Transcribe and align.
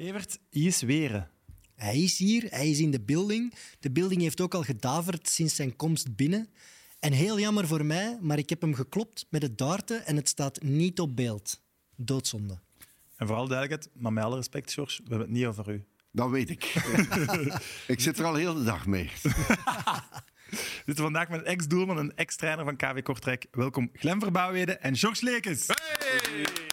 Evert, 0.00 0.38
hij 0.50 0.62
is 0.62 0.82
weer. 0.82 1.30
Hij 1.74 1.98
is 1.98 2.18
hier, 2.18 2.46
hij 2.50 2.70
is 2.70 2.78
in 2.78 2.90
de 2.90 3.00
building. 3.00 3.54
De 3.80 3.90
building 3.90 4.20
heeft 4.20 4.40
ook 4.40 4.54
al 4.54 4.62
gedaverd 4.62 5.28
sinds 5.28 5.54
zijn 5.54 5.76
komst 5.76 6.16
binnen. 6.16 6.48
En 6.98 7.12
heel 7.12 7.40
jammer 7.40 7.66
voor 7.66 7.84
mij, 7.84 8.18
maar 8.20 8.38
ik 8.38 8.48
heb 8.48 8.60
hem 8.60 8.74
geklopt 8.74 9.26
met 9.30 9.42
het 9.42 9.58
darten 9.58 10.06
en 10.06 10.16
het 10.16 10.28
staat 10.28 10.62
niet 10.62 11.00
op 11.00 11.16
beeld. 11.16 11.60
Doodzonde. 11.96 12.58
En 13.16 13.26
vooral 13.26 13.48
duidelijkheid, 13.48 13.94
maar 14.02 14.12
met 14.12 14.24
alle 14.24 14.36
respect, 14.36 14.72
George, 14.72 15.02
we 15.02 15.08
hebben 15.08 15.28
het 15.28 15.36
niet 15.36 15.46
over 15.46 15.70
u. 15.70 15.84
Dat 16.12 16.30
weet 16.30 16.50
ik. 16.50 16.64
ik 17.86 18.00
zit 18.00 18.18
er 18.18 18.24
al 18.24 18.34
heel 18.34 18.54
de 18.54 18.64
dag 18.64 18.86
mee. 18.86 19.10
We 19.22 20.82
zitten 20.86 21.04
vandaag 21.04 21.28
met 21.28 21.40
een 21.40 21.46
ex-doelman 21.46 21.98
en 21.98 22.16
ex-trainer 22.16 22.64
van 22.64 22.76
KV 22.76 23.02
Kortrijk. 23.02 23.46
Welkom 23.50 23.90
Glenn 23.92 24.20
Verbouwwede 24.20 24.72
en 24.72 24.96
George 24.96 25.24
Lekens. 25.24 25.66
Can't 25.66 26.69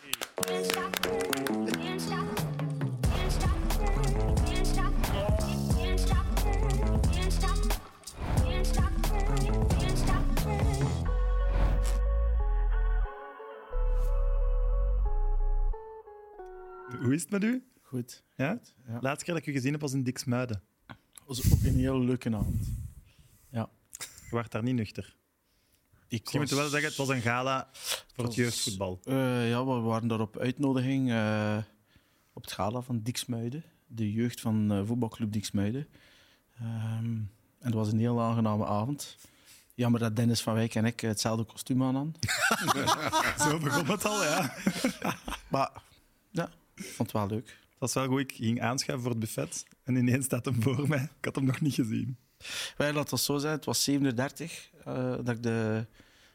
is 17.18 17.24
het 17.24 17.32
met 17.32 17.44
u? 17.44 17.64
Goed. 17.82 18.24
Ja? 18.36 18.60
ja. 18.88 18.98
Laatste 19.02 19.26
keer 19.26 19.34
dat 19.34 19.44
ik 19.44 19.50
u 19.50 19.52
gezien 19.52 19.72
heb 19.72 19.82
was 19.82 19.94
in 19.94 20.04
Diksmuiden. 20.04 20.62
was 21.26 21.54
ook 21.54 21.64
een 21.64 21.76
heel 21.76 22.00
leuke 22.00 22.36
avond. 22.36 22.68
Ja. 23.50 23.70
Je 24.30 24.36
werd 24.36 24.52
daar 24.52 24.64
niet 24.64 24.76
nuchter. 24.76 25.16
Ik 26.08 26.22
Misschien 26.22 26.42
we 26.42 26.56
wel 26.56 26.70
zeggen, 26.70 26.90
het 26.90 26.98
was 26.98 27.08
een 27.08 27.22
gala 27.22 27.70
voor 28.14 28.24
het 28.24 28.36
jeugdvoetbal. 28.36 29.00
Eh, 29.04 29.50
ja, 29.50 29.66
we 29.66 29.72
waren 29.72 30.08
daar 30.08 30.20
op 30.20 30.38
uitnodiging 30.38 31.12
eh, 31.12 31.58
op 32.34 32.42
het 32.42 32.52
gala 32.52 32.82
van 32.82 33.02
Diksmuiden. 33.02 33.64
De 33.88 34.12
jeugd 34.12 34.42
van 34.42 34.72
eh, 34.72 34.82
voetbalclub 34.86 35.32
Diksmuiden. 35.32 35.88
Ehm, 36.56 37.06
en 37.06 37.30
het 37.60 37.74
was 37.74 37.92
een 37.92 38.00
heel 38.00 38.22
aangename 38.22 38.66
avond. 38.66 39.18
Jammer 39.74 40.00
dat 40.00 40.16
Dennis 40.16 40.42
van 40.42 40.54
Wijk 40.54 40.76
en 40.76 40.86
ik 40.86 41.00
hetzelfde 41.00 41.44
kostuum 41.44 41.84
aan 41.84 41.96
hadden. 41.96 42.14
Zo 43.50 43.60
begon 43.60 43.86
het 43.86 44.06
al, 44.06 44.24
ja. 44.24 44.56
Maar 45.48 45.72
ja, 46.30 46.50
vond 46.86 47.12
het 47.12 47.12
wel 47.12 47.28
leuk. 47.28 47.48
Het 47.70 47.80
was 47.80 47.94
wel 47.94 48.08
goed, 48.08 48.20
ik 48.20 48.32
ging 48.32 48.62
aanschuiven 48.62 49.06
voor 49.06 49.12
het 49.12 49.20
buffet 49.20 49.66
en 49.84 49.96
ineens 49.96 50.26
staat 50.26 50.46
hem 50.46 50.62
voor 50.62 50.88
mij. 50.88 51.10
Ik 51.18 51.26
had 51.26 51.36
hem 51.36 51.46
nog 51.46 51.62
niet 51.62 51.74
gezien. 51.74 52.18
Wij, 52.78 52.94
laat 52.94 53.12
het 53.12 53.20
zo 53.20 53.38
zijn, 53.38 53.54
het 53.54 53.66
was 53.66 53.84
37 53.84 54.70
eh, 54.86 55.12
dat 55.12 55.30
ik 55.30 55.44
de, 55.44 55.86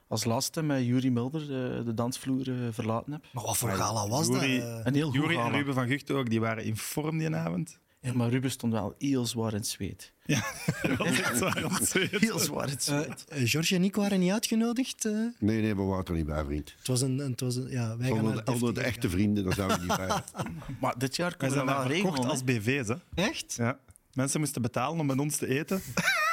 als 0.09 0.25
laatste 0.25 0.63
met 0.63 0.85
Jurie 0.85 1.11
Mulder 1.11 1.47
de, 1.47 1.83
de 1.85 1.95
dansvloer 1.95 2.49
eh, 2.49 2.69
verlaten 2.71 3.13
heb. 3.13 3.25
Maar 3.33 3.45
wat 3.45 3.57
voor 3.57 3.71
gala 3.71 4.09
was 4.09 4.31
dat? 4.31 4.43
Eh, 4.43 4.81
Een 4.85 4.95
heel 4.95 5.11
goed 5.11 5.21
Jury 5.21 5.37
en. 5.37 5.51
Ruben 5.51 5.75
van 5.75 5.87
Gucht 5.87 6.11
ook, 6.11 6.31
die 6.31 6.41
waren 6.41 6.65
in 6.65 6.77
vorm 6.77 7.19
die 7.19 7.35
avond. 7.37 7.79
Ja, 8.03 8.13
maar 8.13 8.29
Ruben 8.31 8.51
stond 8.51 8.73
wel 8.73 8.95
heel 8.99 9.27
zwaar 9.27 9.51
in 9.51 9.57
het 9.57 9.67
zweet. 9.67 10.13
Ja, 10.25 10.43
het. 10.81 11.93
Heel 12.21 12.39
zwaar 12.39 12.65
in 12.67 12.71
het 12.71 12.89
eh, 12.89 13.01
zweet. 13.01 13.25
eh, 13.29 13.41
George 13.45 13.75
en 13.75 13.85
ik 13.85 13.97
waren 13.97 14.21
niet 14.21 14.31
uitgenodigd. 14.33 15.05
eh. 15.05 15.13
Nee, 15.39 15.61
nee, 15.61 15.77
we 15.77 15.83
waren 15.83 16.05
er 16.05 16.13
niet 16.13 16.27
bij, 16.27 16.45
vriend. 16.45 16.75
het 16.79 16.87
was 16.89 17.01
een... 17.01 17.19
Het 17.19 17.41
was 17.41 17.57
een 17.57 17.71
ja, 17.71 17.97
wij 17.97 18.07
gaan 18.07 18.17
Zonder 18.17 18.35
naar 18.35 18.45
de, 18.45 18.53
onder 18.53 18.75
de 18.75 18.81
echte 18.81 19.11
vrienden, 19.11 19.45
daar 19.45 19.55
zouden 19.55 19.79
we 19.81 19.85
niet 19.87 19.97
bij. 19.97 20.23
Maar 20.81 20.99
dit 20.99 21.17
jaar 21.17 21.37
kunnen 21.37 21.59
we 21.59 21.65
wel 21.65 21.83
verkocht 21.83 22.03
regelen. 22.05 22.31
als. 22.31 22.45
BV's. 22.45 22.89
Hè. 22.89 22.95
gaan. 22.95 23.03
Echt? 23.15 23.55
Ja. 23.57 23.79
Mensen 24.13 24.41
moesten 24.41 24.63
betalen 24.63 25.01
om 25.01 25.07
met 25.07 25.19
ons 25.19 25.37
te 25.37 25.47
eten. 25.49 25.83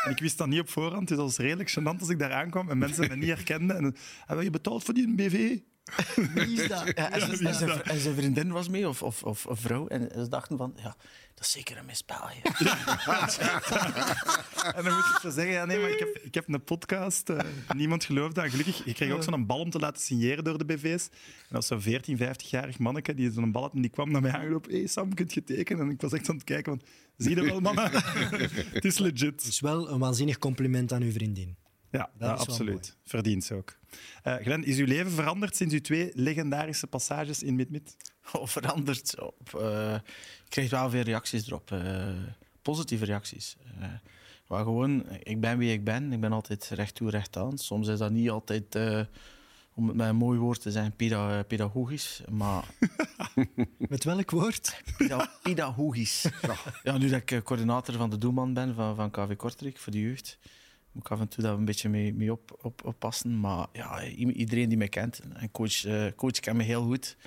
En 0.03 0.11
ik 0.11 0.19
wist 0.19 0.37
dat 0.37 0.47
niet 0.47 0.59
op 0.59 0.69
voorhand, 0.69 1.07
dus 1.07 1.17
dat 1.17 1.25
was 1.25 1.37
redelijk 1.37 1.69
gênant 1.79 1.99
als 1.99 2.09
ik 2.09 2.19
daar 2.19 2.33
aankwam 2.33 2.69
en 2.69 2.77
mensen 2.77 3.07
me 3.07 3.15
niet 3.15 3.27
herkenden. 3.29 3.75
En 3.75 3.95
hebben 4.25 4.45
je 4.45 4.51
betaald 4.51 4.83
voor 4.83 4.93
die 4.93 5.15
BV? 5.15 5.57
Wie 6.33 6.61
is 6.61 6.67
dat? 6.67 6.91
Ja, 6.95 7.11
en, 7.11 7.53
zijn- 7.55 7.83
en 7.83 7.95
is 7.95 8.03
vriendin 8.15 8.51
was 8.51 8.69
mee, 8.69 8.87
of, 8.87 9.03
of, 9.03 9.23
of 9.23 9.45
een 9.45 9.57
vrouw. 9.57 9.87
En 9.87 10.09
ze 10.13 10.27
dachten 10.27 10.57
van, 10.57 10.73
ja, 10.75 10.95
dat 11.35 11.45
is 11.45 11.51
zeker 11.51 11.77
een 11.77 11.87
hè. 11.87 12.41
En 14.75 14.83
dan 14.83 14.93
moet 14.93 15.05
ik 15.05 15.17
zo 15.21 15.29
zeggen, 15.29 15.53
ja, 15.53 15.65
nee, 15.65 15.79
maar 15.79 15.89
ik 15.89 15.99
heb, 15.99 16.17
ik 16.23 16.33
heb 16.33 16.47
een 16.47 16.63
podcast. 16.63 17.29
eh, 17.29 17.39
niemand 17.75 18.03
gelooft 18.03 18.35
dat. 18.35 18.49
Gelukkig, 18.49 18.85
ik 18.85 18.95
kreeg 18.95 19.11
ook 19.11 19.23
zo'n 19.23 19.45
bal 19.45 19.59
om 19.59 19.69
te 19.69 19.79
laten 19.79 20.01
signeren 20.01 20.43
door 20.43 20.57
de 20.57 20.65
BV's. 20.65 21.05
En 21.07 21.11
dat 21.49 21.51
was 21.51 21.67
zo'n 21.67 21.81
14, 21.81 22.17
50-jarig 22.17 22.79
manneke 22.79 23.13
die 23.13 23.31
zo'n 23.31 23.51
bal 23.51 23.61
had 23.61 23.73
en 23.73 23.81
die 23.81 23.91
kwam 23.91 24.11
naar 24.11 24.21
mij 24.21 24.31
aangelopen. 24.31 24.71
Hé 24.71 24.77
hey 24.77 24.87
Sam, 24.87 25.13
kunt 25.13 25.33
je 25.33 25.43
tekenen? 25.43 25.85
En 25.85 25.91
ik 25.91 26.01
was 26.01 26.11
echt 26.13 26.29
aan 26.29 26.35
het 26.35 26.43
kijken, 26.43 26.77
van, 26.77 26.87
zie 27.17 27.35
je 27.35 27.43
wel, 27.43 27.59
mannen? 27.59 27.91
het 28.77 28.85
is 28.85 28.97
legit. 28.97 29.45
Dus 29.45 29.59
wel 29.59 29.89
een 29.89 29.99
waanzinnig 29.99 30.37
compliment 30.37 30.93
aan 30.93 31.01
uw 31.01 31.11
vriendin. 31.11 31.55
Ja, 31.91 31.99
Dat 31.99 32.09
ja, 32.19 32.31
is 32.33 32.37
wel 32.37 32.47
absoluut. 32.47 32.73
mooi. 32.73 32.93
Verdient 33.05 33.43
ze 33.43 33.53
ook. 33.55 33.77
Eh 34.23 34.35
Glenn, 34.35 34.63
is 34.63 34.77
uw 34.77 34.85
leven 34.85 35.11
veranderd 35.11 35.55
sinds 35.55 35.73
uw 35.73 35.81
twee 35.81 36.11
legendarische 36.13 36.87
passages 36.87 37.43
in 37.43 37.55
Mid-Mid? 37.55 37.95
Of 38.33 38.51
veranderd. 38.51 39.19
Op, 39.21 39.53
eh, 39.59 39.93
ik 40.43 40.49
kreeg 40.49 40.69
wel 40.69 40.89
veel 40.89 41.01
reacties 41.01 41.47
erop. 41.47 41.71
eh, 41.71 42.07
positieve 42.61 43.05
reacties. 43.05 43.55
Eh, 43.79 43.87
maar 44.47 44.63
gewoon, 44.63 45.05
ik 45.23 45.39
ben 45.39 45.57
wie 45.57 45.71
ik 45.73 45.83
ben. 45.83 46.13
Ik 46.13 46.19
ben 46.19 46.31
altijd 46.31 46.65
recht 46.73 46.95
toe, 46.95 47.09
recht 47.09 47.37
aan. 47.37 47.57
Soms 47.57 47.87
is 47.87 47.97
dat 47.99 48.11
niet 48.11 48.29
altijd, 48.29 48.75
eh, 48.75 49.01
om 49.73 49.87
het 49.87 49.95
met 49.95 50.07
een 50.07 50.15
mooi 50.15 50.39
woord 50.39 50.61
te 50.61 50.91
peda- 50.95 51.43
pedagogisch. 51.43 52.21
Maar 52.29 52.63
Met 53.89 54.03
welk 54.03 54.31
woord? 54.31 54.81
Peda- 54.97 55.31
pedagogisch. 55.43 56.25
Ja, 56.83 56.97
nu 56.97 57.09
dat 57.09 57.21
ik 57.31 57.43
coördinator 57.43 57.95
van 57.95 58.09
de 58.09 58.17
doelman 58.17 58.53
ben 58.53 58.75
van, 58.75 58.95
van 58.95 59.11
KV 59.11 59.35
Kortrijk 59.35 59.77
voor 59.77 59.91
de 59.91 59.99
jeugd, 60.01 60.37
moet 60.91 61.03
ik 61.03 61.11
af 61.11 61.19
en 61.19 61.27
toe 61.27 61.43
daar 61.43 61.53
een 61.53 61.65
beetje 61.65 61.89
mee, 61.89 62.13
mee 62.13 62.31
op, 62.31 62.57
op, 62.61 62.85
oppassen. 62.85 63.39
Maar 63.39 63.67
ja, 63.73 64.03
iedereen 64.05 64.69
die 64.69 64.77
mij 64.77 64.89
kent, 64.89 65.21
en 65.33 65.51
coach, 65.51 65.85
eh, 65.85 66.05
coach 66.15 66.39
kent 66.39 66.57
me 66.57 66.63
heel 66.63 66.83
goed. 66.83 67.17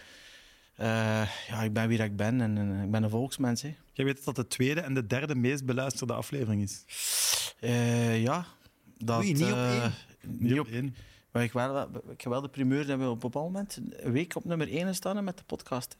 Eh, 0.74 1.28
ja, 1.48 1.62
ik 1.62 1.72
ben 1.72 1.88
wie 1.88 1.98
dat 1.98 2.06
ik 2.06 2.16
ben 2.16 2.40
en, 2.40 2.58
en 2.58 2.82
ik 2.82 2.90
ben 2.90 3.02
een 3.02 3.10
volksmens. 3.10 3.62
Hè. 3.62 3.74
Jij 3.92 4.04
weet 4.04 4.24
dat 4.24 4.36
de 4.36 4.46
tweede 4.46 4.80
en 4.80 4.94
de 4.94 5.06
derde 5.06 5.34
meest 5.34 5.64
beluisterde 5.64 6.12
aflevering 6.12 6.62
is. 6.62 6.84
Eh, 7.60 8.22
ja, 8.22 8.46
dat... 8.98 9.18
Oei, 9.18 9.32
niet 9.32 9.42
op 9.42 9.56
één. 9.58 9.92
niet 10.20 10.58
op 10.58 10.68
één. 10.68 10.94
Maar 11.32 11.42
ik, 11.42 11.52
wel, 11.52 11.82
ik 12.10 12.20
heb 12.20 12.32
wel 12.32 12.40
de 12.40 12.48
primeur 12.48 12.86
dat 12.86 12.98
we 12.98 13.04
op 13.04 13.12
een 13.12 13.18
bepaald 13.18 13.52
moment 13.52 13.80
een 13.90 14.12
week 14.12 14.36
op 14.36 14.44
nummer 14.44 14.68
1 14.68 14.94
staan 14.94 15.24
met 15.24 15.38
de 15.38 15.44
podcast. 15.44 15.96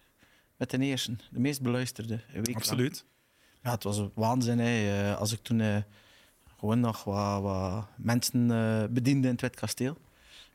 Met 0.57 0.71
de 0.71 0.79
eerste, 0.79 1.17
de 1.31 1.41
meest 1.41 1.63
beluisterde. 1.63 2.15
Een 2.15 2.35
week 2.35 2.47
lang. 2.47 2.57
Absoluut. 2.57 3.05
Ja, 3.63 3.71
het 3.71 3.83
was 3.83 3.99
een 3.99 4.11
waanzin. 4.15 4.59
Hè. 4.59 5.15
Als 5.17 5.33
ik 5.33 5.43
toen 5.43 5.85
gewoon 6.63 6.81
nog 6.81 7.05
wat, 7.05 7.43
wat 7.43 7.87
mensen 7.97 8.51
eh, 8.51 8.85
bediende 8.91 9.27
in 9.27 9.33
het 9.33 9.41
Wit 9.41 9.57
Kasteel, 9.57 9.97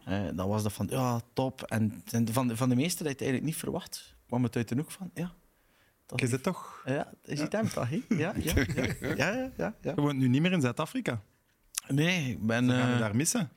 eh, 0.05 0.21
dan 0.33 0.47
was 0.47 0.63
dat 0.63 0.73
van 0.73 0.87
ja, 0.89 1.19
top. 1.33 1.61
En 1.63 2.03
en 2.11 2.33
van, 2.33 2.47
de- 2.47 2.57
van 2.57 2.69
de 2.69 2.75
meesten 2.75 2.97
dat 3.05 3.07
je 3.07 3.11
het 3.11 3.21
eigenlijk 3.21 3.43
niet 3.51 3.55
verwacht, 3.63 4.15
kwam 4.27 4.43
het 4.43 4.55
uit 4.55 4.67
de 4.69 4.75
hoek 4.75 4.91
van 4.91 5.11
ja. 5.13 5.33
Dat 6.05 6.21
Is 6.21 6.31
het 6.31 6.43
toch? 6.43 6.81
Ja, 6.85 7.13
is 7.23 7.39
het 7.39 7.51
hem 7.51 7.69
toch? 7.69 7.89
Ja, 7.89 7.97
ja, 8.09 8.33
ja, 8.35 8.53
ja, 9.01 9.15
ja, 9.15 9.51
ja, 9.57 9.75
ja. 9.81 9.91
Je 9.95 10.01
woont 10.01 10.17
nu 10.17 10.27
niet 10.27 10.41
meer 10.41 10.51
in 10.51 10.61
Zuid-Afrika. 10.61 11.21
Nee, 11.87 12.29
ik 12.31 12.45
ben. 12.45 12.69
Gaan 12.69 12.91
eh, 12.93 12.99
daar 12.99 13.15
missen. 13.15 13.49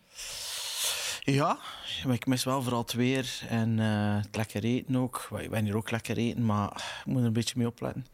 Ja, 1.21 1.59
maar 2.05 2.15
ik 2.15 2.27
mis 2.27 2.45
wel 2.45 2.63
vooral 2.63 2.81
het 2.81 2.93
weer 2.93 3.41
en 3.49 3.79
eh, 3.81 4.17
het 4.23 4.37
lekker 4.37 4.65
eten 4.65 4.97
ook. 4.97 5.29
Ik 5.39 5.51
ben 5.51 5.65
hier 5.65 5.77
ook 5.77 5.91
lekker 5.91 6.17
eten, 6.17 6.47
maar 6.47 7.01
ik 7.01 7.07
moet 7.07 7.21
er 7.21 7.27
een 7.27 7.33
beetje 7.33 7.55
mee 7.57 7.67
opletten. 7.67 8.07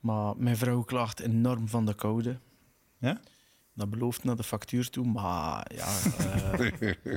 Maar 0.00 0.36
mijn 0.36 0.56
vrouw 0.56 0.82
klaagt 0.82 1.20
enorm 1.20 1.68
van 1.68 1.86
de 1.86 1.94
koude. 1.94 2.38
Ja? 2.98 3.20
Dat 3.74 3.90
belooft 3.90 4.24
naar 4.24 4.36
de 4.36 4.42
factuur 4.42 4.90
toe, 4.90 5.06
maar 5.06 5.70
ja... 5.74 5.86
eh, 6.58 7.14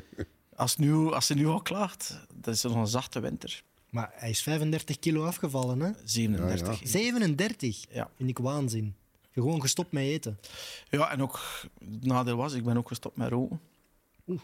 als, 0.56 0.78
nu, 0.78 0.94
als 0.94 1.26
ze 1.26 1.34
nu 1.34 1.48
al 1.48 1.62
klaagt, 1.62 2.20
dat 2.36 2.54
is 2.54 2.62
nog 2.64 2.76
een 2.76 2.88
zachte 2.88 3.20
winter. 3.20 3.64
Maar 3.90 4.12
hij 4.16 4.30
is 4.30 4.42
35 4.44 5.00
kilo 5.00 5.26
afgevallen, 5.26 5.80
hè? 5.80 5.92
37. 6.04 6.68
Ja, 6.68 6.74
Ja, 6.82 6.88
37. 6.88 7.86
ja. 7.90 8.10
Vind 8.16 8.30
ik 8.30 8.38
waanzin. 8.38 8.96
Je 9.32 9.42
gewoon 9.42 9.62
gestopt 9.62 9.92
met 9.92 10.04
eten. 10.04 10.40
en 10.90 11.22
ook 11.22 11.40
het 11.80 12.06
nadeel 12.06 12.36
was, 12.36 12.54
ik 12.54 12.64
ben 12.64 12.78
ook 12.78 12.88
gestopt 12.88 13.18
met 13.18 13.30
roken. 13.30 13.62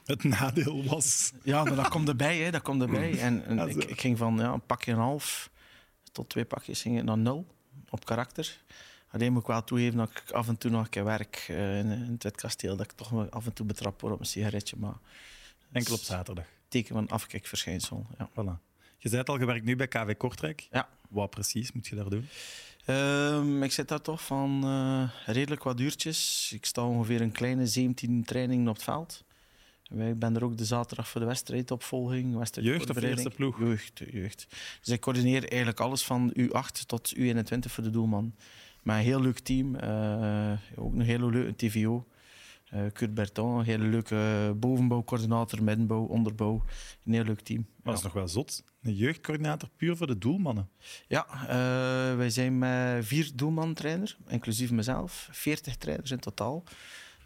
Het 0.05 0.23
nadeel 0.23 0.83
was. 0.83 1.31
Ja, 1.43 1.63
maar 1.63 1.75
dat 1.75 1.87
komt 1.87 2.07
erbij, 2.07 2.37
hè, 2.37 2.51
dat 2.51 2.61
komt 2.61 2.81
erbij. 2.81 3.19
En, 3.19 3.45
en 3.45 3.55
Ja, 3.55 3.71
zo. 3.71 3.79
ik, 3.79 3.83
ik 3.83 4.01
ging 4.01 4.17
van 4.17 4.37
ja, 4.37 4.51
een 4.53 4.65
pakje 4.65 4.91
en 4.91 4.97
een 4.97 5.03
half 5.03 5.49
tot 6.11 6.29
twee 6.29 6.45
pakjes 6.45 6.81
ging 6.81 6.97
ik 6.97 7.03
naar 7.03 7.17
nul 7.17 7.45
op 7.89 8.05
karakter. 8.05 8.61
Alleen 9.11 9.33
moet 9.33 9.41
ik 9.41 9.47
wel 9.47 9.63
toegeven 9.63 9.97
dat 9.97 10.09
ik 10.09 10.31
af 10.31 10.47
en 10.47 10.57
toe 10.57 10.71
nog 10.71 10.83
een 10.83 10.89
keer 10.89 11.03
werk 11.03 11.45
eh, 11.47 11.79
in, 11.79 11.91
in 11.91 12.11
het 12.11 12.23
Witkasteel. 12.23 12.75
Dat 12.75 12.85
ik 12.85 12.91
toch 12.91 13.29
af 13.29 13.45
en 13.45 13.53
toe 13.53 13.65
betrapt 13.65 14.01
word 14.01 14.13
op 14.13 14.19
een 14.19 14.25
sigaretje. 14.25 14.75
Maar 14.79 14.95
Enkel 15.71 15.93
op 15.93 15.99
zaterdag. 15.99 16.45
teken 16.67 16.93
van 16.95 17.07
afkikverschijnsel. 17.07 18.05
Ja. 18.17 18.29
Voilà. 18.29 18.69
Je 18.97 19.09
het 19.09 19.29
al, 19.29 19.39
je 19.39 19.45
werkt 19.45 19.65
nu 19.65 19.75
bij 19.75 19.87
KV 19.87 20.17
Kortrijk. 20.17 20.67
Ja. 20.71 20.89
Wat 21.09 21.29
precies 21.29 21.71
moet 21.71 21.87
je 21.87 21.95
daar 21.95 22.09
doen? 22.09 22.27
Ehm, 22.85 23.63
ik 23.63 23.71
zit 23.71 23.87
daar 23.87 24.01
toch 24.01 24.23
van 24.23 24.63
eh, 24.63 25.33
redelijk 25.33 25.63
wat 25.63 25.79
uurtjes. 25.79 26.51
Ik 26.53 26.65
sta 26.65 26.85
ongeveer 26.85 27.21
een 27.21 27.31
kleine 27.31 27.67
17 27.67 28.23
trainingen 28.23 28.67
op 28.67 28.75
het 28.75 28.83
veld. 28.83 29.23
Ik 29.95 30.19
ben 30.19 30.35
er 30.35 30.43
ook 30.43 30.57
de 30.57 30.65
zaterdag 30.65 31.07
voor 31.07 31.21
de 31.21 31.27
wedstrijdopvolging. 31.27 32.37
wedstrijd 32.37 32.67
Jeugd 32.67 32.89
of 32.89 33.01
eerste 33.01 33.29
ploeg? 33.29 33.59
Jeugd, 33.59 34.01
jeugd. 34.11 34.47
Dus 34.81 34.93
ik 34.93 35.01
coördineer 35.01 35.49
eigenlijk 35.49 35.79
alles 35.79 36.03
van 36.03 36.33
U8 36.37 36.85
tot 36.85 37.15
U21 37.15 37.59
voor 37.59 37.83
de 37.83 37.89
doelman. 37.89 38.35
Met 38.81 38.95
een 38.95 39.01
heel 39.01 39.21
leuk 39.21 39.39
team. 39.39 39.75
eh, 39.75 40.51
ook 40.75 40.93
een 40.93 41.01
hele 41.01 41.29
leuke 41.29 41.55
TVO. 41.55 42.05
Eh 42.69 42.79
Kurt 42.93 43.13
Berton, 43.13 43.57
een 43.59 43.65
hele 43.65 43.83
leuke 43.83 44.53
bovenbouwcoördinator, 44.57 45.63
middenbouw, 45.63 46.03
onderbouw. 46.05 46.63
Een 47.05 47.13
heel 47.13 47.23
leuk 47.23 47.41
team. 47.41 47.59
Maar 47.59 47.83
dat 47.83 47.95
is 47.95 48.03
nog 48.03 48.13
wel 48.13 48.27
zot. 48.27 48.63
Een 48.83 48.93
jeugdcoördinator 48.93 49.69
puur 49.77 49.95
voor 49.97 50.07
de 50.07 50.17
doelmannen. 50.17 50.69
Ja, 51.07 51.25
eh, 51.41 52.17
wij 52.17 52.29
zijn 52.29 52.57
met 52.57 53.05
vier 53.05 53.31
doelman-trainer, 53.35 54.17
inclusief 54.27 54.71
mezelf. 54.71 55.29
40 55.31 55.75
trainers 55.77 56.11
in 56.11 56.19
totaal. 56.19 56.63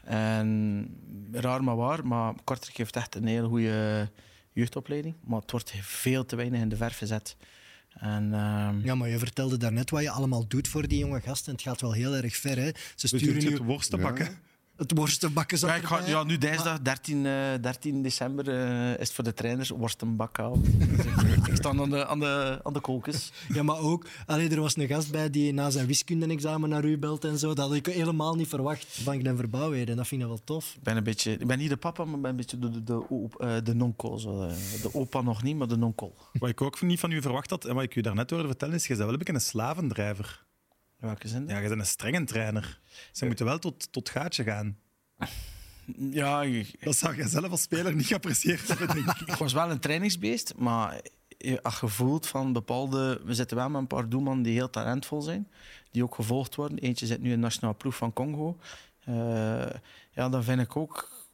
En 0.03 0.87
raar 1.31 1.63
maar 1.63 1.75
waar, 1.75 2.07
maar 2.07 2.33
Kortrijk 2.43 2.77
heeft 2.77 2.95
echt 2.95 3.15
een 3.15 3.27
hele 3.27 3.47
goede 3.47 4.09
jeugdopleiding. 4.51 5.15
Maar 5.23 5.39
het 5.41 5.51
wordt 5.51 5.73
veel 5.81 6.25
te 6.25 6.35
weinig 6.35 6.61
in 6.61 6.69
de 6.69 6.75
verf 6.75 6.97
gezet. 6.97 7.37
En, 7.99 8.33
ehm, 8.33 8.79
Ja, 8.83 8.95
maar 8.95 9.09
je 9.09 9.17
vertelde 9.19 9.57
daarnet 9.57 9.89
wat 9.89 10.01
je 10.01 10.09
allemaal 10.09 10.47
doet 10.47 10.67
voor 10.67 10.87
die 10.87 10.99
jonge 10.99 11.21
gasten. 11.21 11.51
Het 11.51 11.61
gaat 11.61 11.81
wel 11.81 11.91
heel 11.91 12.15
erg 12.15 12.35
ver. 12.35 12.57
Hè? 12.57 12.69
Ze 12.95 13.07
sturen 13.07 13.35
je 13.35 13.41
nu 13.41 13.53
het 13.53 13.63
worsten 13.63 14.01
bakken. 14.01 14.27
Het 14.77 14.91
worstenbakken. 14.97 15.57
zat 15.57 15.69
ja, 15.69 15.75
ik 15.75 15.83
ga, 15.83 15.95
erbij. 15.97 16.11
ja, 16.11 16.23
nu 16.23 16.37
dinsdag, 16.37 16.81
13, 16.81 17.25
eh, 17.25 17.33
13 17.61 18.01
december, 18.01 18.49
eh, 18.49 18.91
is 18.91 18.97
het 18.99 19.13
voor 19.13 19.23
de 19.23 19.33
trainers 19.33 19.69
worstenbak 19.69 20.37
halen. 20.37 20.61
Dus 20.79 21.05
ik, 21.49 21.55
sta 21.55 21.69
aan 21.69 21.89
de, 21.89 22.07
aan 22.07 22.19
de, 22.19 22.59
aan 22.63 22.73
de 22.73 22.79
kolkens. 22.79 23.31
Ja, 23.53 23.63
maar 23.63 23.79
ook, 23.79 24.07
allee, 24.25 24.49
er 24.49 24.61
was 24.61 24.75
een 24.77 24.87
gast 24.87 25.11
bij 25.11 25.29
die 25.29 25.53
na 25.53 25.69
zijn 25.69 25.85
wiskunde-examen 25.87 26.69
naar 26.69 26.85
u 26.85 26.97
belt 26.97 27.23
en 27.23 27.37
zo. 27.37 27.53
Dat 27.53 27.67
had 27.67 27.75
ik 27.75 27.85
helemaal 27.85 28.35
niet 28.35 28.47
verwacht 28.47 28.85
van 29.03 29.19
Glenn 29.19 29.37
Verbouwheden. 29.37 29.87
En 29.89 29.95
dat 29.95 30.07
vind 30.07 30.21
ik 30.21 30.27
wel 30.27 30.43
tof. 30.43 30.73
Ik 30.75 30.83
ben, 30.83 30.97
een 30.97 31.03
beetje, 31.03 31.31
ik 31.31 31.47
ben 31.47 31.57
niet 31.57 31.69
de 31.69 31.77
papa, 31.77 32.05
maar 32.05 32.15
ik 32.15 32.21
ben 32.21 32.29
een 32.31 32.37
beetje 32.37 32.59
de, 32.59 32.69
de, 32.71 32.83
de, 32.83 33.09
op- 33.09 33.41
eh, 33.41 33.55
de 33.63 33.73
eh, 34.25 34.81
De 34.81 34.89
opa 34.93 35.21
nog 35.21 35.43
niet, 35.43 35.55
maar 35.57 35.67
de 35.67 35.77
non-call. 35.77 36.11
Wat 36.33 36.49
ik 36.49 36.61
ook 36.61 36.81
niet 36.81 36.99
van 36.99 37.11
u 37.11 37.21
verwacht 37.21 37.49
had 37.49 37.65
en 37.65 37.75
wat 37.75 37.83
ik 37.83 37.95
u 37.95 38.01
daarnet 38.01 38.29
hoorde 38.29 38.47
vertellen, 38.47 38.75
is 38.75 38.81
je 38.81 38.87
bent 38.87 38.99
wel 39.03 39.11
een 39.11 39.17
beetje 39.17 39.33
een 39.33 39.41
slavendrijver. 39.41 40.43
Welke 40.97 41.27
zin? 41.27 41.47
Ja, 41.47 41.57
je 41.57 41.67
bent 41.67 41.79
een 41.79 41.85
strenge 41.85 42.23
trainer. 42.23 42.79
Ze 43.11 43.25
moeten 43.25 43.45
wel 43.45 43.59
tot, 43.59 43.91
tot 43.91 44.09
gaatje 44.09 44.43
gaan. 44.43 44.77
Ja, 46.11 46.41
ik, 46.41 46.83
Dat 46.83 46.95
zou 46.95 47.15
jij 47.15 47.27
zelf 47.27 47.51
als 47.51 47.61
speler 47.61 47.95
niet 47.95 48.05
geapprecieerd 48.05 48.67
hebben, 48.67 48.87
denk 48.87 49.19
ik. 49.19 49.27
ik 49.33 49.35
was 49.35 49.53
wel 49.53 49.71
een 49.71 49.79
trainingsbeest, 49.79 50.53
maar 50.57 51.01
je 51.37 51.59
had 51.61 51.73
gevoeld 51.73 52.27
van 52.27 52.53
bepaalde... 52.53 53.21
We 53.25 53.33
zitten 53.33 53.57
wel 53.57 53.69
met 53.69 53.81
een 53.81 53.87
paar 53.87 54.09
doelmannen 54.09 54.43
die 54.43 54.53
heel 54.53 54.69
talentvol 54.69 55.21
zijn, 55.21 55.51
die 55.91 56.03
ook 56.03 56.15
gevolgd 56.15 56.55
worden. 56.55 56.77
Eentje 56.77 57.05
zit 57.05 57.21
nu 57.21 57.29
in 57.29 57.35
de 57.35 57.41
nationale 57.41 57.75
ploeg 57.77 57.95
van 57.95 58.13
Congo. 58.13 58.57
Eh, 59.03 59.69
ja, 60.11 60.29
dan 60.29 60.43
vind 60.43 60.61
ik 60.61 60.75
ook 60.75 61.25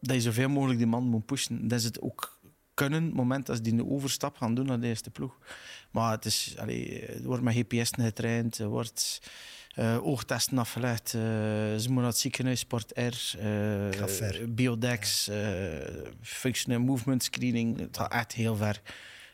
dat 0.00 0.14
je 0.14 0.20
zoveel 0.20 0.48
mogelijk 0.48 0.78
die 0.78 0.88
man 0.88 1.04
moet 1.04 1.26
pushen. 1.26 1.68
Dat 1.68 1.80
ze 1.80 1.86
het 1.86 2.00
ook 2.00 2.38
kunnen, 2.74 3.04
het 3.04 3.14
moment 3.14 3.46
dat 3.46 3.56
ze 3.56 3.62
die 3.62 3.72
een 3.72 3.90
overstap 3.90 4.36
gaan 4.36 4.54
doen 4.54 4.66
naar 4.66 4.80
de 4.80 4.86
eerste 4.86 5.10
ploeg. 5.10 5.38
Maar 5.90 6.10
het, 6.10 6.24
is, 6.24 6.54
allee, 6.58 7.06
er 7.06 7.22
wordt 7.22 7.42
met 7.42 7.54
GPS 7.54 7.90
getraind, 7.98 8.58
er 8.58 8.68
wordt 8.68 9.20
eh, 9.74 10.06
oogtesten 10.06 10.58
afgelegd, 10.58 11.14
eh, 11.14 11.20
ze 11.20 11.74
moeten 11.76 11.94
naar 11.94 12.04
het 12.04 12.18
ziekenhuis, 12.18 12.60
Sport 12.60 12.92
R, 12.94 13.38
eh. 13.38 14.44
Biodex, 14.48 15.28
eh, 15.28 15.38
functional 16.22 16.80
movement 16.80 17.22
screening. 17.22 17.78
Het 17.78 17.96
gaat 17.96 18.12
echt 18.12 18.32
heel 18.32 18.56
ver. 18.56 18.80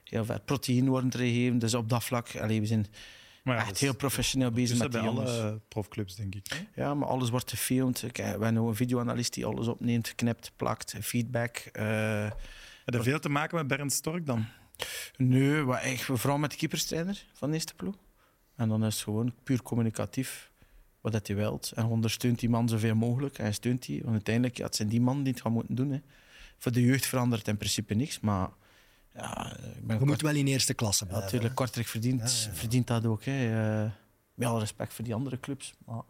Heel 0.04 0.24
ver. 0.24 0.40
Proteïne 0.40 0.90
worden 0.90 1.10
er 1.10 1.18
gegeven, 1.18 1.58
dus 1.58 1.74
op 1.74 1.88
dat 1.88 2.04
vlak, 2.04 2.36
allee, 2.40 2.60
we 2.60 2.66
zijn 2.66 2.86
Maar 3.42 3.56
ja, 3.56 3.62
echt 3.62 3.72
is- 3.74 3.80
heel 3.80 3.96
professioneel 3.96 4.50
bezig 4.50 4.70
Dus 4.70 4.78
met 4.78 4.90
bij 4.90 5.00
die 5.00 5.10
jongens. 5.10 5.30
alle 5.30 5.60
profclubs, 5.68 6.14
denk 6.16 6.34
ik. 6.34 6.46
hè? 6.74 6.82
Ja, 6.82 6.94
maar 6.94 7.08
alles 7.08 7.30
wordt 7.30 7.50
gefilmd. 7.50 8.00
We 8.00 8.22
hebben 8.22 8.54
nu 8.54 8.60
een 8.60 8.74
videoanalist 8.74 9.34
die 9.34 9.46
alles 9.46 9.66
opneemt, 9.68 10.14
knipt, 10.14 10.52
plakt, 10.56 10.94
feedback. 11.00 11.56
eh 11.72 12.30
Heb 12.84 12.94
je 12.94 13.02
veel 13.02 13.20
te 13.20 13.28
maken 13.28 13.56
met 13.56 13.66
Bernd 13.66 13.92
Stork 13.92 14.26
dan? 14.26 14.46
Nee, 15.16 15.62
wat 15.62 15.80
echt, 15.80 16.02
vooral 16.04 16.38
met 16.38 16.50
de 16.50 16.56
keeperstrainer 16.56 17.24
van 17.32 17.48
de 17.48 17.54
eerste 17.54 17.74
ploeg. 17.74 17.94
En 18.56 18.68
dan 18.68 18.84
is 18.84 18.94
het 18.94 19.02
gewoon 19.04 19.32
puur 19.42 19.62
communicatief 19.62 20.50
wat 21.00 21.12
dat 21.12 21.26
hij 21.26 21.36
wilt. 21.36 21.72
En 21.74 21.84
ondersteunt 21.86 22.38
die 22.38 22.48
man 22.48 22.68
zoveel 22.68 22.94
mogelijk. 22.94 23.38
En 23.38 23.44
hij 23.44 23.52
steunt 23.52 23.86
die. 23.86 24.00
Want 24.02 24.12
uiteindelijk 24.12 24.56
ja, 24.56 24.64
het 24.64 24.76
zijn 24.76 24.88
die 24.88 25.00
man 25.00 25.22
die 25.22 25.32
het 25.32 25.42
gaan 25.42 25.52
moeten 25.52 25.74
doen. 25.74 25.90
Hè. 25.90 26.00
Voor 26.58 26.72
de 26.72 26.82
jeugd 26.82 27.06
verandert 27.06 27.48
in 27.48 27.56
principe 27.56 27.94
niks. 27.94 28.20
Maar 28.20 28.48
ja, 29.14 29.56
ik 29.76 29.86
ben 29.86 29.98
Je 29.98 30.04
moet 30.04 30.20
wel 30.22 30.34
in 30.34 30.46
eerste 30.46 30.74
klasse 30.74 31.04
Ja, 31.04 31.08
blijven. 31.10 31.30
natuurlijk, 31.32 31.54
Kortrijk 31.56 31.86
verdient, 31.86 32.50
verdient 32.52 32.86
dat 32.86 33.06
ook. 33.06 33.24
Hè. 33.24 33.32
Eh, 33.84 33.90
met 34.34 34.48
alle 34.48 34.58
respect 34.58 34.94
voor 34.94 35.04
die 35.04 35.14
andere 35.14 35.40
clubs. 35.40 35.74
Maar 35.86 36.02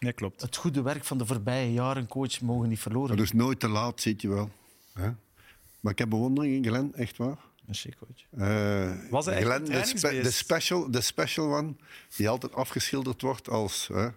Nee, 0.00 0.12
klopt. 0.12 0.40
het 0.40 0.56
goede 0.56 0.82
werk 0.82 1.04
van 1.04 1.18
de 1.18 1.26
voorbije 1.26 1.72
jaren, 1.72 2.06
coach, 2.06 2.40
mogen 2.40 2.68
niet 2.68 2.80
verloren. 2.80 3.16
Dus 3.16 3.32
nooit 3.32 3.60
te 3.60 3.68
laat, 3.68 4.00
zit 4.00 4.20
je 4.22 4.28
wel. 4.28 4.50
Hè? 4.92 5.10
Maar 5.80 5.92
ik 5.92 5.98
heb 5.98 6.08
bewondering 6.08 6.54
in 6.54 6.64
Glenn, 6.64 6.94
echt 6.94 7.16
waar. 7.16 7.38
Coach. 7.98 8.48
Eh, 8.48 9.10
Was 9.10 9.24
hij 9.26 9.34
echt 9.34 9.44
Glenn, 9.44 9.62
een 9.74 9.80
de, 9.80 9.86
spe- 9.98 10.20
de, 10.22 10.30
special, 10.30 10.90
de 10.90 11.00
special 11.00 11.56
one, 11.56 11.74
die 12.16 12.28
altijd 12.28 12.54
afgeschilderd 12.54 13.22
wordt 13.22 13.48
als 13.48 13.88
hè, 13.92 14.08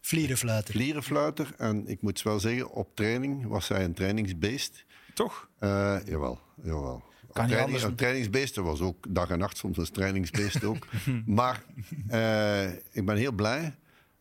Vlierenfluiter. 0.00 0.74
vlierenfluiter. 0.74 1.54
En 1.58 1.88
ik 1.88 2.02
moet 2.02 2.22
wel 2.22 2.40
zeggen, 2.40 2.70
op 2.70 2.94
training 2.96 3.46
was 3.46 3.68
hij 3.68 3.84
een 3.84 3.94
trainingsbeest. 3.94 4.84
Toch? 5.14 5.48
Eh, 5.58 5.96
jawel, 6.06 6.40
jawel. 6.62 7.02
Kan 7.32 7.44
niet 7.44 7.54
training, 7.54 7.62
anders. 7.64 7.82
een 7.82 7.94
trainingsbeest, 7.94 8.54
dat 8.54 8.64
was 8.64 8.80
ook 8.80 9.06
dag 9.08 9.30
en 9.30 9.38
nacht, 9.38 9.56
soms 9.56 9.76
een 9.78 9.90
trainingsbeest 9.90 10.64
ook. 10.64 10.86
maar 11.26 11.62
eh, 12.08 12.70
ik 12.72 13.04
ben 13.04 13.16
heel 13.16 13.32
blij, 13.32 13.74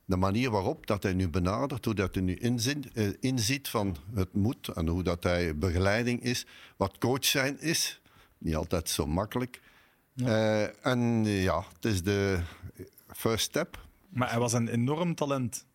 de 0.06 0.16
manier 0.16 0.50
waarop 0.52 0.88
dat 0.88 1.04
hij 1.04 1.14
nu 1.14 1.30
benadert, 1.30 1.86
hoe 1.86 1.94
dat 1.94 2.16
hij 2.16 2.24
nu 2.24 2.36
inziet, 2.36 2.88
inziet 3.20 3.68
van 3.68 3.96
het 4.14 4.34
moet 4.34 4.68
en 4.68 4.88
hoe 4.88 5.04
dat 5.04 5.24
hij 5.24 5.58
begeleiding 5.58 6.22
is, 6.24 6.46
wat 6.78 6.98
coach 6.98 7.26
zijn 7.26 7.60
is. 7.62 8.02
Niet 8.46 8.56
altijd 8.56 8.90
zo 8.90 9.08
makkelijk. 9.08 9.62
Eh, 10.16 10.86
en 10.86 11.26
ja, 11.26 11.64
het 11.74 11.86
is 11.86 12.04
de 12.04 12.40
first 13.08 13.46
step. 13.46 13.88
Maar 14.10 14.30
hij 14.30 14.40
was 14.40 14.54
een 14.54 14.68
enorm 14.68 15.16
talent. 15.16 15.66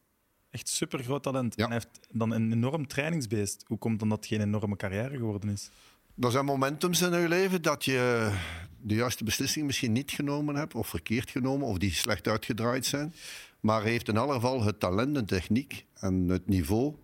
Echt 0.51 0.69
super 0.69 1.03
groot 1.05 1.23
talent. 1.23 1.57
Ja. 1.57 1.65
En 1.65 1.71
hij 1.71 1.81
heeft 1.83 2.09
dan 2.11 2.31
een 2.31 2.53
enorm 2.53 2.87
trainingsbeest. 2.87 3.65
Hoe 3.67 3.79
komt 3.79 3.99
dan 3.99 4.09
dat 4.09 4.19
het 4.19 4.27
geen 4.27 4.41
enorme 4.41 4.77
carrière 4.77 5.17
geworden 5.17 5.51
is? 5.51 5.71
Er 6.19 6.31
zijn 6.31 6.45
momentums 6.45 7.01
in 7.01 7.21
je 7.21 7.29
leven 7.29 7.63
dat 7.63 7.85
je 7.85 8.33
de 8.81 8.95
juiste 8.95 9.25
beslissing 9.25 9.67
misschien 9.67 9.93
niet 9.93 10.11
genomen 10.11 10.55
hebt, 10.55 10.75
of 10.75 10.89
verkeerd 10.89 11.31
genomen, 11.31 11.67
of 11.67 11.79
die 11.79 11.93
slecht 11.93 12.29
uitgedraaid 12.29 12.87
zijn. 12.87 13.15
Maar 13.61 13.83
hij 13.83 13.91
heeft 13.91 14.09
in 14.09 14.17
alle 14.17 14.35
geval 14.35 14.63
het 14.63 14.81
talent, 14.81 15.15
de 15.15 15.25
techniek 15.25 15.87
en 15.95 16.29
het 16.29 16.49
niveau 16.49 16.95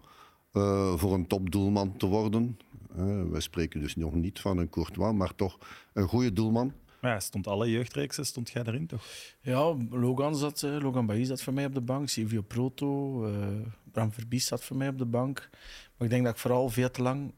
eh, 0.57 0.97
voor 0.97 1.15
een 1.15 1.27
topdoelman 1.27 1.97
te 1.97 2.07
worden. 2.07 2.59
Eh, 2.97 3.23
we 3.31 3.41
spreken 3.41 3.81
dus 3.81 3.97
nog 3.97 4.15
niet 4.15 4.41
van 4.41 4.59
een 4.59 4.71
Courtois, 4.71 5.15
maar 5.15 5.35
toch 5.35 5.59
een 5.93 6.09
goede 6.09 6.33
doelman. 6.33 6.73
Maar 7.01 7.11
ja, 7.15 7.21
stond 7.21 7.47
alle 7.47 7.71
jeugdreeksen, 7.71 8.27
stond 8.27 8.51
jij 8.51 8.63
erin 8.67 8.87
toch? 8.87 9.05
Ja, 9.41 9.75
Logan, 9.91 10.37
zat, 10.37 10.63
eh, 10.63 10.77
Logan 10.81 11.07
Bailly 11.07 11.25
zat 11.25 11.43
voor 11.43 11.53
mij 11.53 11.65
op 11.65 11.75
de 11.75 11.81
bank. 11.81 12.09
Silvio 12.09 12.43
Proto, 12.43 13.25
eh, 13.27 13.33
Bram 13.93 14.13
Verbies 14.13 14.47
zat 14.47 14.65
voor 14.65 14.77
mij 14.77 14.89
op 14.89 14.99
de 14.99 15.05
bank. 15.05 15.49
Maar 15.97 16.07
ik 16.07 16.11
denk 16.11 16.25
dat 16.25 16.33
ik 16.35 16.39
vooral 16.41 16.69
veel 16.69 16.91
te 16.91 17.03
lang 17.03 17.33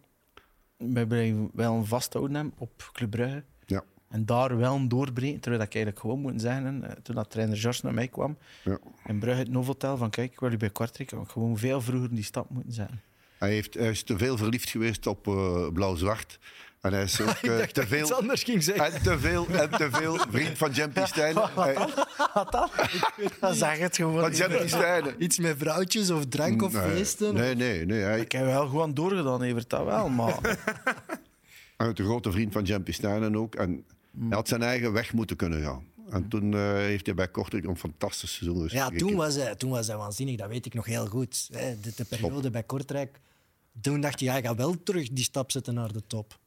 bij 0.76 1.34
wel 1.52 1.74
een 1.74 1.86
vasthouden 1.86 2.36
heb 2.36 2.46
op 2.58 2.90
Club 2.92 3.10
Brugge. 3.10 3.44
Ja. 3.66 3.84
En 4.08 4.26
daar 4.26 4.56
wel 4.56 4.74
een 4.74 4.88
doorbreken, 4.88 5.40
terwijl 5.40 5.62
ik 5.62 5.74
eigenlijk 5.74 6.04
gewoon 6.04 6.20
moet 6.20 6.40
zeggen, 6.40 6.84
toen 7.02 7.14
dat 7.14 7.30
trainer 7.30 7.56
George 7.56 7.80
naar 7.84 7.94
mij 7.94 8.08
kwam, 8.08 8.36
Ja. 8.64 8.78
in 9.06 9.18
Brugge 9.18 9.38
het 9.38 9.50
Novotel, 9.50 9.96
van 9.96 10.10
kijk, 10.10 10.32
ik 10.32 10.40
wil 10.40 10.52
u 10.52 10.56
bij 10.56 10.70
Kortrijk, 10.70 11.12
gewoon 11.26 11.56
veel 11.56 11.80
vroeger 11.80 12.14
die 12.14 12.24
stap 12.24 12.50
moeten 12.50 12.72
zetten. 12.72 13.00
Hij, 13.38 13.50
heeft, 13.50 13.74
hij 13.74 13.88
is 13.90 14.02
te 14.02 14.18
veel 14.18 14.36
verliefd 14.36 14.68
geweest 14.70 15.06
op 15.06 15.26
eh, 15.28 15.66
blauw-zwart. 15.72 16.38
En 16.80 16.92
hij 16.92 17.02
is 17.02 17.20
ook 17.22 17.28
eh, 17.28 17.58
te 17.58 17.86
veel... 17.86 18.12
anders 18.14 18.42
ging 18.42 18.62
zeggen. 18.62 18.92
En 18.92 19.02
te 19.02 19.18
veel, 19.18 19.46
en 19.48 19.70
te 19.70 19.88
veel 19.90 20.16
vriend 20.30 20.58
van 20.58 20.70
Jempie 20.72 21.06
Stijnen. 21.06 21.50
Wat 22.34 22.52
dan? 22.52 22.68
dan 23.40 23.54
zeg 23.54 23.78
het 23.78 23.96
gewoon. 23.96 24.20
Van 24.20 24.34
Jempie 24.34 24.68
Stijnen. 24.68 25.22
Iets 25.22 25.38
met 25.38 25.54
vrouwtjes 25.58 26.10
of 26.10 26.26
drank 26.26 26.62
of 26.62 26.72
Nee, 26.72 26.82
feesten. 26.82 27.34
Nee, 27.34 27.54
nee, 27.54 27.86
nee. 27.86 28.00
Hij, 28.02 28.20
Ik 28.20 28.32
heb 28.32 28.44
wel 28.44 28.68
gewoon 28.68 28.94
doorgedaan, 28.94 29.42
Evert, 29.42 29.70
dat 29.70 29.84
wel, 29.84 30.08
maar... 30.08 30.38
Hij 31.76 31.86
is 31.88 31.98
een 31.98 32.04
grote 32.04 32.30
vriend 32.32 32.52
van 32.52 32.64
Jempie 32.64 32.94
Stijnen 32.94 33.36
ook. 33.36 33.54
En 33.54 33.84
hij 34.18 34.36
had 34.36 34.48
zijn 34.48 34.62
eigen 34.62 34.92
weg 34.92 35.12
moeten 35.12 35.36
kunnen 35.36 35.62
gaan. 35.62 35.84
En 36.10 36.28
toen 36.28 36.54
eh, 36.54 36.60
heeft 36.72 37.06
hij 37.06 37.14
bij 37.14 37.28
Kortrijk 37.28 37.64
een 37.64 37.76
fantastisch 37.78 38.34
seizoen 38.34 38.62
Ja, 38.68 38.84
gespeeld. 38.84 38.98
toen 38.98 39.14
was, 39.14 39.34
hij, 39.34 39.54
toen 39.54 39.70
was 39.70 39.86
hij 39.86 39.96
waanzinnig, 39.96 40.36
dat 40.36 40.48
weet 40.48 40.66
ik 40.66 40.74
nog 40.74 40.84
heel 40.86 41.06
goed. 41.06 41.48
Hè, 41.52 41.80
De, 41.80 41.92
de 41.96 42.04
periode 42.04 42.50
bij 42.50 42.62
Kortrijk. 42.62 43.20
Toen 43.80 44.00
dacht 44.00 44.18
je, 44.20 44.24
ja, 44.26 44.32
hij 44.32 44.42
gaat 44.42 44.56
wel 44.56 44.82
terug 44.82 45.08
die 45.08 45.24
stap 45.24 45.50
zetten 45.50 45.74
naar 45.74 45.92
de 45.92 46.06
top. 46.06 46.38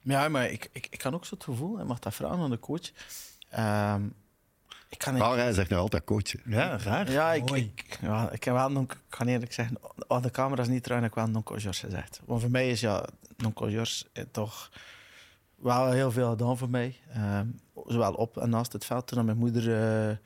Ja, 0.00 0.28
maar 0.28 0.50
ik, 0.50 0.68
ik, 0.72 0.86
ik 0.90 0.98
kan 0.98 1.14
ook 1.14 1.24
zo 1.24 1.34
het 1.34 1.44
gevoel, 1.44 1.80
ik 1.80 1.86
mag 1.86 1.98
dat 1.98 2.14
vragen 2.14 2.38
aan 2.38 2.50
de 2.50 2.58
coach. 2.58 2.90
Ehm, 3.48 4.06
ik 4.88 4.98
kan 4.98 5.14
niet... 5.14 5.22
Hij 5.22 5.52
zegt 5.52 5.68
nou 5.70 5.82
altijd 5.82 6.04
coach. 6.04 6.32
Ja, 6.44 6.78
raar. 6.78 7.10
Ja, 7.10 7.32
ik, 7.32 7.50
ik, 7.50 7.98
ja, 8.00 8.30
ik 8.30 8.44
heb 8.44 8.54
wel, 8.54 8.70
non- 8.70 8.82
ik 8.84 8.98
kan 9.08 9.26
eerlijk 9.26 9.52
zeggen, 9.52 9.78
aan 10.08 10.22
de 10.22 10.30
camera's 10.30 10.68
niet 10.68 10.82
trouwens, 10.82 11.10
heb 11.14 11.18
ik 11.18 11.24
wel 11.32 11.34
non 11.34 11.46
George 11.60 11.86
gezegd. 11.86 12.20
Want 12.24 12.40
voor 12.40 12.50
mij 12.50 12.70
is 12.70 12.80
ja, 12.80 13.06
non 13.36 13.52
George 13.54 14.04
eh, 14.12 14.24
toch 14.30 14.70
wel 15.54 15.90
heel 15.90 16.10
veel 16.10 16.30
gedaan 16.30 16.58
voor 16.58 16.70
mij. 16.70 16.96
Ehm, 17.12 17.46
zowel 17.86 18.12
op 18.12 18.36
en 18.36 18.50
naast 18.50 18.72
het 18.72 18.84
veld, 18.84 19.06
toen 19.06 19.24
mijn 19.24 19.36
moeder 19.38 19.82
eh, 20.08 20.16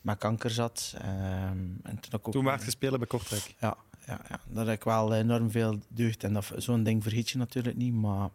met 0.00 0.18
kanker 0.18 0.50
zat. 0.50 0.94
Ehm, 0.98 1.58
en 1.82 2.00
toen, 2.00 2.20
ook, 2.20 2.32
Toen 2.32 2.44
werd 2.44 2.64
je 2.64 2.70
spelen 2.70 2.98
bij 2.98 3.08
Kortrijk. 3.08 3.54
Ja, 3.60 3.76
ja, 4.06 4.20
ja, 4.28 4.40
daar 4.48 4.66
heb 4.66 4.74
ik 4.76 4.84
wel 4.84 5.14
enorm 5.14 5.50
veel 5.50 5.80
deugd. 5.88 6.24
En 6.24 6.32
dat- 6.32 6.52
zo'n 6.56 6.82
ding 6.82 7.02
vergiet 7.02 7.30
je 7.30 7.38
natuurlijk 7.38 7.76
niet, 7.76 7.94
maar 7.94 8.28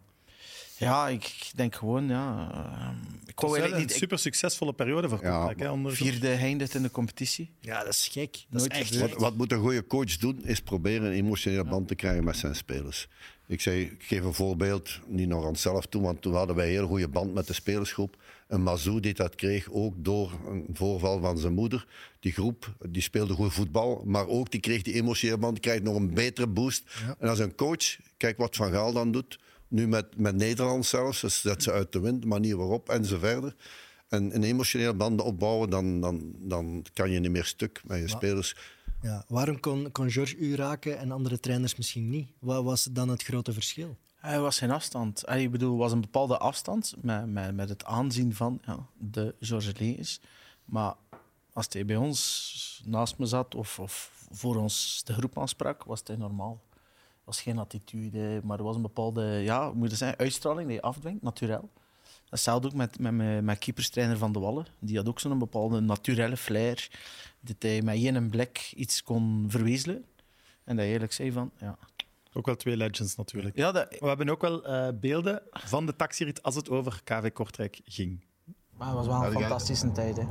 Ja, 0.78 1.08
ik 1.08 1.50
denk 1.54 1.74
gewoon, 1.74 2.08
ja. 2.08 2.50
ehm, 2.52 2.96
ik 3.26 3.40
wou 3.40 3.52
eigenlijk 3.52 3.72
een 3.72 3.80
niet. 3.80 3.90
ik- 3.90 3.96
super 3.96 4.18
succesvolle 4.18 4.72
periode 4.72 5.08
voor 5.08 5.22
Ja, 5.22 5.36
Kortrijk. 5.36 5.58
hè, 5.60 5.70
onder- 5.70 5.92
Vierde 5.96 6.32
eindigt 6.32 6.74
in 6.74 6.82
de 6.82 6.90
competitie. 6.90 7.50
Ja, 7.60 7.78
dat 7.84 7.92
is 7.92 8.08
gek. 8.12 8.32
Dat 8.32 8.60
Nooit 8.60 8.72
is 8.72 8.78
echt. 8.78 8.98
Wat, 8.98 9.20
wat 9.20 9.36
moet 9.36 9.52
een 9.52 9.60
goede 9.60 9.86
coach 9.86 10.16
doen, 10.16 10.44
is 10.44 10.60
proberen 10.60 11.06
een 11.06 11.12
emotionele 11.12 11.64
band 11.64 11.88
te 11.88 11.94
krijgen 11.94 12.24
met 12.24 12.36
zijn 12.36 12.54
spelers. 12.54 13.08
Ik, 13.52 13.60
zei, 13.60 13.82
ik 13.82 14.02
geef 14.02 14.24
een 14.24 14.34
voorbeeld, 14.34 15.00
niet 15.06 15.28
nog 15.28 15.42
aan 15.42 15.48
onszelf 15.48 15.86
toe, 15.86 16.02
want 16.02 16.22
toen 16.22 16.34
hadden 16.34 16.56
wij 16.56 16.66
een 16.66 16.72
heel 16.72 16.86
goede 16.86 17.08
band 17.08 17.34
met 17.34 17.46
de 17.46 17.52
spelersgroep. 17.52 18.16
En 18.48 18.62
Mazou 18.62 19.00
die 19.00 19.14
dat 19.14 19.34
kreeg 19.34 19.70
ook 19.70 19.94
door 19.96 20.32
een 20.46 20.66
voorval 20.72 21.20
van 21.20 21.38
zijn 21.38 21.52
moeder. 21.52 21.86
Die 22.20 22.32
groep 22.32 22.74
die 22.88 23.02
speelde 23.02 23.34
goed 23.34 23.52
voetbal, 23.52 24.02
maar 24.06 24.28
ook 24.28 24.50
die 24.50 24.60
kreeg 24.60 24.82
die 24.82 24.94
emotionele 24.94 25.38
band, 25.38 25.52
die 25.52 25.62
krijgt 25.62 25.82
nog 25.82 25.96
een 25.96 26.14
betere 26.14 26.46
boost. 26.46 26.84
En 27.18 27.28
als 27.28 27.38
een 27.38 27.54
coach, 27.54 27.96
kijk 28.16 28.36
wat 28.36 28.56
Van 28.56 28.72
Gaal 28.72 28.92
dan 28.92 29.12
doet, 29.12 29.38
nu 29.68 29.88
met, 29.88 30.16
met 30.16 30.36
Nederland 30.36 30.86
zelfs, 30.86 31.20
dus 31.20 31.40
zet 31.40 31.62
ze 31.62 31.72
uit 31.72 31.92
de 31.92 32.00
wind, 32.00 32.22
de 32.22 32.28
manier 32.28 32.56
waarop 32.56 32.88
en 32.88 33.04
zo 33.04 33.18
verder. 33.18 33.54
En 34.12 34.34
een 34.34 34.42
emotionele 34.42 34.94
band 34.94 35.20
opbouwen, 35.20 35.70
dan, 35.70 36.00
dan, 36.00 36.32
dan 36.38 36.84
kan 36.92 37.10
je 37.10 37.18
niet 37.18 37.30
meer 37.30 37.44
stuk 37.44 37.82
met 37.84 37.98
je 37.98 38.08
spelers. 38.08 38.56
Ja. 39.02 39.24
Waarom 39.28 39.60
kon, 39.60 39.92
kon 39.92 40.10
George 40.10 40.36
u 40.36 40.54
raken 40.54 40.98
en 40.98 41.10
andere 41.10 41.40
trainers 41.40 41.76
misschien 41.76 42.10
niet? 42.10 42.28
Wat 42.38 42.64
was 42.64 42.84
dan 42.84 43.08
het 43.08 43.22
grote 43.22 43.52
verschil? 43.52 43.96
Hij 44.16 44.40
was 44.40 44.58
geen 44.58 44.70
afstand. 44.70 45.28
Ik 45.28 45.50
bedoel, 45.50 45.72
er 45.72 45.78
was 45.78 45.92
een 45.92 46.00
bepaalde 46.00 46.38
afstand 46.38 46.94
met, 47.00 47.26
met, 47.26 47.54
met 47.54 47.68
het 47.68 47.84
aanzien 47.84 48.34
van 48.34 48.60
ja, 48.64 48.86
de 48.98 49.34
Georges 49.40 49.78
Lees. 49.78 50.20
Maar 50.64 50.94
als 51.52 51.66
hij 51.68 51.84
bij 51.84 51.96
ons 51.96 52.82
naast 52.84 53.18
me 53.18 53.26
zat 53.26 53.54
of, 53.54 53.78
of 53.78 54.26
voor 54.30 54.56
ons 54.56 55.02
de 55.04 55.12
groep 55.12 55.38
aansprak, 55.38 55.84
was 55.84 56.00
hij 56.04 56.16
normaal. 56.16 56.62
Er 56.70 57.24
was 57.24 57.40
geen 57.40 57.58
attitude, 57.58 58.40
maar 58.44 58.58
er 58.58 58.64
was 58.64 58.76
een 58.76 58.82
bepaalde 58.82 59.22
ja, 59.22 59.72
moet 59.72 59.90
je 59.90 59.96
zeggen, 59.96 60.18
uitstraling 60.18 60.66
die 60.66 60.76
je 60.76 60.82
afdwingt, 60.82 61.22
natuurlijk. 61.22 61.62
Hetzelfde 62.32 62.68
ook 62.68 62.74
met, 62.74 62.98
met 62.98 63.12
mijn, 63.12 63.44
mijn 63.44 63.58
keeperstrainer 63.58 64.18
Van 64.18 64.32
de 64.32 64.38
Wallen. 64.38 64.66
Die 64.78 64.96
had 64.96 65.08
ook 65.08 65.20
zo'n 65.20 65.38
bepaalde 65.38 65.80
naturelle 65.80 66.36
flair. 66.36 66.90
Dat 67.40 67.56
hij 67.58 67.82
met 67.82 67.94
één 67.94 68.30
blik 68.30 68.72
iets 68.76 69.02
kon 69.02 69.44
verwezenlijken. 69.48 70.06
En 70.64 70.76
dat 70.76 70.76
hij 70.76 70.84
eigenlijk 70.84 71.12
zei 71.12 71.32
van... 71.32 71.50
Ja, 71.58 71.78
Ook 72.32 72.46
wel 72.46 72.56
twee 72.56 72.76
legends 72.76 73.16
natuurlijk. 73.16 73.56
ja 73.56 73.72
dat, 73.72 73.96
We 73.98 74.06
hebben 74.06 74.28
ook 74.28 74.40
wel 74.40 74.64
eh, 74.64 74.88
beelden 74.94 75.42
van 75.50 75.86
de 75.86 75.96
taxirit 75.96 76.42
als 76.42 76.54
het 76.54 76.70
over 76.70 77.00
KV 77.04 77.32
Kortrijk 77.32 77.80
ging. 77.84 78.24
Maar 78.84 78.90
het 78.96 79.06
was 79.06 79.06
wel 79.06 79.16
een 79.16 79.22
Ja, 79.32 79.38
jij- 79.38 79.40
fantastische 79.48 79.92
tijd. 79.92 80.16
Hè. 80.16 80.22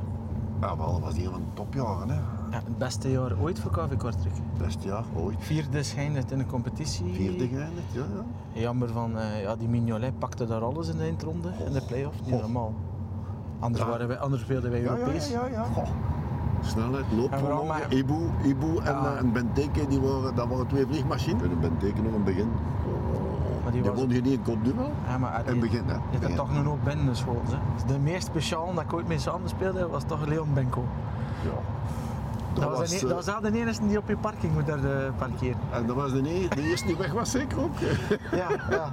Ja, 0.60 0.74
maar 0.74 1.00
was 1.00 1.16
hier 1.16 1.32
een 1.32 1.44
topjaren, 1.54 2.08
hè? 2.08 2.14
Ja, 2.14 2.56
het 2.64 2.78
beste 2.78 3.10
jaar 3.10 3.32
ooit 3.40 3.58
voor 3.60 3.70
KV 3.70 3.96
Kortrijk. 3.96 4.34
Best 4.58 4.82
jaar 4.82 5.04
ooit. 5.16 5.36
Vierde 5.38 5.82
schijnt 5.82 6.30
in 6.30 6.38
de 6.38 6.46
competitie. 6.46 7.12
Vierde 7.12 7.48
geëindigd, 7.48 7.92
ja, 7.92 8.02
ja. 8.14 8.60
Jammer 8.60 8.88
van, 8.88 9.18
eh, 9.18 9.42
ja, 9.42 9.56
die 9.56 9.68
Mignolet 9.68 10.18
pakte 10.18 10.46
daar 10.46 10.62
alles 10.62 10.88
in 10.88 10.96
de 10.96 11.02
eindronde, 11.02 11.50
in 11.66 11.72
de 11.72 11.82
play-off. 11.86 12.16
Niet 12.24 12.40
normaal. 12.40 12.74
Anders, 13.58 13.84
waren 13.84 14.08
wij, 14.08 14.18
anders 14.18 14.42
speelden 14.42 14.70
wij 14.70 14.82
Europees. 14.82 15.30
ja, 15.30 15.46
ja. 15.46 15.64
Snelheid, 16.60 17.04
En 17.04 17.08
vooral 17.08 17.20
loopvermogen, 17.20 17.66
maar- 17.66 17.92
Ibu, 17.92 18.14
Ibu 18.44 18.76
en, 18.76 18.82
Ja. 18.84 19.12
eh, 19.12 19.18
en 19.18 19.32
Benteke, 19.32 19.86
die 19.86 20.00
waren, 20.00 20.34
dat 20.34 20.48
waren 20.48 20.66
twee 20.66 20.86
vliegmachines. 20.86 21.42
En 21.42 21.60
Benteke 21.60 22.02
nog 22.02 22.12
een 22.14 22.24
begin. 22.24 22.48
Die 23.72 23.82
was, 23.82 23.94
won 23.98 24.08
je 24.08 24.20
niet 24.20 24.32
in 24.32 24.42
kopduel. 24.42 24.92
ja, 25.06 25.18
maar 25.18 25.38
In 25.38 25.44
die, 25.44 25.52
het 25.52 25.60
begin, 25.60 25.84
hè. 25.88 25.96
die 26.18 26.28
had 26.28 26.36
toch 26.36 26.82
binnen 26.84 27.06
geschoten. 27.08 27.48
hè. 27.52 27.58
Dus 27.74 27.84
De 27.92 27.98
meest 27.98 28.26
speciaal 28.26 28.74
dat 28.74 28.84
ik 28.84 28.92
ooit 28.92 29.08
mee 29.08 29.18
samen 29.18 29.48
speelde, 29.48 29.88
was 29.88 30.02
toch 30.06 30.26
Leon 30.26 30.54
Benko. 30.54 30.84
Ja. 31.44 31.50
Dat, 32.60 32.78
was, 32.78 32.90
de, 32.90 32.96
eh, 32.96 33.02
dat 33.02 33.12
was 33.12 33.24
wel 33.26 33.40
de 33.40 33.58
enige 33.60 33.86
die 33.86 33.98
op 33.98 34.08
je 34.08 34.16
parking 34.16 34.52
moet 34.52 34.66
daar 34.66 34.84
eh, 34.84 35.10
parkeren. 35.18 35.56
En 35.70 35.86
dat 35.86 35.96
was 35.96 36.12
de, 36.12 36.18
e- 36.18 36.48
de 36.48 36.62
eerste 36.62 36.86
die 36.86 36.96
weg 36.96 37.12
was, 37.12 37.30
zeker 37.30 37.58
ook. 37.62 37.70
Ja, 38.40 38.48
ja. 38.70 38.88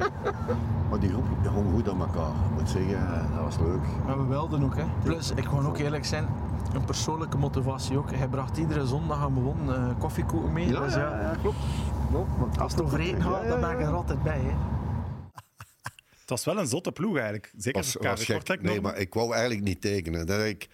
Maar 0.90 1.00
die 1.00 1.10
groep 1.10 1.26
hong 1.54 1.72
goed 1.74 1.90
aan 1.90 2.00
elkaar. 2.00 2.30
Ik 2.30 2.60
moet 2.60 2.70
zeggen, 2.70 3.00
dat 3.36 3.44
was 3.44 3.58
leuk. 3.58 3.82
Maar 4.06 4.18
we 4.18 4.26
wilden 4.26 4.64
ook. 4.64 4.76
Hè. 4.76 4.84
Plus, 5.04 5.32
ik 5.36 5.46
gewoon 5.46 5.66
ook 5.68 5.78
eerlijk 5.78 6.06
zijn, 6.06 6.26
een 6.74 6.86
persoonlijke 6.86 7.38
motivatie 7.38 7.98
ook. 7.98 8.12
Hij 8.12 8.28
bracht 8.28 8.58
iedere 8.58 8.86
zondag 8.86 9.22
aan 9.24 9.34
begon 9.34 9.58
eh 9.74 9.84
koffiekoeken 9.98 10.54
mee. 10.54 10.68
dus 10.68 10.94
ja, 10.94 11.32
klopt. 11.42 11.58
Want 12.12 12.60
Als 12.60 12.72
het 12.72 12.82
over 12.82 13.00
eten 13.00 13.22
gaat, 13.22 13.48
dan 13.48 13.62
ben 13.62 13.72
ik 13.72 13.80
er 13.80 13.94
altijd 13.94 14.24
bij. 14.24 14.40
Hè. 14.40 14.78
Het 16.20 16.30
was 16.30 16.46
wel 16.46 16.58
een 16.58 16.68
zotte 16.68 16.92
ploeg 16.92 17.16
eigenlijk. 17.16 17.54
Zeker 17.58 17.82
was, 17.82 17.94
was 17.94 18.24
gek. 18.24 18.48
Nee, 18.48 18.58
normen. 18.58 18.82
maar 18.82 18.98
ik 18.98 19.14
wou 19.14 19.34
eigenlijk 19.34 19.64
niet 19.64 19.82
tekenen. 19.82 20.28
Dat 20.28 20.46
ik, 20.46 20.68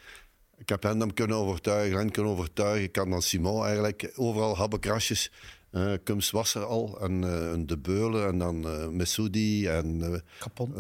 ik 0.58 0.70
heb 0.70 0.84
hen 0.84 1.00
hem 1.00 1.14
kunnen 1.14 1.38
overtuigen, 1.38 1.98
hen 1.98 2.12
kunnen 2.12 2.32
overtuigen. 2.32 2.84
Ik 2.84 2.92
kan 2.92 3.10
dan 3.10 3.22
Simon 3.22 3.66
eigenlijk 3.66 4.12
overal 4.16 4.58
habbekrasjes. 4.58 5.32
Eh 5.76 5.94
Kums 6.04 6.32
was 6.32 6.56
er 6.56 6.66
al, 6.66 7.02
en 7.02 7.24
eh, 7.24 7.52
een 7.52 7.66
De 7.66 7.78
Beulen, 7.78 8.28
en 8.28 8.38
dan 8.38 8.68
eh 8.68 8.88
Messoudi, 8.88 9.68
en 9.68 10.24
Kapon. 10.40 10.74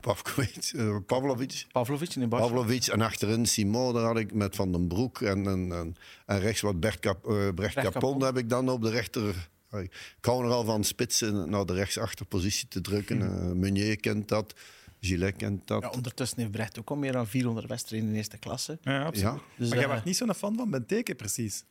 Pavkovic, 0.00 0.72
eh, 0.76 0.96
Pavlovic. 1.06 1.66
Pavlovic 1.72 2.14
in. 2.14 2.28
Pavlovic 2.28 2.86
en 2.86 3.00
achterin 3.00 3.46
Simon, 3.46 3.94
daar 3.94 4.04
had 4.04 4.18
ik 4.18 4.34
met 4.34 4.56
Van 4.56 4.72
den 4.72 4.88
Broek. 4.88 5.20
En, 5.20 5.46
en, 5.46 5.72
en, 5.72 5.96
en 6.26 6.40
rechts 6.40 6.60
wat 6.60 6.80
Bert, 6.80 6.98
Cap, 6.98 7.22
Brecht 7.22 7.54
Brecht 7.54 7.74
Capon 7.74 7.92
Capon. 7.92 8.22
heb 8.22 8.36
ik 8.38 8.48
dan 8.48 8.68
op 8.68 8.82
de 8.82 8.90
rechter. 8.90 9.50
Ik 9.80 10.24
hou 10.24 10.44
er 10.44 10.50
al 10.50 10.64
van 10.64 10.84
spitsen 10.84 11.50
naar 11.50 11.66
de 11.66 11.72
rechtsachterpositie 11.72 12.68
te 12.68 12.80
drukken. 12.80 13.22
Eh, 13.22 13.52
Meunier 13.52 13.96
kent 13.96 14.28
dat, 14.28 14.54
Gillet 15.00 15.36
kent 15.36 15.66
dat. 15.66 15.82
Ja, 15.82 15.88
ondertussen 15.88 16.38
heeft 16.38 16.50
Brecht 16.50 16.78
ook 16.78 16.90
al 16.90 16.96
meer 16.96 17.12
dan 17.12 17.26
400 17.26 17.66
wedstrijden 17.66 18.06
in 18.06 18.12
de 18.12 18.18
eerste 18.18 18.38
klasse. 18.38 18.78
Ja, 18.82 19.04
absoluut. 19.04 19.32
Ja. 19.34 19.40
Dus, 19.56 19.68
maar 19.68 19.78
jij 19.78 19.88
was 19.88 20.04
niet 20.04 20.16
zo'n 20.16 20.34
fan 20.34 20.56
van 20.56 20.70
Benteke, 20.70 21.14
precies. 21.14 21.64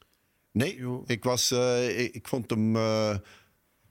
Nee, 0.52 0.76
Jo. 0.78 1.04
ik, 1.06 1.24
was, 1.24 1.52
eh, 1.52 2.00
ik, 2.00 2.14
ik 2.16 2.28
vond 2.28 2.50
hem. 2.50 2.76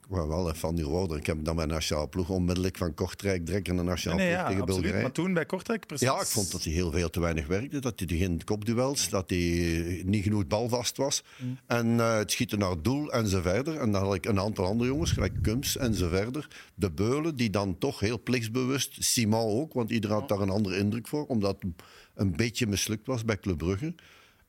ik 0.01 0.07
wou 0.17 0.29
wel 0.29 0.49
een 0.49 0.55
fan 0.55 0.79
geworden. 0.79 1.19
Ik 1.19 1.27
heb 1.27 1.45
dan 1.45 1.57
bij 1.57 1.67
nationale 1.67 2.09
ploeg 2.09 2.29
onmiddellijk 2.31 2.77
van 2.77 2.95
Kortrijk 2.95 3.47
direct 3.47 3.69
in 3.69 3.77
de 3.77 3.83
nationale 3.83 4.21
Nee, 4.23 4.31
ploeg 4.31 4.41
ja, 4.43 4.47
tegen 4.49 4.63
absoluut. 4.63 4.83
Bulgarije. 4.83 5.03
Maar 5.07 5.13
toen 5.25 5.35
bij 5.35 5.47
Kortrijk, 5.47 5.87
precies. 5.87 6.07
Ja, 6.09 6.21
ik 6.21 6.27
vond 6.27 6.53
dat 6.53 6.65
hij 6.65 6.73
heel 6.73 6.91
veel 6.91 7.11
te 7.11 7.21
weinig 7.21 7.47
werkte. 7.47 7.79
Dat 7.79 8.01
hij 8.01 8.19
geen 8.19 8.45
kopduels, 8.45 9.09
dat 9.09 9.31
hij 9.31 10.03
niet 10.05 10.23
genoeg 10.23 10.47
balvast 10.47 10.97
was. 10.97 11.25
En 11.67 12.01
eh, 12.01 12.17
het 12.17 12.31
schieten 12.31 12.59
naar 12.59 12.71
het 12.71 12.85
doel 12.85 13.13
en 13.13 13.27
zo 13.29 13.41
verder. 13.41 13.77
En 13.77 13.93
dan 13.93 14.03
had 14.05 14.15
ik 14.15 14.27
een 14.27 14.41
aantal 14.41 14.65
andere 14.67 14.91
jongens, 14.91 15.11
gelijk 15.13 15.43
Kums 15.43 15.77
en 15.77 15.95
zo 15.95 16.09
verder. 16.09 16.49
De 16.75 16.91
Beulen, 16.91 17.37
die 17.37 17.51
dan 17.51 17.79
toch 17.79 18.01
heel 18.01 18.23
plichtsbewust. 18.23 18.97
Simon 19.05 19.61
ook, 19.61 19.73
want 19.73 19.91
iedereen 19.91 20.17
had 20.17 20.29
daar 20.29 20.41
een 20.41 20.51
andere 20.51 20.77
indruk 20.79 21.09
voor. 21.09 21.27
Omdat 21.27 21.57
het 21.61 21.73
een 22.15 22.37
beetje 22.37 22.67
mislukt 22.67 23.07
was 23.07 23.25
bij 23.25 23.39
Club 23.39 23.59
Brugge. 23.59 23.95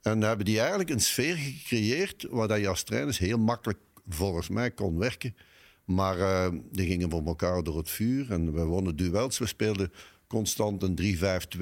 En 0.01 0.19
dan 0.19 0.27
hebben 0.27 0.45
die 0.45 0.59
eigenlijk 0.59 0.89
een 0.89 0.99
sfeer 0.99 1.35
gecreëerd 1.35 2.27
waar 2.29 2.47
dat 2.47 2.59
je 2.59 2.67
als 2.67 2.83
trainers 2.83 3.17
heel 3.17 3.37
makkelijk 3.37 3.79
volgens 4.07 4.49
mij 4.49 4.71
kon 4.71 4.97
werken. 4.97 5.35
Maar 5.85 6.19
eh, 6.19 6.51
die 6.71 6.87
gingen 6.87 7.09
voor 7.09 7.25
elkaar 7.25 7.63
door 7.63 7.77
het 7.77 7.89
vuur 7.89 8.31
en 8.31 8.53
we 8.53 8.63
wonnen 8.63 8.95
duels. 8.95 9.37
We 9.37 9.45
speelden 9.45 9.91
constant 10.27 10.83
een 10.83 11.17
3-5-2, 11.57 11.61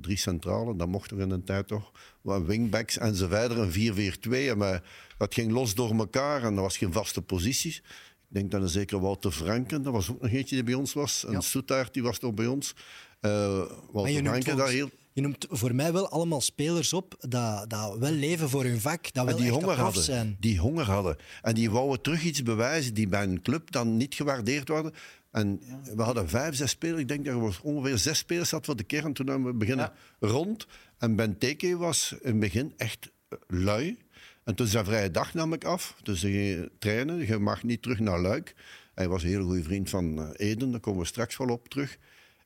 drie 0.00 0.16
centralen, 0.16 0.76
dat 0.76 0.88
mocht 0.88 1.10
er 1.10 1.20
in 1.20 1.30
een 1.30 1.44
tijd 1.44 1.66
toch. 1.68 1.92
Wat 2.20 2.44
wingbacks 2.44 2.98
en 2.98 3.14
zo 3.14 3.28
verder, 3.28 3.58
een 3.58 3.72
4-4-2. 3.72 4.30
En 4.30 4.58
we, 4.58 4.80
dat 5.18 5.34
ging 5.34 5.52
los 5.52 5.74
door 5.74 5.94
elkaar 5.94 6.44
en 6.44 6.56
er 6.56 6.62
was 6.62 6.76
geen 6.76 6.92
vaste 6.92 7.22
posities. 7.22 7.76
Ik 7.76 8.34
denk 8.34 8.50
dat 8.50 8.62
een 8.62 8.68
zeker 8.68 9.00
Wouter 9.00 9.30
Franken, 9.30 9.82
dat 9.82 9.92
was 9.92 10.10
ook 10.10 10.20
nog 10.20 10.30
eentje 10.30 10.54
die 10.54 10.64
bij 10.64 10.74
ons 10.74 10.92
was. 10.92 11.24
En 11.24 11.42
Soetaert, 11.42 11.94
die 11.94 12.02
was 12.02 12.20
nog 12.20 12.34
bij 12.34 12.46
ons. 12.46 12.74
Maar 13.20 13.30
Wouter 13.92 14.24
Franken, 14.24 14.56
daar 14.56 14.68
heel... 14.68 14.90
je 15.18 15.24
noemt 15.24 15.46
voor 15.50 15.74
mij 15.74 15.92
wel 15.92 16.08
allemaal 16.08 16.40
spelers 16.40 16.92
op 16.92 17.14
dat, 17.18 17.70
dat 17.70 17.98
wel 17.98 18.10
leven 18.10 18.48
voor 18.48 18.64
hun 18.64 18.80
vak, 18.80 19.12
dat 19.12 19.24
wel 19.24 19.34
En 19.34 19.40
die 19.42 19.50
echt 19.50 19.60
honger 19.60 19.76
hadden. 19.76 20.02
zijn. 20.02 20.36
Die 20.40 20.58
honger 20.58 20.84
hadden. 20.84 21.16
En 21.42 21.54
die 21.54 21.70
wouden 21.70 22.00
terug 22.00 22.22
iets 22.22 22.42
bewijzen 22.42 22.94
die 22.94 23.08
bij 23.08 23.22
een 23.22 23.42
club 23.42 23.70
dan 23.70 23.96
niet 23.96 24.14
gewaardeerd 24.14 24.68
worden. 24.68 24.92
En 25.30 25.60
we 25.96 26.02
hadden 26.02 26.28
vijf, 26.28 26.56
zes 26.56 26.70
spelers. 26.70 27.00
Ik 27.00 27.08
denk 27.08 27.24
dat 27.24 27.34
er 27.34 27.60
ongeveer 27.62 27.98
zes 27.98 28.18
spelers 28.18 28.48
zat 28.48 28.64
voor 28.64 28.76
de 28.76 28.82
kern. 28.82 29.12
Toen 29.12 29.44
we 29.44 29.52
beginnen 29.52 29.92
rond. 30.20 30.66
En 30.98 31.16
Benteke 31.16 31.76
was 31.76 32.14
in 32.20 32.30
het 32.30 32.40
begin 32.40 32.72
echt 32.76 33.10
lui. 33.46 33.98
En 34.44 34.54
toen 34.54 34.66
zijn 34.66 34.84
vrije 34.84 35.10
dag 35.10 35.34
nam 35.34 35.52
ik 35.52 35.64
af. 35.64 35.96
Dus 36.02 36.20
ze 36.20 36.30
ging 36.30 36.70
trainen. 36.78 37.26
Je 37.26 37.38
mag 37.38 37.62
niet 37.62 37.82
terug 37.82 37.98
naar 37.98 38.20
Luik. 38.20 38.54
Hij 38.94 39.08
was 39.08 39.22
een 39.22 39.28
hele 39.28 39.42
goede 39.44 39.62
vriend 39.62 39.90
van 39.90 40.18
eh, 40.18 40.48
Eden. 40.48 40.70
Daar 40.70 40.80
komen 40.80 41.00
we 41.00 41.06
straks 41.06 41.36
wel 41.36 41.48
op 41.48 41.68
terug. 41.68 41.98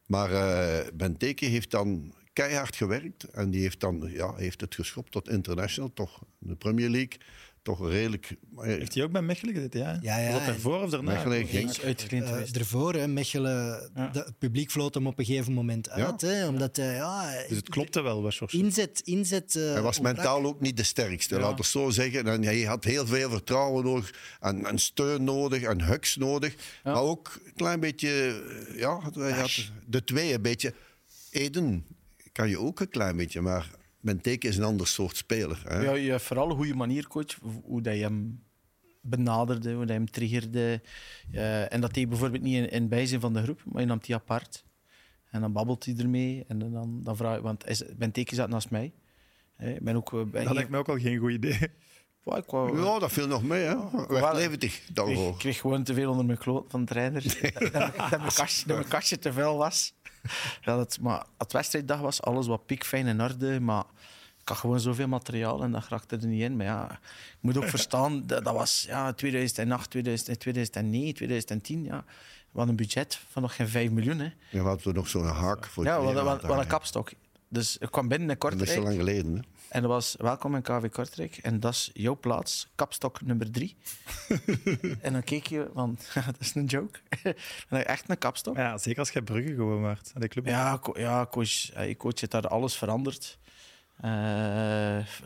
Maar 0.06 0.32
eh 0.32 0.86
Benteke 0.94 1.46
heeft 1.46 1.70
dan 1.70 2.12
keihard 2.32 2.76
gewerkt. 2.76 3.24
En 3.24 3.50
die 3.50 3.60
heeft, 3.62 3.80
dan, 3.80 4.08
ja, 4.12 4.34
heeft 4.34 4.60
het 4.60 4.74
geschopt 4.74 5.12
tot 5.12 5.28
international. 5.28 5.92
Toch 5.94 6.22
de 6.38 6.54
Premier 6.56 6.88
League. 6.88 7.18
Toch 7.62 7.88
redelijk... 7.88 8.36
Heeft 8.56 8.94
hij 8.94 9.02
ook 9.04 9.12
bij 9.12 9.22
Mechelen 9.22 9.54
gedaan? 9.54 9.98
Ja, 10.02 10.18
Ja, 10.18 10.28
ja, 10.28 10.54
Was 10.62 10.82
of 10.82 10.90
daarna? 10.90 11.12
Mechelen 11.12 11.46
ging... 11.46 11.74
geweest. 11.76 12.56
ervoor, 12.56 12.94
hè, 12.94 13.08
Mechelen, 13.08 13.90
Ja. 13.94 14.08
de- 14.08 14.18
het 14.18 14.38
publiek 14.38 14.70
floot 14.70 14.94
hem 14.94 15.06
op 15.06 15.18
een 15.18 15.24
gegeven 15.24 15.52
moment 15.52 15.90
uit. 15.90 16.20
Hè, 16.20 16.46
omdat 16.48 16.76
hij, 16.76 16.94
ja, 16.94 17.44
Dus 17.48 17.56
het 17.56 17.68
klopte 17.68 18.00
wel, 18.00 18.22
was 18.22 18.40
inzet, 18.46 19.00
inzet 19.04 19.56
eh, 19.56 19.62
Hij 19.72 19.82
was 19.82 19.96
ontbrak. 19.98 20.16
mentaal 20.16 20.44
ook 20.44 20.60
niet 20.60 20.76
de 20.76 20.82
sterkste, 20.82 21.34
laten 21.34 21.50
we 21.50 21.56
het 21.56 21.66
zo 21.66 21.90
zeggen. 21.90 22.26
En 22.26 22.42
hij 22.42 22.62
had 22.62 22.84
heel 22.84 23.06
veel 23.06 23.30
vertrouwen 23.30 23.84
nodig, 23.84 24.36
en, 24.40 24.64
en 24.66 24.78
steun 24.78 25.24
nodig, 25.24 25.62
en 25.62 25.82
hugs 25.82 26.16
nodig. 26.16 26.54
Maar 26.84 27.02
ook 27.02 27.40
een 27.44 27.52
klein 27.54 27.80
beetje, 27.80 28.42
ja, 28.76 29.00
hij 29.14 29.32
had 29.32 29.70
de 29.86 30.04
twee 30.04 30.34
een 30.34 30.42
beetje. 30.42 30.74
Eden 31.30 31.84
kan 32.32 32.48
je 32.48 32.58
ook 32.58 32.80
een 32.80 32.88
klein 32.88 33.16
beetje, 33.16 33.40
maar 33.40 33.70
Benteke 34.00 34.48
is 34.48 34.56
een 34.56 34.64
ander 34.64 34.86
soort 34.86 35.16
speler. 35.16 35.62
Hè? 35.66 35.80
Ja, 35.80 35.92
je 35.92 36.10
hebt 36.10 36.22
vooral 36.22 36.50
een 36.50 36.56
goede 36.56 36.74
manier, 36.74 37.06
coach, 37.08 37.38
hoe 37.64 37.82
dat 37.82 37.94
je 37.94 38.02
hem 38.02 38.42
benaderde, 39.00 39.72
hoe 39.72 39.84
hij 39.84 39.94
hem 39.94 40.10
triggerde. 40.10 40.80
Eh, 41.32 41.72
en 41.72 41.80
dat 41.80 41.94
deed 41.94 42.08
bijvoorbeeld 42.08 42.42
niet 42.42 42.54
in, 42.56 42.70
in 42.70 42.88
bijzijn 42.88 43.20
van 43.20 43.32
de 43.32 43.42
groep, 43.42 43.60
maar 43.64 43.80
je 43.80 43.86
nam 43.86 43.98
die 44.02 44.14
apart. 44.14 44.64
En 45.30 45.40
dan 45.40 45.52
babbelt 45.52 45.84
hij 45.84 45.94
ermee. 45.98 46.44
En 46.48 46.58
dan, 46.58 47.00
dan 47.02 47.16
vraag 47.16 47.36
ik, 47.36 47.42
want 47.42 47.66
is, 47.68 47.82
Benteke 47.96 48.34
zat 48.34 48.48
naast 48.48 48.70
mij. 48.70 48.92
Ik 49.58 49.80
ben 49.80 49.96
ook... 49.96 50.12
eh, 50.12 50.22
bij- 50.24 50.44
Dat 50.44 50.52
lijkt 50.54 50.70
me 50.70 50.78
ook 50.78 50.88
al 50.88 50.98
geen 50.98 51.18
goed 51.18 51.30
idee. 51.30 51.58
Wow, 52.22 52.38
ik 52.38 52.50
wou- 52.50 52.82
Ja, 52.84 52.98
dat 52.98 53.12
viel 53.12 53.26
nog 53.26 53.42
mee, 53.42 53.62
hè? 53.62 53.90
Werd 53.90 54.08
Wel, 54.08 54.34
70 54.36 54.88
ik 54.88 54.94
daarvoor. 54.94 55.36
kreeg 55.38 55.60
gewoon 55.60 55.82
te 55.84 55.94
veel 55.94 56.10
onder 56.10 56.24
mijn 56.26 56.38
kloot 56.38 56.64
van 56.70 56.80
de 56.80 56.86
trainer. 56.86 57.22
dat, 57.42 57.72
dat, 57.72 57.72
dat 58.10 58.20
mijn 58.20 58.32
kastje, 58.34 58.66
dat 58.66 58.76
mijn 58.76 58.88
kastje 58.88 59.18
te 59.18 59.32
vuil 59.32 59.56
was. 59.56 59.94
Ja, 60.64 60.76
dat, 60.76 60.98
maar 61.00 61.24
het 61.38 61.52
wedstrijddag 61.52 62.00
was 62.00 62.22
alles 62.22 62.46
wat 62.46 62.66
piekfijn 62.66 63.06
in 63.06 63.20
orde. 63.22 63.60
Maar 63.60 63.84
ik 64.40 64.48
had 64.48 64.56
gewoon 64.56 64.80
zoveel 64.80 65.08
materiaal 65.08 65.62
en 65.62 65.72
dat 65.72 65.88
raakte 65.88 66.16
er 66.16 66.26
niet 66.26 66.42
in. 66.42 66.56
Maar 66.56 66.66
ja, 66.66 66.98
je 67.30 67.38
moet 67.40 67.56
ook 67.56 67.68
verstaan, 67.76 68.26
dat, 68.26 68.44
dat 68.44 68.54
was 68.54 68.84
ja, 68.88 69.12
2008, 69.12 69.90
2000, 69.90 70.40
2009, 70.40 71.14
2010. 71.14 71.84
Ja. 71.84 72.04
We 72.50 72.58
hadden 72.58 72.68
een 72.68 72.76
budget 72.86 73.20
van 73.30 73.42
nog 73.42 73.56
geen 73.56 73.68
5 73.68 73.90
miljoen. 73.90 74.18
Hè. 74.18 74.24
Ja, 74.50 74.62
we 74.62 74.68
hadden 74.68 74.94
nog 74.94 75.08
zo'n 75.08 75.26
haak 75.26 75.66
voor 75.66 75.84
Ja, 75.84 75.98
we 75.98 76.04
hadden, 76.04 76.24
we 76.24 76.30
hadden- 76.30 76.58
een 76.58 76.66
kapstok. 76.66 77.10
Dus 77.48 77.78
ik 77.78 77.90
kwam 77.90 78.08
binnen 78.08 78.36
hangen. 78.38 78.58
Dat 78.58 78.68
is 78.68 78.74
zo 78.74 78.82
lang 78.82 78.96
geleden, 78.96 79.34
hè? 79.36 79.40
En 79.72 79.82
dat 79.82 79.90
was 79.90 80.14
welkom 80.18 80.54
in 80.54 80.62
KV 80.62 80.88
Kortrijk. 80.88 81.36
En 81.36 81.60
dat 81.60 81.72
is 81.72 81.90
jouw 81.92 82.16
plaats, 82.16 82.68
kapstok 82.74 83.22
nummer 83.22 83.50
drie. 83.50 83.76
en 85.00 85.12
dan 85.12 85.22
keek 85.22 85.46
je 85.46 85.70
van, 85.74 85.98
dat 86.26 86.36
is 86.38 86.54
een 86.54 86.64
joke. 86.64 86.98
en 87.68 87.86
echt 87.86 88.10
een 88.10 88.18
kapstok. 88.18 88.56
Ja, 88.56 88.78
zeker 88.78 88.98
als 88.98 89.10
jij 89.10 89.22
Brugge 89.22 89.54
gewoon 89.54 89.86
aan 89.86 89.96
de 90.14 90.28
club. 90.28 90.46
Ja, 90.46 90.78
co- 90.78 90.98
ja 90.98 91.26
coach, 91.26 91.72
eh, 91.72 91.96
coach 91.96 92.20
heeft 92.20 92.30
daar 92.32 92.48
alles 92.48 92.76
veranderd. 92.76 93.38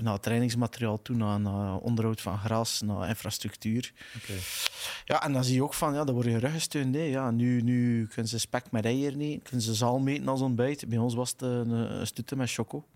Naar 0.01 0.21
trainingsmateriaal 0.21 1.03
toe, 1.03 1.17
naar, 1.17 1.41
naar 1.41 1.77
onderhoud 1.77 2.21
van 2.21 2.39
gras, 2.39 2.81
naar 2.81 3.09
infrastructuur. 3.09 3.93
Ja, 5.05 5.23
en 5.23 5.33
dan 5.33 5.45
zie 5.45 5.55
je 5.55 5.63
ook 5.63 5.75
van, 5.75 5.95
ja, 5.95 6.05
dan 6.05 6.15
word 6.15 6.27
je 6.27 6.39
ruggesteund. 6.39 6.95
hè. 6.95 7.01
Ja, 7.03 7.31
nu, 7.31 7.61
nu 7.63 8.07
kunnen 8.07 8.29
ze 8.29 8.39
spek 8.39 8.71
met 8.71 8.85
eieren 8.85 9.21
eten, 9.21 9.43
kunnen 9.43 9.63
ze 9.63 9.75
zaal 9.75 9.99
meten 9.99 10.29
als 10.29 10.41
ontbijt. 10.41 10.89
Bij 10.89 10.99
ons 10.99 11.15
was 11.15 11.31
het 11.31 11.43
een, 11.43 11.71
een 11.71 12.07
stutte 12.07 12.37
met 12.37 12.53
choco. 12.53 12.87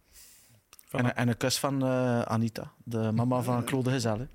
En, 0.90 1.16
en 1.16 1.28
een 1.28 1.36
kus 1.36 1.58
van 1.58 1.82
eh, 1.82 2.22
Anita, 2.22 2.72
de 2.84 3.12
mama 3.12 3.42
van 3.42 3.64
Claude 3.64 3.90
Gezel. 3.90 4.18
hè. 4.18 4.26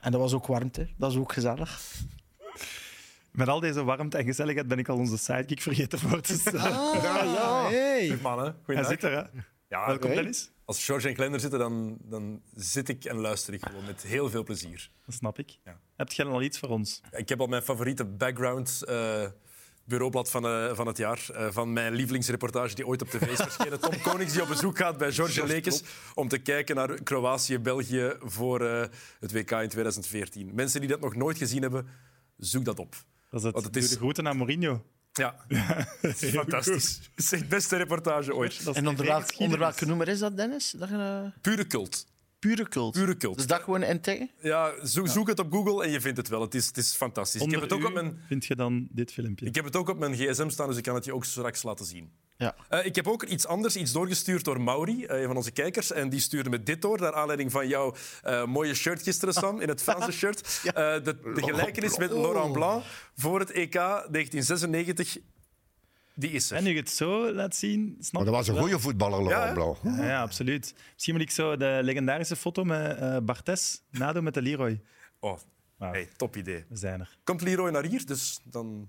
En 0.00 0.10
dat 0.12 0.20
was 0.20 0.32
ook 0.32 0.46
warmte, 0.46 0.88
dat 0.96 1.10
is 1.10 1.16
ook 1.16 1.32
gezellig. 1.32 1.80
Met 3.30 3.48
al 3.48 3.60
deze 3.60 3.84
warmte 3.84 4.18
en 4.18 4.24
gezelligheid 4.24 4.68
ben 4.68 4.78
ik 4.78 4.88
al 4.88 4.96
onze 4.96 5.18
sidekick 5.18 5.60
vergeten 5.60 5.98
voor 5.98 6.20
te 6.20 6.34
stellen. 6.38 6.60
Ah, 6.78 7.02
ja, 7.02 7.68
hey. 7.68 8.18
Mannen, 8.22 8.44
Hij 8.44 8.54
goeiedag. 8.64 8.88
zit 8.90 9.02
er, 9.04 9.10
hè? 9.12 9.22
Ja, 9.68 9.86
Welkom. 9.86 10.10
Dennis. 10.10 10.50
Als 10.64 10.84
George 10.84 11.08
en 11.08 11.14
Klender 11.14 11.40
zitten, 11.40 11.58
dan, 11.58 11.98
dan 12.00 12.42
zit 12.54 12.88
ik 12.88 13.04
en 13.04 13.16
luister 13.16 13.54
ik 13.54 13.66
gewoon 13.66 13.84
met 13.84 14.02
heel 14.02 14.30
veel 14.30 14.42
plezier. 14.44 14.90
Dat 15.06 15.14
snap 15.14 15.38
ik. 15.38 15.58
Ja. 15.64 15.78
Heb 15.96 16.12
jij 16.12 16.26
al 16.26 16.42
iets 16.42 16.58
voor 16.58 16.68
ons? 16.68 17.00
Ik 17.10 17.28
heb 17.28 17.40
al 17.40 17.46
mijn 17.46 17.62
favoriete 17.62 18.04
background 18.04 18.82
eh, 18.84 19.24
bureaublad 19.90 20.30
van, 20.30 20.46
eh, 20.46 20.74
van 20.74 20.86
het 20.86 20.96
jaar. 20.96 21.26
eh, 21.34 21.46
van 21.50 21.72
mijn 21.72 21.92
lievelingsreportage 21.94 22.74
die 22.74 22.86
ooit 22.86 23.02
op 23.02 23.08
tv 23.10 23.22
is 23.28 23.36
verschenen. 23.40 23.80
Tom 23.80 24.00
Konings 24.10 24.32
die 24.32 24.42
op 24.42 24.48
bezoek 24.48 24.76
gaat 24.78 24.98
bij 24.98 25.12
George 25.12 25.46
Lekes 25.46 25.82
om 26.14 26.28
te 26.28 26.38
kijken 26.38 26.76
naar 26.76 27.02
Kroatië-België 27.02 28.12
voor 28.20 28.60
eh, 28.66 28.84
het 29.20 29.32
WK 29.32 29.50
in 29.50 29.68
2014. 29.68 30.50
Mensen 30.54 30.80
die 30.80 30.88
dat 30.88 31.00
nog 31.00 31.14
nooit 31.14 31.38
gezien 31.38 31.62
hebben, 31.62 31.86
zoek 32.36 32.64
dat 32.64 32.78
op. 32.78 32.90
Dat 33.30 33.40
is 33.40 33.44
het. 33.46 33.52
Want 33.52 33.64
het 33.64 33.74
Doe 33.74 33.82
is- 33.82 33.88
de 33.90 33.96
groeten 33.96 34.28
aan 34.28 34.36
Mourinho. 34.36 34.84
Ja, 35.12 35.36
fantastisch. 36.32 37.00
Het 37.14 37.24
is 37.24 37.32
echt 37.32 37.42
de 37.42 37.48
beste 37.48 37.76
reportage 37.76 38.34
ooit. 38.34 38.58
En 38.58 38.66
onder, 38.66 38.74
geen 38.76 39.06
welk, 39.06 39.20
geschiedenis. 39.20 39.38
onder 39.38 39.58
welke 39.58 39.86
noemer 39.86 40.08
is 40.08 40.18
dat, 40.18 40.36
Dennis? 40.36 40.70
Dat 40.78 40.88
je, 40.88 40.94
eh, 40.94 41.40
Pure 41.40 41.66
cult. 41.66 42.06
Pure 42.40 42.68
cult. 42.68 42.92
Pure 42.92 43.16
cult. 43.16 43.36
Dus 43.36 43.46
dat 43.46 43.62
gewoon 43.62 43.82
intikken? 43.82 44.30
Ja, 44.40 44.72
zoek, 44.82 45.08
zoek 45.08 45.28
het 45.28 45.38
op 45.38 45.52
Google 45.52 45.84
en 45.84 45.90
je 45.90 46.00
vindt 46.00 46.16
het 46.16 46.28
wel. 46.28 46.40
Het 46.40 46.54
is, 46.54 46.66
het 46.66 46.76
is 46.76 46.94
fantastisch. 46.94 47.40
Onder 47.40 47.56
ik, 47.56 47.62
heb 47.62 47.70
het 47.70 47.80
ook 47.80 47.88
op 47.88 47.94
mijn, 47.94 48.18
vind 48.26 48.44
je 48.44 48.56
dan 48.56 48.88
dit 48.90 49.12
filmpje. 49.12 49.46
ik 49.46 49.54
heb 49.54 49.64
het 49.64 49.76
ook 49.76 49.88
op 49.88 49.98
mijn 49.98 50.14
gsm 50.14 50.48
staan, 50.48 50.68
dus 50.68 50.76
ik 50.76 50.82
kan 50.82 50.94
het 50.94 51.04
je 51.04 51.14
ook 51.14 51.24
straks 51.24 51.62
laten 51.62 51.86
zien. 51.86 52.10
Ja. 52.36 52.54
Eh, 52.68 52.84
ik 52.84 52.94
heb 52.94 53.08
ook 53.08 53.22
iets 53.22 53.46
anders, 53.46 53.76
iets 53.76 53.92
doorgestuurd 53.92 54.44
door 54.44 54.60
Mauri, 54.60 55.04
eh, 55.04 55.20
een 55.20 55.26
van 55.26 55.36
onze 55.36 55.50
kijkers. 55.50 55.92
En 55.92 56.08
die 56.08 56.20
stuurde 56.20 56.50
me 56.50 56.62
dit 56.62 56.82
door, 56.82 57.00
naar 57.00 57.14
aanleiding 57.14 57.50
van 57.52 57.68
jouw 57.68 57.94
eh, 58.22 58.44
mooie 58.44 58.74
shirt 58.74 59.02
gisteren, 59.02 59.34
Sam, 59.34 59.60
in 59.60 59.68
het 59.68 59.82
Franse 59.82 60.12
shirt. 60.12 60.48
Eh, 60.70 60.74
de, 60.74 61.32
de 61.34 61.42
gelijkenis 61.42 61.98
met 61.98 62.10
Laurent 62.10 62.52
Blanc 62.52 62.84
voor 63.16 63.38
het 63.40 63.50
EK 63.50 63.72
1996, 63.72 65.18
die 66.20 66.30
is 66.30 66.50
er. 66.50 66.56
En 66.56 66.64
nu 66.64 66.70
je 66.70 66.78
het 66.78 66.90
zo 66.90 67.32
laat 67.32 67.54
zien, 67.56 67.96
snap 68.00 68.12
Maar 68.12 68.32
dat 68.32 68.34
was 68.34 68.48
een 68.48 68.60
goede 68.62 68.78
voetballer, 68.78 69.22
Laurent 69.22 69.46
Ja, 69.46 69.52
Blanc. 69.52 69.76
Ja, 69.82 70.06
ja, 70.06 70.22
absoluut. 70.22 70.74
Misschien 70.92 71.14
moet 71.14 71.22
ik 71.22 71.30
zo 71.30 71.56
de 71.56 71.80
legendarische 71.82 72.36
foto 72.36 72.64
met 72.64 72.96
eh 72.96 73.16
Bartes 73.22 73.82
nadoen 73.90 74.24
met 74.24 74.34
de 74.34 74.42
Leroy. 74.42 74.80
Oh, 75.20 75.38
hey, 75.78 76.08
top 76.16 76.36
idee. 76.36 76.64
We 76.68 76.76
zijn 76.76 77.00
er. 77.00 77.18
Komt 77.24 77.42
Leroy 77.42 77.70
naar 77.70 77.84
hier, 77.84 78.06
dus 78.06 78.40
dan... 78.44 78.88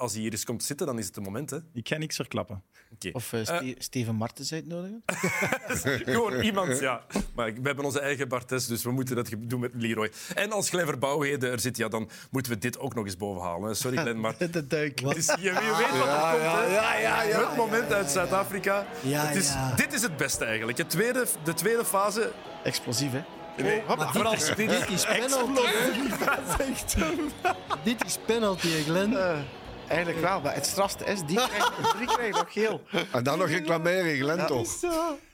Als 0.00 0.12
hij 0.12 0.20
hier 0.20 0.30
eens 0.32 0.44
komt 0.44 0.62
zitten, 0.64 0.86
dan 0.86 0.98
is 0.98 1.06
het 1.06 1.14
het 1.14 1.24
moment. 1.24 1.50
Hè. 1.50 1.58
Ik 1.72 1.88
ga 1.88 1.96
niks 1.96 2.16
verklappen. 2.16 2.62
Oké. 2.94 3.08
Of 3.12 3.32
eh, 3.32 3.42
Ste- 3.42 3.74
Steven 3.78 4.14
Martens 4.14 4.52
uitnodigen? 4.52 5.02
Gewoon 6.04 6.40
iemand, 6.40 6.78
ja. 6.80 7.04
Maar 7.34 7.52
we 7.54 7.60
hebben 7.62 7.84
onze 7.84 8.00
eigen 8.00 8.28
Bartes, 8.28 8.66
dus 8.66 8.82
we 8.82 8.90
moeten 8.90 9.16
dat 9.16 9.28
doen 9.38 9.60
met 9.60 9.70
Leroy. 9.74 10.10
En 10.34 10.52
als 10.52 10.70
Clever 10.70 10.98
Bouwheden 10.98 11.50
er 11.50 11.60
zit, 11.60 11.76
ja, 11.76 11.88
dan 11.88 12.10
moeten 12.30 12.52
we 12.52 12.58
dit 12.58 12.78
ook 12.78 12.94
nog 12.94 13.04
eens 13.04 13.16
bovenhalen. 13.16 13.68
hè. 13.68 13.74
Sorry, 13.74 13.96
Glenn, 13.96 14.20
maar... 14.20 14.34
De 14.50 14.66
duik. 14.66 15.00
Het 15.00 15.16
is, 15.16 15.26
je, 15.26 15.36
je 15.40 15.52
weet 15.52 15.98
wat 15.98 16.08
er 16.08 16.30
komt, 16.30 16.42
hè? 16.42 16.74
ja, 16.74 16.96
ja, 16.98 17.22
ja. 17.22 17.48
Het 17.48 17.56
moment 17.56 17.92
uit 17.92 18.10
Zuid-Afrika. 18.10 18.86
Ja, 19.02 19.26
Het 19.26 19.36
is- 19.36 19.52
ja. 19.52 19.74
Dit 19.74 19.92
is 19.92 20.02
het 20.02 20.16
beste 20.16 20.44
eigenlijk. 20.44 20.78
Het 20.78 20.90
tweede, 20.90 21.26
de 21.44 21.54
tweede 21.54 21.84
fase... 21.84 22.32
Explosief, 22.64 23.12
hè? 23.12 23.20
Nee, 23.62 23.82
Maar 23.96 24.12
vooral 24.12 24.32
dit, 24.32 24.40
is, 24.42 24.46
dit 24.46 24.56
dit 24.70 24.88
is 24.88 25.04
penalty. 25.04 25.60
dit 27.84 28.04
is 28.04 28.18
penalty, 28.26 28.68
hè, 28.68 28.82
Glenn. 28.82 29.16
Eigenlijk 29.90 30.20
wel, 30.20 30.40
maar 30.40 30.54
het 30.54 30.66
strafste 30.66 31.04
is, 31.04 31.20
die 31.26 31.36
krijgt, 31.36 31.98
die 31.98 32.06
krijgt 32.06 32.36
nog 32.36 32.52
geel. 32.52 32.82
En 33.12 33.22
dan 33.24 33.38
nog 33.38 33.48
reclameren, 33.48 34.16
Glenn, 34.16 34.46
toch? 34.46 34.82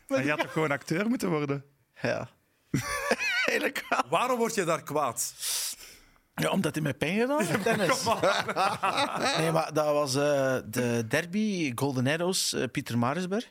Maar 0.09 0.25
je 0.25 0.31
had 0.31 0.41
toch 0.41 0.53
gewoon 0.53 0.71
acteur 0.71 1.09
moeten 1.09 1.31
worden? 1.31 1.65
Ja. 2.01 2.29
Eigenlijk 3.47 3.85
wel. 3.89 4.03
Waarom 4.09 4.39
word 4.39 4.55
je 4.55 4.65
daar 4.65 4.83
kwaad? 4.83 5.35
Ja, 6.35 6.51
omdat 6.51 6.75
hij 6.75 6.83
met 6.83 6.99
pijn 6.99 7.21
gedaan 7.21 7.45
heeft, 7.45 7.65
Dennis. 7.77 8.05
Nee, 9.39 9.53
maar 9.53 9.73
dat 9.73 9.93
was 9.93 10.15
eh, 10.15 10.57
de 10.67 11.05
derby 11.09 11.73
Golden 11.75 12.07
Arrows, 12.07 12.53
eh, 12.53 12.65
Pieter 12.73 12.99
Marisberg. 12.99 13.51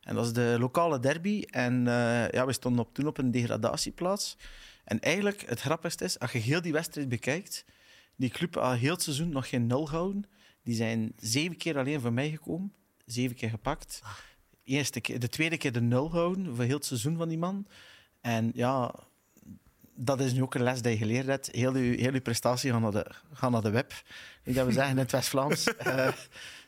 En 0.00 0.14
dat 0.14 0.24
is 0.24 0.32
de 0.32 0.56
lokale 0.58 0.98
derby. 0.98 1.42
En 1.50 1.86
eh, 1.86 2.28
ja, 2.28 2.46
we 2.46 2.52
stonden 2.52 2.84
op, 2.84 2.94
toen 2.94 3.06
op 3.06 3.18
een 3.18 3.30
degradatieplaats. 3.30 4.36
En 4.84 5.00
eigenlijk, 5.00 5.44
het 5.46 5.60
grappigste 5.60 6.04
is, 6.04 6.18
als 6.18 6.32
je 6.32 6.38
heel 6.38 6.62
die 6.62 6.72
wedstrijd 6.72 7.08
bekijkt, 7.08 7.64
die 8.16 8.30
club 8.30 8.56
al 8.56 8.72
heel 8.72 8.92
het 8.92 9.02
seizoen 9.02 9.28
nog 9.28 9.48
geen 9.48 9.66
nul 9.66 9.86
gehouden. 9.86 10.24
Die 10.64 10.74
zijn 10.74 11.12
zeven 11.16 11.56
keer 11.56 11.78
alleen 11.78 12.00
voor 12.00 12.12
mij 12.12 12.30
gekomen. 12.30 12.72
Zeven 13.06 13.36
keer 13.36 13.50
gepakt. 13.50 14.02
Eerste 14.64 15.00
keer, 15.00 15.18
de 15.18 15.28
tweede 15.28 15.56
keer 15.56 15.72
de 15.72 15.80
nul 15.80 16.08
gehouden 16.08 16.56
voor 16.56 16.64
heel 16.64 16.76
het 16.76 16.84
seizoen 16.84 17.16
van 17.16 17.28
die 17.28 17.38
man. 17.38 17.66
En 18.20 18.50
ja, 18.54 18.94
dat 19.94 20.20
is 20.20 20.32
nu 20.32 20.42
ook 20.42 20.54
een 20.54 20.62
les 20.62 20.82
die 20.82 20.90
je 20.90 20.96
geleerd 20.96 21.26
hebt. 21.26 21.48
Heel 21.52 21.76
je, 21.76 22.00
heel 22.00 22.12
uw 22.12 22.20
prestatie 22.20 22.70
gaat 22.70 22.80
naar 22.80 22.90
de, 22.90 23.10
gaat 23.32 23.50
naar 23.50 23.62
de 23.62 23.70
web. 23.70 23.92
Dat 24.42 24.66
we 24.66 24.72
zeggen 24.72 24.90
in 24.90 24.98
het 24.98 25.12
West-Vlaams. 25.12 25.64
eh, 25.76 26.08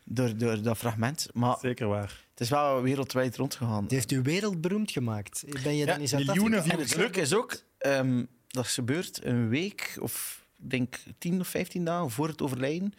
door, 0.04 0.36
door 0.36 0.62
dat 0.62 0.76
fragment. 0.76 1.28
Maar 1.32 1.56
Zeker 1.60 1.88
waar. 1.88 2.24
het 2.30 2.40
is 2.40 2.48
wel 2.48 2.82
wereldwijd 2.82 3.36
rondgegaan. 3.36 3.86
Die 3.86 3.96
heeft 3.96 4.12
u 4.12 4.22
wereldberoemd 4.22 4.90
gemaakt. 4.90 5.44
Ben 5.62 5.76
je 5.76 5.86
Ja, 5.86 5.98
dan 5.98 6.24
miljoenen 6.24 6.64
En 6.64 6.78
het 6.78 6.96
leuke 6.96 7.20
is 7.20 7.34
ook, 7.34 7.62
ehm, 7.78 8.24
dat 8.48 8.64
is 8.64 8.74
gebeurd 8.74 9.24
een 9.24 9.48
week 9.48 9.96
of 10.00 10.44
ik 10.58 10.70
denk 10.70 10.96
10 11.18 11.40
of 11.40 11.48
15 11.48 11.84
dagen 11.84 12.10
voor 12.10 12.28
het 12.28 12.42
overlijden 12.42 12.94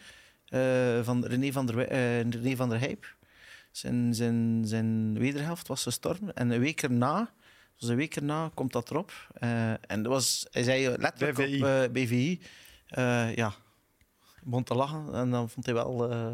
eh, 0.49 1.03
van 1.03 1.25
René 1.25 1.51
van 1.51 1.65
der, 1.65 1.77
eh, 1.87 2.19
René 2.29 2.55
van 2.55 2.69
der 2.69 2.79
Hijp. 2.79 3.15
Zijn, 3.71 4.13
zijn, 4.15 4.63
zijn 4.65 5.19
wederhelft 5.19 5.67
was 5.67 5.83
gestorven. 5.83 6.33
En 6.33 6.49
een 6.49 6.59
week 6.59 6.81
erna, 6.81 7.33
dus 7.77 7.89
een 7.89 7.95
week 7.95 8.15
erna 8.15 8.51
komt 8.53 8.71
dat 8.71 8.89
erop. 8.89 9.11
Eh, 9.33 9.69
en 9.71 10.03
dat 10.03 10.05
was, 10.05 10.47
hij 10.51 10.63
zei 10.63 10.95
letterlijk 10.97 11.37
op 11.37 11.67
eh, 11.67 11.83
BVI, 11.91 12.41
eh, 12.87 13.35
ja, 13.35 13.53
begon 14.43 14.63
te 14.63 14.75
lachen. 14.75 15.13
En 15.13 15.29
dan 15.31 15.49
vond 15.49 15.65
hij 15.65 15.75
wel 15.75 16.11
eh, 16.11 16.25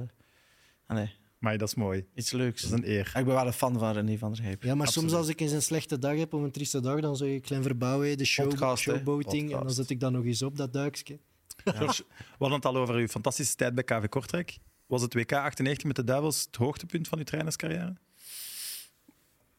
ah, 0.85 0.97
nee, 0.97 1.11
Maar 1.37 1.57
dat 1.57 1.67
is 1.67 1.75
mooi. 1.75 2.05
iets 2.15 2.31
leuks. 2.31 2.61
Dat 2.61 2.71
is 2.71 2.77
een 2.77 2.89
eer. 2.91 3.05
Ik 3.07 3.25
ben 3.25 3.33
wel 3.35 3.47
een 3.47 3.53
fan 3.53 3.79
van 3.79 3.93
René 3.93 4.17
van 4.17 4.33
der 4.33 4.43
Hijp. 4.43 4.63
Ja, 4.63 4.75
maar 4.75 4.87
Absoluut. 4.87 5.09
soms 5.09 5.21
als 5.21 5.29
ik 5.31 5.39
eens 5.39 5.51
een 5.51 5.61
slechte 5.61 5.99
dag 5.99 6.17
heb 6.17 6.33
of 6.33 6.41
een 6.41 6.51
trieste 6.51 6.79
dag, 6.81 6.99
dan 6.99 7.15
zeg 7.17 7.29
ik 7.29 7.41
klein 7.41 7.63
verbouwen, 7.63 8.17
de 8.17 8.25
show, 8.25 8.49
Podcast, 8.49 8.83
showboating. 8.83 9.51
En 9.53 9.59
dan 9.59 9.71
zet 9.71 9.89
ik 9.89 9.99
dat 9.99 10.11
nog 10.11 10.25
eens 10.25 10.41
op, 10.41 10.57
dat 10.57 10.73
duikje. 10.73 11.19
George, 11.63 12.03
we 12.07 12.23
hadden 12.37 12.57
het 12.57 12.65
al 12.65 12.77
over 12.77 12.95
uw 12.95 13.07
fantastische 13.07 13.55
tijd 13.55 13.75
bij 13.75 13.83
KV 13.83 14.07
Kortrijk. 14.09 14.57
Was 14.85 15.01
het 15.01 15.13
WK 15.13 15.31
98 15.31 15.83
met 15.85 15.95
de 15.95 16.03
Duivels 16.03 16.43
het 16.45 16.55
hoogtepunt 16.55 17.07
van 17.07 17.17
uw 17.17 17.23
trainerscarrière? 17.23 17.93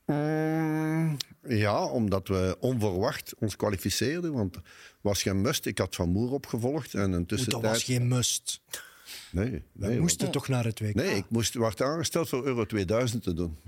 Mm, 0.07 1.17
Ja, 1.49 1.85
omdat 1.85 2.29
we 2.29 2.57
onverwacht 2.61 3.35
ons 3.39 3.57
kwalificeerden. 3.57 4.33
Want 4.33 4.55
het 4.55 4.65
was 5.01 5.23
geen 5.23 5.41
must. 5.41 5.67
Ik 5.67 5.79
had 5.79 5.95
Van 5.95 6.09
Moer 6.09 6.33
opgevolgd. 6.33 6.95
En 6.95 7.01
een 7.03 7.11
Dat 7.13 7.29
tussentijd... 7.29 7.63
was 7.63 7.83
geen 7.83 8.09
must. 8.09 8.61
Nee, 9.31 9.51
We 9.73 9.87
nee, 9.87 10.01
moesten 10.01 10.31
toch 10.31 10.49
naar 10.49 10.65
het 10.65 10.81
WK. 10.81 10.95
Nee, 10.95 11.17
ik 11.17 11.25
moest, 11.29 11.55
werd 11.55 11.83
aangesteld 11.83 12.29
voor 12.29 12.45
Euro 12.47 12.65
2000 12.67 13.23
te 13.23 13.35
doen. 13.35 13.59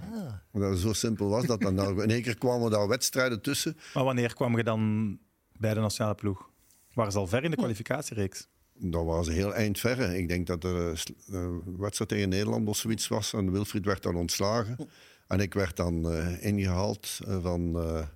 Dat, 0.52 0.78
zo 0.78 0.92
simpel 0.92 1.28
was 1.28 1.44
dat. 1.46 1.60
Dan, 1.60 2.02
in 2.02 2.10
één 2.10 2.22
keer 2.22 2.38
kwamen 2.38 2.70
daar 2.70 2.88
wedstrijden 2.88 3.40
tussen. 3.42 3.76
Maar 3.94 4.04
wanneer 4.04 4.34
kwam 4.34 4.56
je 4.56 4.64
dan 4.64 5.18
bij 5.58 5.74
de 5.74 5.80
nationale 5.80 6.14
ploeg? 6.14 6.50
Waren 6.96 7.12
ze 7.12 7.18
al 7.18 7.26
ver 7.26 7.44
in 7.44 7.50
de 7.50 7.56
kwalificatiereeks? 7.56 8.48
Dat 8.72 9.04
was 9.04 9.28
heel 9.28 9.54
eind 9.54 9.78
verre. 9.78 10.18
Ik 10.18 10.28
denk 10.28 10.46
dat 10.46 10.64
er 10.64 10.74
een 10.74 10.98
sl- 10.98 11.12
een 11.30 11.76
wedstrijd 11.78 12.10
tegen 12.10 12.28
Nederland 12.28 12.68
of 12.68 12.76
zoiets 12.76 13.08
was. 13.08 13.32
En 13.32 13.52
Wilfried 13.52 13.84
werd 13.84 14.02
dan 14.02 14.16
ontslagen. 14.16 14.88
En 15.26 15.40
ik 15.40 15.54
werd 15.54 15.76
dan 15.76 16.10
eh, 16.12 16.44
ingehaald 16.44 17.18
eh, 17.26 17.42
van, 17.42 17.80
eh 17.80 18.06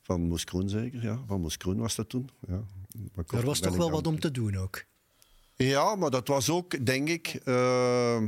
van 0.00 0.20
Moes 0.20 0.44
Kroen 0.44 0.68
zeker. 0.68 1.02
Ja, 1.02 1.22
van 1.26 1.40
Moes 1.40 1.56
Kroen 1.56 1.78
was 1.78 1.94
dat 1.94 2.08
toen. 2.08 2.30
Ja. 2.48 2.62
Er 3.26 3.44
was 3.44 3.60
toch 3.60 3.76
wel 3.76 3.90
wat 3.90 4.06
om 4.06 4.18
te 4.20 4.30
doen 4.30 4.56
ook. 4.56 4.84
Ja, 5.54 5.94
maar 5.94 6.10
dat 6.10 6.28
was 6.28 6.50
ook, 6.50 6.86
denk 6.86 7.08
ik, 7.08 7.40
eh, 7.44 8.22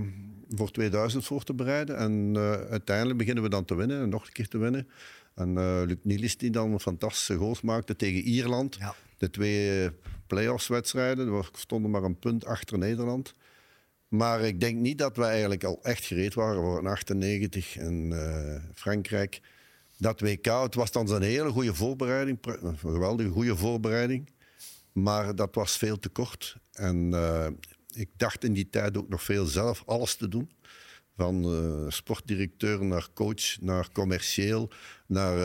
voor 0.48 0.70
2000 0.70 1.24
voor 1.24 1.42
te 1.42 1.54
bereiden. 1.54 1.96
En 1.96 2.32
eh, 2.36 2.52
uiteindelijk 2.52 3.18
beginnen 3.18 3.42
we 3.42 3.48
dan 3.48 3.64
te 3.64 3.74
winnen 3.74 4.00
en 4.00 4.08
nog 4.08 4.26
een 4.26 4.32
keer 4.32 4.48
te 4.48 4.58
winnen. 4.58 4.88
En 5.36 5.58
eh, 5.58 5.82
Luc 5.86 5.96
Nielis 6.02 6.36
die 6.36 6.50
dan 6.50 6.72
een 6.72 6.80
fantastische 6.80 7.36
goals 7.36 7.60
maakte 7.60 7.96
tegen 7.96 8.20
Ierland. 8.20 8.76
Ja. 8.78 8.94
De 9.18 9.30
twee 9.30 9.84
eh, 9.84 9.90
play-offs-wedstrijden. 10.26 11.38
We 11.38 11.44
stonden 11.52 11.90
maar 11.90 12.02
een 12.02 12.18
punt 12.18 12.44
achter 12.44 12.78
Nederland. 12.78 13.34
Maar 14.08 14.40
ik 14.40 14.60
denk 14.60 14.78
niet 14.78 14.98
dat 14.98 15.16
we 15.16 15.24
eigenlijk 15.24 15.64
al 15.64 15.78
echt 15.82 16.04
gereed 16.04 16.34
waren 16.34 16.62
voor 16.62 16.78
een 16.78 16.86
98 16.86 17.76
en 17.76 18.12
eh, 18.12 18.62
Frankrijk. 18.74 19.40
Dat 19.98 20.20
WK, 20.20 20.44
het 20.44 20.74
was 20.74 20.92
dan 20.92 21.10
een 21.10 21.22
hele 21.22 21.50
goede 21.50 21.74
voorbereiding. 21.74 22.38
Een 22.62 22.78
geweldige 22.78 23.30
goede 23.30 23.56
voorbereiding. 23.56 24.30
Maar 24.92 25.34
dat 25.34 25.54
was 25.54 25.76
veel 25.76 25.98
te 25.98 26.08
kort. 26.08 26.56
En 26.72 27.14
ik 27.94 28.08
dacht 28.16 28.44
in 28.44 28.52
die 28.52 28.70
tijd 28.70 28.96
ook 28.96 29.08
nog 29.08 29.22
veel 29.22 29.46
zelf 29.46 29.82
alles 29.86 30.14
te 30.14 30.28
doen. 30.28 30.50
Van 31.16 31.44
eh, 31.44 31.90
sportdirecteur 31.90 32.84
naar 32.84 33.08
coach, 33.14 33.60
naar 33.60 33.88
commercieel, 33.92 34.70
naar 35.06 35.38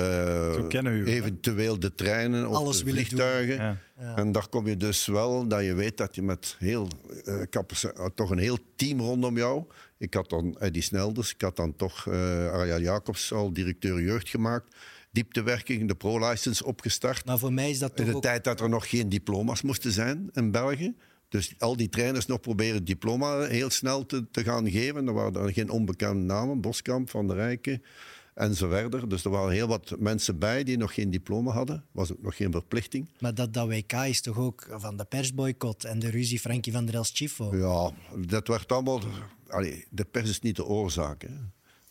eh, 0.73 0.83
u, 0.83 1.05
eventueel 1.05 1.79
de 1.79 1.95
treinen 1.95 2.49
of 2.49 2.55
Alles 2.55 2.83
de 2.83 2.89
vliegtuigen. 2.89 3.55
Ja. 3.55 4.15
En 4.15 4.31
daar 4.31 4.47
kom 4.47 4.67
je 4.67 4.77
dus 4.77 5.05
wel 5.05 5.47
dat 5.47 5.63
je 5.63 5.73
weet 5.73 5.97
dat 5.97 6.15
je 6.15 6.21
met 6.21 6.55
heel, 6.59 6.87
eh, 7.25 8.05
toch 8.15 8.29
een 8.29 8.37
heel 8.37 8.57
team 8.75 8.99
rondom 8.99 9.37
jou. 9.37 9.63
Ik 9.97 10.13
had 10.13 10.29
dan 10.29 10.55
Eddie 10.59 10.81
Snelders, 10.81 11.33
ik 11.33 11.41
had 11.41 11.55
dan 11.55 11.75
toch 11.75 12.07
eh 12.07 12.51
Arjan 12.51 12.81
Jacobs 12.81 13.33
al 13.33 13.53
directeur 13.53 14.01
jeugd 14.01 14.29
gemaakt. 14.29 14.75
Dieptewerking, 15.11 15.87
de 15.87 15.95
pro-license 15.95 16.65
opgestart. 16.65 17.25
Maar 17.25 17.37
voor 17.37 17.53
mij 17.53 17.69
is 17.69 17.79
dat 17.79 17.89
In 17.89 17.95
toch 17.95 18.05
de 18.05 18.15
ook... 18.15 18.21
tijd 18.21 18.43
dat 18.43 18.59
er 18.59 18.69
nog 18.69 18.89
geen 18.89 19.09
diploma's 19.09 19.61
moesten 19.61 19.91
zijn 19.91 20.29
in 20.33 20.51
België. 20.51 20.95
Dus 21.31 21.53
al 21.57 21.77
die 21.77 21.89
trainers 21.89 22.25
nog 22.25 22.39
proberen 22.39 22.75
het 22.75 22.85
diploma 22.85 23.39
heel 23.39 23.69
snel 23.69 24.05
te, 24.05 24.27
te 24.31 24.43
gaan 24.43 24.71
geven. 24.71 25.07
Er 25.07 25.13
waren 25.13 25.35
er 25.35 25.53
geen 25.53 25.69
onbekende 25.69 26.23
namen, 26.23 26.61
Boskamp, 26.61 27.09
Van 27.09 27.27
der 27.27 27.35
Rijken 27.35 27.81
en 28.33 28.55
zo 28.55 28.69
verder. 28.69 29.09
Dus 29.09 29.23
er 29.23 29.31
waren 29.31 29.51
heel 29.51 29.67
wat 29.67 29.95
mensen 29.99 30.39
bij 30.39 30.63
die 30.63 30.77
nog 30.77 30.93
geen 30.93 31.11
diploma 31.11 31.51
hadden. 31.51 31.83
Was 31.91 32.11
ook 32.11 32.21
nog 32.21 32.35
geen 32.35 32.51
verplichting. 32.51 33.07
Maar 33.19 33.33
dat, 33.33 33.53
dat 33.53 33.67
WK 33.67 33.93
is 33.93 34.21
toch 34.21 34.37
ook 34.37 34.67
van 34.71 34.97
de 34.97 35.05
persboycott 35.05 35.83
en 35.83 35.99
de 35.99 36.09
ruzie 36.09 36.39
Frankie 36.39 36.73
van 36.73 36.85
der 36.85 36.95
Els 36.95 37.11
Chifo. 37.13 37.55
Ja, 37.55 37.91
dat 38.27 38.47
werd 38.47 38.71
allemaal... 38.71 39.01
Allee, 39.47 39.85
de 39.89 40.05
pers 40.05 40.29
is 40.29 40.39
niet 40.39 40.55
de 40.55 40.65
oorzaak. 40.65 41.21
Hè. 41.21 41.29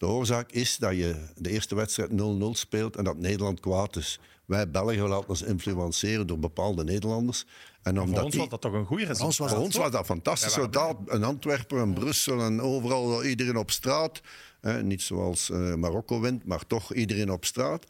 De 0.00 0.06
oorzaak 0.06 0.52
is 0.52 0.76
dat 0.76 0.96
je 0.96 1.14
de 1.36 1.50
eerste 1.50 1.74
wedstrijd 1.74 2.10
0-0 2.10 2.14
speelt 2.52 2.96
en 2.96 3.04
dat 3.04 3.16
Nederland 3.18 3.60
kwaad 3.60 3.96
is. 3.96 4.18
Wij 4.44 4.70
Belgen 4.70 5.08
laten 5.08 5.28
ons 5.28 5.42
influenceren 5.42 6.26
door 6.26 6.38
bepaalde 6.38 6.84
Nederlanders. 6.84 7.46
En 7.82 7.94
Voor 7.94 8.04
omdat 8.04 8.22
ons 8.24 8.30
die- 8.32 8.40
was 8.40 8.48
dat 8.48 8.60
toch 8.60 8.72
een 8.72 8.84
goede 8.84 9.04
resultaat? 9.04 9.26
ons 9.26 9.36
Voor 9.36 9.58
ons 9.58 9.76
was 9.76 9.90
dat 9.90 10.06
fantastisch. 10.06 10.58
Dat, 10.70 10.96
in 11.06 11.24
Antwerpen 11.24 11.78
en 11.78 11.92
Brussel 11.92 12.40
en 12.40 12.60
overal 12.60 13.24
iedereen 13.24 13.56
op 13.56 13.70
straat. 13.70 14.20
Hè, 14.60 14.82
niet 14.82 15.02
zoals 15.02 15.50
eh, 15.50 15.74
Marokko 15.74 16.20
wint, 16.20 16.44
maar 16.44 16.66
toch 16.66 16.94
iedereen 16.94 17.30
op 17.30 17.44
straat. 17.44 17.84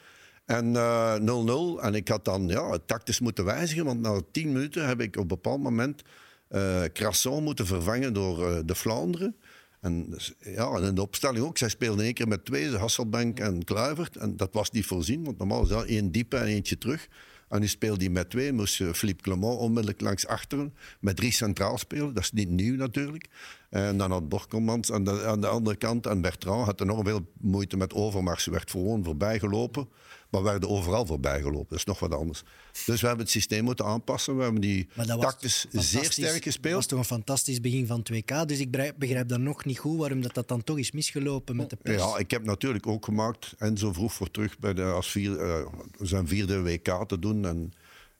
En 0.44 0.77
eh, 0.77 1.14
0-0. 1.18 1.81
en 1.83 1.94
ik 1.94 2.09
had 2.09 2.25
dan 2.25 2.49
ja, 2.49 2.70
het 2.70 2.87
tactisch 2.87 3.20
moeten 3.20 3.44
wijzigen, 3.44 3.85
want 3.85 4.01
na 4.01 4.20
10 4.33 4.53
minuten 4.53 4.87
heb 4.87 5.01
ik 5.01 5.16
op 5.16 5.23
een 5.23 5.29
bepaald 5.29 5.62
moment 5.62 6.03
eh 6.49 6.83
Crasson 6.92 7.42
moeten 7.44 7.66
vervangen 7.66 8.12
door 8.12 8.51
eh, 8.51 8.59
de 8.64 8.75
Vlaanderen. 8.75 9.37
En 9.81 10.11
dus, 10.11 10.33
ja, 10.40 10.71
en 10.71 10.95
de 10.95 11.03
opstelling 11.03 11.45
ook. 11.45 11.59
Zij 11.59 11.69
speelden 11.69 12.05
één 12.05 12.14
keer 12.14 12.29
met 12.29 12.45
twee, 12.45 12.77
Hasselbank 12.77 13.40
en 13.40 13.64
Kluivert. 13.64 14.16
En 14.16 14.37
dat 14.37 14.49
was 14.53 14.71
niet 14.71 14.87
voorzien, 14.87 15.25
want 15.25 15.38
normaal 15.38 15.62
is 15.62 15.69
dat 15.69 15.85
één 15.85 16.11
diepe 16.11 16.37
en 16.37 16.47
eentje 16.47 16.79
terug. 16.79 17.09
En 17.51 17.61
nu 17.61 17.69
speelde 17.69 18.05
hij 18.05 18.12
met 18.12 18.31
twee, 18.31 18.53
moest 18.53 18.81
eh, 18.81 18.93
Philippe 18.93 19.23
Clement 19.23 19.59
onmiddellijk 19.59 20.01
langs 20.01 20.27
achteren. 20.27 20.75
Met 21.01 21.16
drie 21.16 21.33
centraal 21.33 21.79
spelen, 21.79 22.14
dat 22.14 22.23
is 22.23 22.33
niet 22.33 22.49
nieuw 22.49 22.77
natuurlijk. 22.77 23.29
En 23.71 23.97
dan 23.97 24.11
had 24.11 24.29
Borkelmans 24.29 24.93
aan 24.93 25.05
de, 25.05 25.47
andere 25.47 25.77
kant. 25.77 26.07
En 26.07 26.21
Bertrand 26.21 26.64
had 26.64 26.81
enorm 26.81 27.05
veel 27.05 27.33
moeite 27.40 27.77
met 27.77 27.93
overmars. 27.93 28.43
Ze 28.43 28.51
werd 28.51 28.71
gewoon 28.71 29.05
voorbijgelopen. 29.05 29.88
Maar 30.31 30.43
werden 30.43 30.69
overal 30.69 31.07
voorbijgelopen. 31.07 31.66
Dat 31.69 31.79
is 31.79 31.85
nog 31.85 31.99
wat 31.99 32.14
anders. 32.14 32.43
Dus 32.87 33.01
we 33.01 33.07
hebben 33.07 33.25
het 33.25 33.35
systeem 33.35 33.64
moeten 33.64 33.85
aanpassen. 33.85 34.37
We 34.37 34.43
hebben 34.43 34.61
die 34.61 34.88
dat 35.07 35.21
tactisch 35.21 35.66
zeer 35.71 36.12
sterk 36.12 36.33
Dat 36.33 36.43
gespeeld. 36.43 36.75
was 36.75 36.87
toch 36.87 36.99
een 36.99 37.05
fantastisch 37.05 37.61
begin 37.61 37.87
van 37.87 38.07
2K. 38.12 38.45
Dus 38.47 38.59
ik 38.59 38.71
begrijp, 38.71 38.95
begrijp 38.99 39.29
dan 39.29 39.43
nog 39.43 39.64
niet 39.64 39.79
goed 39.79 39.99
waarom 39.99 40.23
dat, 40.23 40.35
dat 40.35 40.49
dan 40.49 40.64
toch 40.64 40.79
is 40.79 40.90
misgelopen 40.93 41.57
met 41.57 41.71
de 41.71 41.77
pers. 41.77 42.03
Ja, 42.03 42.19
ik 42.19 42.31
heb 42.31 42.45
natuurlijk 42.45 42.87
ook 42.87 43.05
gemaakt 43.05 43.55
en 43.59 43.79
zo 43.79 43.93
vroeg 43.93 44.12
voor 44.12 44.31
terug 44.31 44.59
bij 44.59 44.75
de, 44.75 44.85
als 44.85 45.11
vier, 45.11 45.40
eh, 45.40 45.66
zijn 46.01 46.29
vierde 46.29 46.62
WK 46.62 47.05
te 47.07 47.19
doen. 47.19 47.45
En 47.45 47.73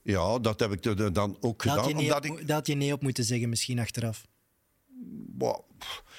ja, 0.03 0.39
dat 0.39 0.61
heb 0.61 0.73
ik 0.73 1.15
dan 1.15 1.37
ook 1.41 1.65
dat, 1.65 1.77
had 1.77 1.85
gedaan. 1.85 1.89
je 1.89 1.95
nee 1.95 2.05
Omdat 2.05 2.31
op, 2.31 2.39
ik, 2.39 2.47
dat 2.47 2.57
had 2.57 2.67
je 2.67 2.75
nee 2.75 2.93
op 2.93 3.03
moeten 3.03 3.25
zeggen, 3.25 3.49
misschien 3.49 3.79
achteraf. 3.79 4.27
Wow. 5.39 5.70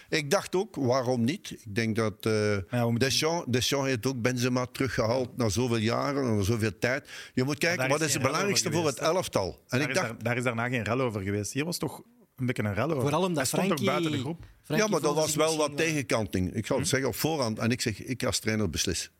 Ik 0.09 0.31
dacht 0.31 0.55
ook, 0.55 0.75
waarom 0.75 1.23
niet? 1.23 1.51
Ik 1.51 1.75
denk 1.75 1.95
dat 1.95 2.13
eh 2.13 2.21
we 2.31 2.65
moeten- 2.69 2.99
Deschamps, 2.99 3.45
Deschamps 3.47 3.87
heeft 3.87 4.05
ook 4.05 4.21
Benzema 4.21 4.65
teruggehaald 4.65 5.37
na 5.37 5.49
zoveel 5.49 5.77
jaren 5.77 6.23
en 6.23 6.35
na 6.37 6.41
zoveel 6.43 6.77
tijd. 6.79 7.09
Je 7.33 7.43
moet 7.43 7.57
kijken, 7.57 7.89
wat 7.89 7.99
is 8.01 8.07
is 8.07 8.13
het 8.13 8.21
belangrijkste 8.21 8.71
voor 8.71 8.85
het 8.85 8.97
elftal? 8.99 9.47
En 9.67 9.79
Daar, 9.79 9.81
ik 9.81 9.87
is 9.87 9.95
dacht, 9.95 10.07
daar, 10.07 10.23
daar 10.23 10.37
is 10.37 10.43
daarna 10.43 10.67
geen 10.69 10.83
rel 10.83 11.01
over 11.01 11.21
geweest. 11.21 11.51
Hier 11.53 11.65
was 11.65 11.77
toch 11.77 12.01
een 12.35 12.45
beetje 12.45 12.63
een 12.63 12.73
rel 12.73 12.89
over. 12.89 13.01
Vooral 13.01 13.19
omdat 13.21 13.35
Hij 13.37 13.45
stond 13.45 13.63
Frankie... 13.65 13.85
buiten 13.85 14.11
de 14.11 14.17
groep. 14.19 14.45
Frankie 14.63 14.85
ja, 14.85 14.91
maar 14.91 15.01
dat 15.01 15.15
was 15.15 15.35
wel 15.35 15.57
wat 15.57 15.71
misschien 15.71 15.91
tegenkanting. 15.93 16.53
Ik 16.53 16.65
zal 16.65 16.77
het 16.77 16.87
zeggen 16.87 17.09
op 17.09 17.15
voorhand. 17.15 17.59
En 17.59 17.71
ik 17.71 17.81
zeg, 17.81 18.03
ik 18.03 18.23
als 18.23 18.39
trainer 18.39 18.69
beslis. 18.69 19.11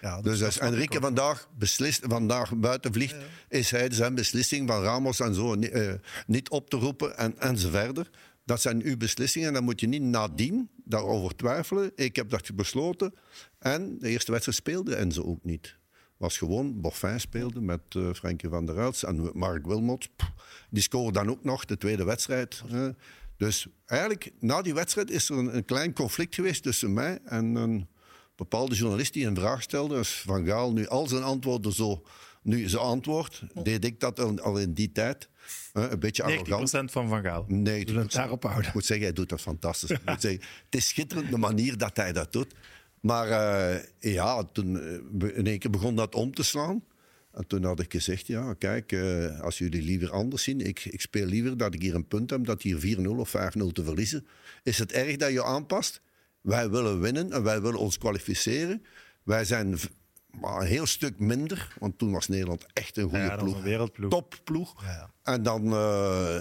Ja, 0.00 0.20
Dus 0.20 0.42
als 0.42 0.58
Enrique 0.58 1.00
vandaag, 1.00 1.48
beslist, 1.58 2.04
vandaag 2.08 2.56
buiten 2.56 2.92
vliegt, 2.92 3.16
is 3.48 3.70
hij 3.70 3.88
zijn 3.92 4.14
beslissing 4.14 4.68
van 4.68 4.82
Ramos 4.82 5.20
en 5.20 5.34
zo 5.34 5.54
eh, 5.54 5.92
niet 6.26 6.48
op 6.50 6.70
te 6.70 6.76
roepen 6.76 7.16
en, 7.18 7.34
en 7.38 7.58
zo 7.58 7.70
verder. 7.70 8.10
Dat 8.48 8.60
zijn 8.60 8.82
uw 8.82 8.96
beslissingen 8.96 9.48
en 9.48 9.54
dan 9.54 9.64
moet 9.64 9.80
je 9.80 9.86
niet 9.86 10.02
nadien 10.02 10.68
daarover 10.84 11.36
twijfelen. 11.36 11.92
Ik 11.94 12.16
heb 12.16 12.30
dat 12.30 12.54
besloten. 12.54 13.14
En 13.58 13.98
de 13.98 14.08
eerste 14.08 14.30
wedstrijd 14.30 14.58
speelde 14.58 14.94
Enzo 14.94 15.22
ook 15.22 15.44
niet. 15.44 15.76
Was 16.16 16.38
gewoon, 16.38 16.80
Boffin 16.80 17.20
speelde 17.20 17.60
met 17.60 17.80
eh 17.88 18.12
Frenkie 18.12 18.48
van 18.48 18.66
der 18.66 18.78
Elst 18.78 19.02
en 19.02 19.30
Mark 19.34 19.66
Wilmot. 19.66 20.08
pff, 20.16 20.32
Die 20.70 20.82
scoorde 20.82 21.12
dan 21.12 21.30
ook 21.30 21.44
nog 21.44 21.64
de 21.64 21.76
tweede 21.76 22.04
wedstrijd. 22.04 22.62
hè. 22.66 22.90
Dus 23.36 23.66
eigenlijk, 23.86 24.32
na 24.40 24.62
die 24.62 24.74
wedstrijd 24.74 25.10
is 25.10 25.28
er 25.28 25.38
een, 25.38 25.56
een 25.56 25.64
klein 25.64 25.92
conflict 25.92 26.34
geweest 26.34 26.62
tussen 26.62 26.92
mij 26.92 27.18
en 27.24 27.54
een 27.54 27.88
bepaalde 28.36 28.74
journalist 28.74 29.12
die 29.12 29.26
een 29.26 29.36
vraag 29.36 29.62
stelde. 29.62 29.94
Dus 29.94 30.20
Van 30.26 30.46
Gaal 30.46 30.72
nu 30.72 30.86
al 30.86 31.06
zijn 31.06 31.22
antwoorden 31.22 31.72
zo... 31.72 32.02
Nu 32.42 32.68
zijn 32.68 32.82
antwoord, 32.82 33.42
deed 33.62 33.84
ik 33.84 34.00
dat 34.00 34.20
al, 34.20 34.40
al 34.40 34.58
in 34.58 34.72
die 34.72 34.92
tijd. 34.92 35.28
Een 35.72 35.98
beetje 35.98 36.22
90% 36.22 36.26
arrogant. 36.26 36.90
van 36.90 37.08
Van 37.08 37.22
Gaal. 37.22 37.44
Nee, 37.48 37.84
het 37.84 38.12
daarop 38.12 38.42
houden? 38.42 38.66
Ik 38.66 38.74
moet 38.74 38.84
zeggen, 38.84 39.06
hij 39.06 39.14
doet 39.14 39.28
dat 39.28 39.40
fantastisch. 39.40 39.90
Ik 39.90 40.04
moet 40.10 40.20
zeggen, 40.20 40.40
het 40.64 40.74
is 40.74 40.88
schitterend 40.88 41.30
de 41.30 41.38
manier 41.38 41.78
dat 41.78 41.96
hij 41.96 42.12
dat 42.12 42.32
doet. 42.32 42.54
Maar 43.00 43.28
eh, 43.30 43.82
ja, 43.98 44.44
toen 44.52 44.80
eh, 44.80 45.36
in 45.36 45.46
één 45.46 45.58
keer 45.58 45.70
begon 45.70 45.96
dat 45.96 46.14
om 46.14 46.34
te 46.34 46.42
slaan. 46.42 46.84
En 47.32 47.46
toen 47.46 47.64
had 47.64 47.80
ik 47.80 47.92
gezegd, 47.92 48.26
ja, 48.26 48.54
kijk, 48.54 48.92
eh, 48.92 49.40
als 49.40 49.58
jullie 49.58 49.82
liever 49.82 50.10
anders 50.10 50.42
zien, 50.42 50.60
ik, 50.60 50.84
ik 50.84 51.00
speel 51.00 51.26
liever 51.26 51.56
dat 51.56 51.74
ik 51.74 51.82
hier 51.82 51.94
een 51.94 52.06
punt 52.06 52.30
heb, 52.30 52.44
dat 52.44 52.62
hier 52.62 52.98
4-0 52.98 53.06
of 53.06 53.34
5-0 53.36 53.72
te 53.72 53.84
verliezen. 53.84 54.26
Is 54.62 54.78
het 54.78 54.92
erg 54.92 55.16
dat 55.16 55.32
je 55.32 55.44
aanpast? 55.44 56.00
Wij 56.40 56.70
willen 56.70 57.00
winnen 57.00 57.32
en 57.32 57.42
wij 57.42 57.62
willen 57.62 57.78
ons 57.78 57.98
kwalificeren. 57.98 58.82
Wij 59.22 59.44
zijn 59.44 59.78
maar 60.30 60.60
een 60.60 60.66
heel 60.66 60.86
stuk 60.86 61.18
minder, 61.18 61.74
want 61.78 61.98
toen 61.98 62.12
was 62.12 62.28
Nederland 62.28 62.66
echt 62.72 62.96
een 62.96 63.02
goede 63.08 63.18
Ja, 63.18 63.36
ploeg. 63.36 63.56
een 63.56 63.62
wereldploeg. 63.62 64.10
Topploeg. 64.10 64.84
En 65.22 65.42
dan 65.42 65.72
eh 65.72 66.38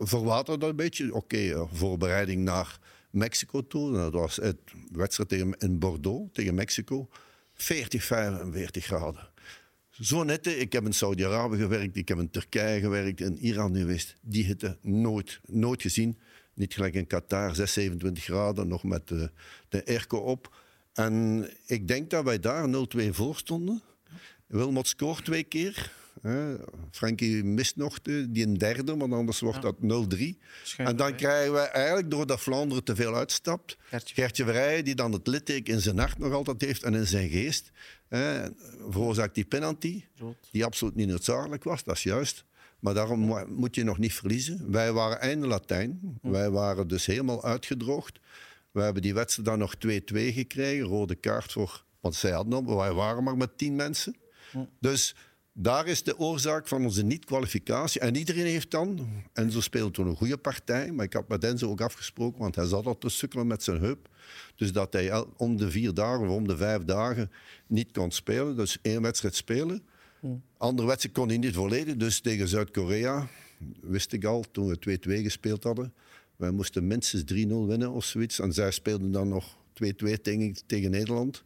verwaterde 0.00 0.58
dat 0.60 0.70
een 0.70 0.76
beetje. 0.76 1.14
Oké, 1.14 1.36
eh, 1.36 1.62
voorbereiding 1.72 2.42
naar 2.44 2.78
Mexico 3.10 3.66
toe. 3.66 3.92
Dat 3.92 4.12
was 4.12 4.36
het 4.36 4.58
wedstrijd 4.92 5.28
tegen, 5.28 5.54
in 5.58 5.78
Bordeaux 5.78 6.32
tegen 6.32 6.54
Mexico. 6.54 7.08
40, 7.54 8.04
45 8.04 8.84
graden. 8.84 9.28
Zo 9.90 10.22
nette. 10.24 10.58
Ik 10.58 10.72
heb 10.72 10.84
in 10.84 10.92
Saudi-Arabië 10.92 11.56
gewerkt, 11.58 11.96
ik 11.96 12.08
heb 12.08 12.18
in 12.18 12.30
Turkije 12.30 12.80
gewerkt, 12.80 13.20
in 13.20 13.38
Iran 13.38 13.76
geweest. 13.76 14.16
Die 14.20 14.44
hitte 14.44 14.78
nooit, 14.82 15.40
nooit 15.46 15.82
gezien. 15.82 16.18
Niet 16.54 16.74
gelijk 16.74 16.94
in 16.94 17.06
Qatar, 17.06 17.54
6, 17.54 17.72
27 17.72 18.24
graden, 18.24 18.68
nog 18.68 18.82
met 18.84 19.08
de, 19.08 19.30
de 19.68 19.86
airco 19.86 20.16
op. 20.18 20.64
En 20.96 21.46
ik 21.66 21.88
denk 21.88 22.10
dat 22.10 22.24
wij 22.24 22.38
daar 22.40 22.68
0-2 22.96 23.08
voor 23.10 23.36
stonden. 23.36 23.82
Wilmot 24.46 24.86
scoort 24.88 25.24
twee 25.24 25.42
keer. 25.42 25.92
Hè. 26.22 26.56
Frankie 26.90 27.44
mist 27.44 27.76
nog 27.76 28.00
de, 28.02 28.26
die 28.30 28.46
een 28.46 28.58
derde, 28.58 28.96
want 28.96 29.12
anders 29.12 29.40
wordt 29.40 29.62
dat 29.62 29.76
0-3. 29.76 29.78
Schuin 30.62 30.88
En 30.88 30.96
dan 30.96 31.14
krijgen 31.16 31.52
we 31.52 31.58
eigenlijk, 31.58 32.10
doordat 32.10 32.40
Vlaanderen 32.40 32.84
te 32.84 32.94
veel 32.96 33.14
uitstapt, 33.14 33.76
Gertje. 33.80 34.14
Gertje 34.14 34.44
Verrijen, 34.44 34.84
die 34.84 34.94
dan 34.94 35.12
het 35.12 35.26
litteken 35.26 35.74
in 35.74 35.80
zijn 35.80 35.98
hart 35.98 36.18
nog 36.18 36.32
altijd 36.32 36.60
heeft 36.60 36.82
en 36.82 36.94
in 36.94 37.06
zijn 37.06 37.28
geest, 37.28 37.70
hè, 38.08 38.48
veroorzaakt 38.88 39.34
die 39.34 39.44
penalty, 39.44 40.04
Rood. 40.18 40.36
die 40.50 40.64
absoluut 40.64 40.94
niet 40.94 41.08
noodzakelijk 41.08 41.64
was, 41.64 41.84
dat 41.84 41.96
is 41.96 42.02
juist. 42.02 42.44
Maar 42.80 42.94
daarom 42.94 43.20
mo- 43.20 43.46
moet 43.46 43.74
je 43.74 43.84
nog 43.84 43.98
niet 43.98 44.14
verliezen. 44.14 44.70
Wij 44.70 44.92
waren 44.92 45.20
einde 45.20 45.46
Latijn. 45.46 46.18
Wij 46.22 46.50
waren 46.50 46.88
dus 46.88 47.06
helemaal 47.06 47.44
uitgedroogd. 47.44 48.18
We 48.76 48.82
hebben 48.82 49.02
die 49.02 49.14
wedstrijd 49.14 49.48
dan 49.48 49.58
nog 49.58 49.74
2-2 49.74 49.78
gekregen. 50.12 50.86
Rode 50.86 51.14
kaart 51.14 51.52
voor... 51.52 51.84
Want 52.00 52.14
zij 52.14 52.30
hadden 52.30 52.66
al, 52.66 52.76
wij 52.76 52.92
waren 52.92 53.24
maar 53.24 53.36
met 53.36 53.58
tien 53.58 53.76
mensen. 53.76 54.16
Dus 54.80 55.14
daar 55.52 55.86
is 55.86 56.02
de 56.02 56.18
oorzaak 56.18 56.68
van 56.68 56.84
onze 56.84 57.02
niet-kwalificatie. 57.02 58.00
En 58.00 58.16
iedereen 58.16 58.44
heeft 58.44 58.70
dan... 58.70 59.08
Enzo 59.32 59.60
speelde 59.60 59.90
toen 59.90 60.06
een 60.06 60.16
goede 60.16 60.36
partij. 60.36 60.92
Maar 60.92 61.04
ik 61.04 61.12
had 61.12 61.28
met 61.28 61.44
Enzo 61.44 61.70
ook 61.70 61.80
afgesproken, 61.80 62.40
want 62.40 62.54
hij 62.54 62.66
zat 62.66 62.86
al 62.86 62.98
te 62.98 63.08
sukkelen 63.08 63.46
met 63.46 63.62
zijn 63.62 63.80
heup. 63.80 64.08
Dus 64.54 64.72
dat 64.72 64.92
hij 64.92 65.24
om 65.36 65.56
de 65.56 65.70
vier 65.70 65.94
dagen 65.94 66.28
of 66.28 66.34
om 66.34 66.46
de 66.48 66.56
vijf 66.56 66.84
dagen 66.84 67.30
niet 67.66 67.92
kon 67.92 68.10
spelen. 68.10 68.56
Dus 68.56 68.78
één 68.82 69.02
wedstrijd 69.02 69.34
spelen. 69.34 69.82
Andere 70.56 70.88
wedstrijd 70.88 71.14
kon 71.14 71.28
hij 71.28 71.38
niet 71.38 71.54
volledig. 71.54 71.96
Dus 71.96 72.20
tegen 72.20 72.48
Zuid-Korea 72.48 73.28
wist 73.80 74.12
ik 74.12 74.24
al, 74.24 74.44
toen 74.52 74.66
we 74.66 74.98
2-2 75.08 75.22
gespeeld 75.22 75.64
hadden. 75.64 75.94
Wij 76.36 76.50
moesten 76.50 76.86
minstens 76.86 77.22
3-0 77.22 77.26
winnen 77.46 77.90
of 77.90 78.04
zoiets. 78.04 78.38
En 78.38 78.52
zij 78.52 78.70
speelden 78.70 79.12
dan 79.12 79.28
nog 79.28 79.56
2-2 79.84 80.20
tegen, 80.22 80.56
tegen 80.66 80.90
Nederland. 80.90 81.44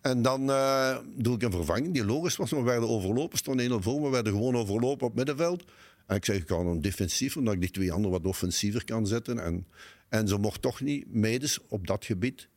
En 0.00 0.22
dan 0.22 0.50
eh, 0.50 0.98
doe 1.16 1.34
ik 1.34 1.42
een 1.42 1.50
vervanging 1.50 1.94
die 1.94 2.04
logisch 2.04 2.36
was. 2.36 2.50
We 2.50 2.62
werden 2.62 2.88
overlopen, 2.88 3.38
stonden 3.38 3.70
1-0 3.70 3.74
voor. 3.82 4.02
We 4.02 4.08
werden 4.08 4.32
gewoon 4.32 4.56
overlopen 4.56 5.06
op 5.06 5.14
middenveld. 5.14 5.64
En 6.06 6.16
ik 6.16 6.24
zeg, 6.24 6.36
ik 6.36 6.48
ga 6.48 6.62
dan 6.62 6.80
defensief, 6.80 7.36
omdat 7.36 7.54
ik 7.54 7.60
die 7.60 7.70
twee 7.70 7.92
anderen 7.92 8.22
wat 8.22 8.30
offensiever 8.30 8.84
kan 8.84 9.06
zetten. 9.06 9.38
En, 9.38 9.66
en 10.08 10.28
ze 10.28 10.38
mocht 10.38 10.62
toch 10.62 10.80
niet 10.80 11.14
medes 11.14 11.58
op 11.68 11.86
dat 11.86 12.04
gebied. 12.04 12.48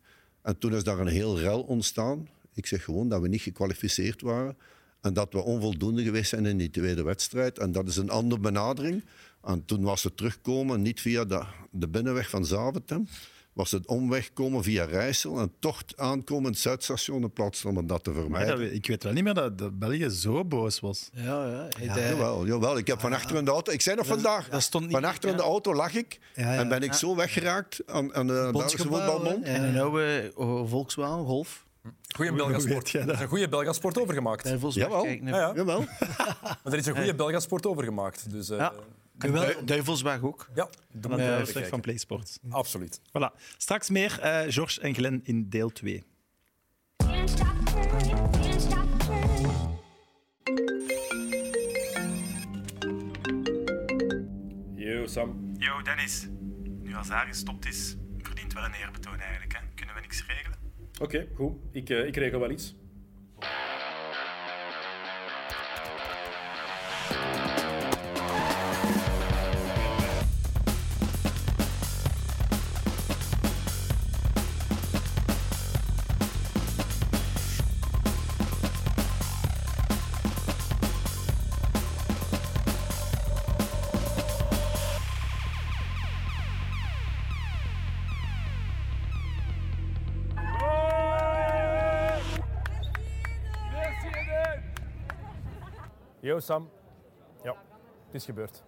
En 0.41 0.57
toen 0.57 0.73
is 0.73 0.83
daar 0.83 0.99
een 0.99 1.07
heel 1.07 1.39
rel 1.39 1.61
ontstaan. 1.61 2.27
Ik 2.53 2.65
zeg 2.65 2.83
gewoon 2.83 3.09
dat 3.09 3.21
we 3.21 3.27
niet 3.27 3.41
gekwalificeerd 3.41 4.21
waren. 4.21 4.57
En 5.03 5.13
dat 5.13 5.33
we 5.33 5.39
onvoldoende 5.43 6.03
geweest 6.03 6.29
zijn 6.29 6.45
in 6.45 6.57
die 6.57 6.69
tweede 6.69 7.03
wedstrijd. 7.03 7.59
En 7.59 7.71
dat 7.71 7.87
is 7.87 7.95
een 7.97 8.09
andere 8.09 8.41
benadering. 8.41 9.03
En 9.43 9.65
toen 9.65 9.83
was 9.83 10.03
het 10.03 10.17
terugkomen, 10.17 10.81
niet 10.81 11.01
via 11.01 11.25
de, 11.25 11.41
de 11.71 11.87
binnenweg 11.87 12.29
van 12.29 12.45
Zaventem. 12.45 13.07
Was 13.53 13.71
het 13.71 13.87
omweg 13.87 14.33
komen 14.33 14.63
via 14.63 14.83
Rijssel 14.85 15.39
en 15.39 15.51
toch 15.59 15.81
aankomen 15.95 16.45
in 16.45 16.51
het 16.51 16.59
Zuidstation 16.59 17.21
in 17.21 17.31
plaats 17.33 17.59
van 17.59 17.77
om 17.77 17.87
dat 17.87 18.03
te 18.03 18.13
vermijden. 18.13 18.59
dat- 18.59 18.71
ik 18.71 18.87
weet 18.87 19.03
wel 19.03 19.13
niet 19.13 19.23
meer 19.23 19.33
dat, 19.33 19.57
dat 19.57 19.79
België 19.79 20.09
zo 20.09 20.45
boos 20.45 20.79
was. 20.79 21.09
Ja, 21.13 21.21
ja. 21.47 21.67
Hij- 21.89 22.09
Jawel, 22.09 22.45
jawel, 22.45 22.77
ik 22.77 22.87
heb 22.87 22.99
van 22.99 23.13
achter 23.13 23.35
in 23.35 23.45
de 23.45 23.51
auto... 23.51 23.71
Ik 23.71 23.81
zei 23.81 23.95
nog 23.95 24.05
vandaag, 24.05 24.49
dat 24.49 24.61
stond 24.61 24.83
niet- 24.83 24.93
van 24.93 25.03
achter 25.03 25.29
in 25.29 25.35
de 25.37 25.41
auto 25.41 25.73
lag 25.73 25.93
ik 25.93 26.19
Ja, 26.35 26.53
ja. 26.53 26.59
en 26.59 26.69
ben 26.69 26.81
ik 26.81 26.93
zo 26.93 27.15
weggeraakt 27.15 27.81
aan, 27.85 28.13
aan 28.15 28.27
de 28.27 28.49
Belgische 28.51 28.89
hè? 28.89 29.33
En 29.33 29.63
een 29.63 29.79
oude 29.79 30.31
Volkswagen, 30.67 31.25
Golf. 31.25 31.62
Goeie 32.15 32.31
weet 32.31 32.39
Belgasport. 32.45 32.93
Er 32.93 33.05
dat? 33.05 33.15
is 33.15 33.21
een 33.21 33.27
goede 33.27 33.49
Belgasport 33.49 33.97
overgemaakt. 33.99 34.43
Daar 34.43 34.59
volgens 34.59 34.83
Jawel. 34.83 35.05
Ja, 35.05 35.17
ja. 35.23 35.51
Jawel. 35.55 35.79
Maar 36.63 36.73
er 36.73 36.77
is 36.77 36.85
een 36.85 36.95
goede 36.95 37.15
Belgasport 37.15 37.65
overgemaakt. 37.65 38.31
Dus 38.31 38.49
eh, 38.49 38.57
Ja. 38.57 38.73
En 39.19 39.31
Jawel. 39.31 39.45
Du- 39.59 39.63
Duivelsweg 39.65 40.21
ook. 40.23 40.47
ja, 40.55 40.67
even 41.19 41.33
uitleg 41.33 41.51
kijken. 41.53 41.69
van 41.69 41.81
PlaySports. 41.81 42.39
Absoluut. 42.49 42.99
Voilà. 42.99 43.37
Straks 43.57 43.89
meer 43.89 44.19
eh 44.19 44.41
George 44.47 44.81
en 44.81 44.93
Glenn 44.95 45.21
in 45.23 45.49
deel 45.49 45.69
2. 45.69 46.03
Can't 46.97 47.29
stop 47.29 47.47
turning, 47.65 48.31
can't 48.31 48.61
stop 48.61 48.99
turning. 48.99 49.51
Yo, 54.75 55.07
Sam. 55.07 55.53
Yo, 55.57 55.81
Dennis. 55.81 56.27
Nu 56.81 56.95
als 56.95 57.09
haar 57.09 57.27
gestopt 57.27 57.65
is, 57.65 57.95
verdient 58.17 58.53
wel 58.53 58.63
een 58.63 58.73
eerbetoon 58.73 59.19
eigenlijk. 59.19 59.53
Hè? 59.53 59.59
Kunnen 59.75 59.95
we 59.95 60.01
niks 60.01 60.25
regelen? 60.27 60.52
Oké, 61.03 61.27
goed. 61.35 61.51
Ik, 61.71 61.89
eh, 61.89 62.05
ik 62.05 62.15
regel 62.15 62.39
wel 62.39 62.51
iets. 62.51 62.75
Sam. 96.43 96.69
Ja, 97.43 97.55
het 98.05 98.15
is 98.15 98.25
gebeurd. 98.25 98.63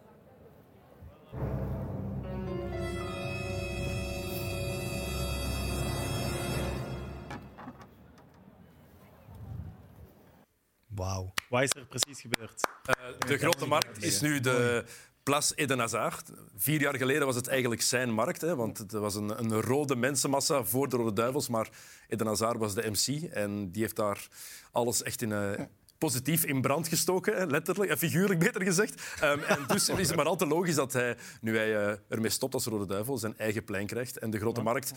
Wauw. 10.87 11.33
Wat 11.49 11.61
is 11.61 11.69
er 11.69 11.85
precies 11.85 12.21
gebeurd? 12.21 12.67
Eh, 12.83 12.95
de 13.27 13.37
grote 13.37 13.67
markt 13.67 14.03
is 14.03 14.21
nu 14.21 14.39
de 14.39 14.85
Place 15.23 15.55
Eden 15.55 15.79
Hazard. 15.79 16.31
Vier 16.55 16.81
jaar 16.81 16.95
geleden 16.95 17.25
was 17.25 17.35
het 17.35 17.47
eigenlijk 17.47 17.81
zijn 17.81 18.13
markt, 18.13 18.41
hè, 18.41 18.55
want 18.55 18.77
het 18.77 18.91
was 18.91 19.15
een, 19.15 19.39
een 19.39 19.61
rode 19.61 19.95
mensenmassa 19.95 20.63
voor 20.63 20.89
de 20.89 20.95
Rode 20.95 21.13
Duivels, 21.13 21.47
maar 21.47 21.69
Eden 22.07 22.27
Hazard 22.27 22.57
was 22.57 22.73
de 22.73 22.89
MC 22.89 23.23
en 23.31 23.71
die 23.71 23.81
heeft 23.81 23.95
daar 23.95 24.27
alles 24.71 25.03
echt 25.03 25.21
in... 25.21 25.31
eh, 25.31 25.65
Positief 25.97 26.43
in 26.45 26.61
brand 26.61 26.87
gestoken, 26.87 27.49
letterlijk, 27.49 27.91
en 27.91 27.97
figuurlijk 27.97 28.39
beter 28.39 28.61
gezegd. 28.63 29.03
Ehm, 29.21 29.39
en 29.39 29.59
dus 29.67 29.89
is 29.89 30.07
het 30.07 30.15
maar 30.15 30.25
al 30.25 30.35
te 30.35 30.45
logisch 30.47 30.75
dat 30.75 30.93
hij, 30.93 31.17
nu 31.41 31.57
hij 31.57 31.75
eh, 31.87 31.97
ermee 32.09 32.29
stopt 32.29 32.53
als 32.53 32.65
Rode 32.65 32.85
Duivel, 32.85 33.17
zijn 33.17 33.37
eigen 33.37 33.63
plein 33.63 33.87
krijgt. 33.87 34.17
En 34.19 34.29
de 34.29 34.39
grote 34.39 34.61
markt, 34.61 34.91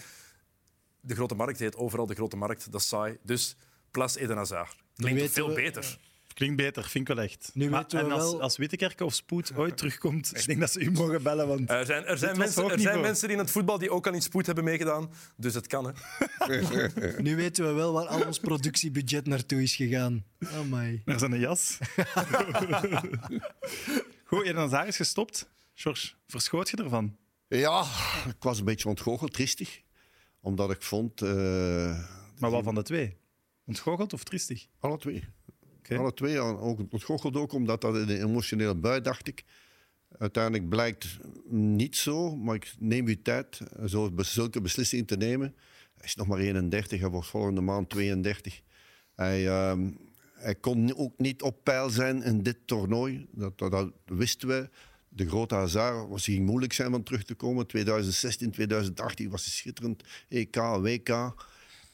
de 1.00 1.14
grote 1.14 1.34
markt 1.34 1.58
heet 1.58 1.76
overal 1.76 2.06
de 2.06 2.14
grote 2.14 2.36
markt, 2.36 2.72
dat 2.72 2.80
is 2.80 2.88
saai. 2.88 3.18
Dus 3.22 3.56
Place 3.90 4.20
Eden 4.20 4.36
Hazard. 4.36 4.76
Klinkt 4.96 5.32
veel 5.32 5.48
we- 5.48 5.54
beter. 5.54 5.98
Klinkt 6.38 6.56
beter, 6.56 6.84
vind 6.84 7.08
ik 7.08 7.14
wel 7.16 7.24
echt. 7.24 7.50
Nu 7.54 7.70
Maar- 7.70 7.80
weten 7.80 7.98
we 7.98 8.04
en 8.04 8.12
als, 8.12 8.22
wel- 8.22 8.42
als 8.42 8.56
Wittekerke 8.56 9.04
of 9.04 9.14
Spoed 9.14 9.52
ooit 9.56 9.76
terugkomt, 9.76 10.36
ik 10.36 10.46
denk 10.46 10.60
dat 10.60 10.72
ze 10.72 10.80
u 10.80 10.90
mogen 10.90 11.22
bellen. 11.22 11.48
Want 11.48 11.70
Er 11.70 11.86
zijn, 11.86 12.04
er 12.04 12.18
zijn, 12.18 12.38
mensen, 12.38 12.70
er 12.70 12.80
zijn 12.80 13.00
mensen 13.00 13.30
in 13.30 13.38
het 13.38 13.50
voetbal 13.50 13.78
die 13.78 13.90
ook 13.90 14.06
al 14.06 14.12
in 14.12 14.22
spoed 14.22 14.46
hebben 14.46 14.64
meegedaan. 14.64 15.10
Dus 15.36 15.54
het 15.54 15.66
kan, 15.66 15.86
hè. 15.86 15.92
Nu 17.22 17.36
weten 17.36 17.66
we 17.66 17.72
wel 17.72 17.92
waar 17.92 18.06
al 18.06 18.26
ons 18.26 18.38
productiebudget 18.38 19.26
naartoe 19.26 19.62
is 19.62 19.76
gegaan. 19.76 20.24
Amai. 20.54 21.02
naar 21.04 21.18
zijn 21.18 21.38
jas. 21.38 21.78
Goed, 24.24 24.44
en 24.46 24.54
dan 24.54 24.70
daar 24.70 24.86
is 24.86 24.96
gestopt. 24.96 25.50
George, 25.74 26.12
verschoot 26.26 26.68
je 26.70 26.76
ervan? 26.76 27.16
Ja, 27.48 27.84
ik 28.28 28.36
was 28.42 28.58
een 28.58 28.64
beetje 28.64 28.88
ontgoocheld, 28.88 29.32
triestig. 29.32 29.80
Omdat 30.40 30.70
ik 30.70 30.82
vond... 30.82 31.22
eh, 31.22 31.30
Maar 32.38 32.50
wat 32.50 32.64
van 32.64 32.74
de 32.74 32.82
twee? 32.82 33.16
Ontgoocheld 33.64 34.12
of 34.12 34.24
triestig? 34.24 34.66
alle 34.80 34.98
twee. 34.98 35.24
Alle 35.96 36.14
twee. 36.14 36.38
Ook, 36.38 36.78
ontgoocheld 36.90 37.36
ook, 37.36 37.52
omdat 37.52 37.80
dat 37.80 37.94
een 37.94 38.22
emotionele 38.22 38.74
bui, 38.74 39.00
dacht 39.00 39.28
ik. 39.28 39.44
Uiteindelijk 40.18 40.68
blijkt 40.68 41.18
niet 41.48 41.96
zo, 41.96 42.36
maar 42.36 42.54
ik 42.54 42.74
neem 42.78 43.06
uw 43.06 43.22
tijd 43.22 43.60
zo, 43.86 44.12
zulke 44.16 44.60
beslissingen 44.60 45.04
te 45.04 45.16
nemen. 45.16 45.54
Hij 45.94 46.06
is 46.06 46.14
nog 46.14 46.26
maar 46.26 46.38
31, 46.38 47.00
hij 47.00 47.08
wordt 47.08 47.28
volgende 47.28 47.60
maand 47.60 47.90
32. 47.90 48.62
Hij, 49.14 49.48
ehm, 49.48 49.90
hij 50.34 50.54
kon 50.54 50.96
ook 50.96 51.18
niet 51.18 51.42
op 51.42 51.64
peil 51.64 51.90
zijn 51.90 52.22
in 52.22 52.42
dit 52.42 52.58
toernooi. 52.64 53.26
Dat, 53.30 53.58
dat, 53.58 53.70
dat 53.70 53.92
wisten 54.04 54.48
we. 54.48 54.68
De 55.08 55.28
grote 55.28 55.54
Hazard 55.54 56.08
was 56.08 56.24
ging 56.24 56.46
moeilijk 56.46 56.72
zijn 56.72 56.94
om 56.94 57.04
terug 57.04 57.24
te 57.24 57.34
komen. 57.34 57.66
2016, 57.66 58.50
2018 58.50 59.30
was 59.30 59.44
hij 59.44 59.52
schitterend. 59.52 60.02
EK, 60.28 60.56
WK. 60.56 61.34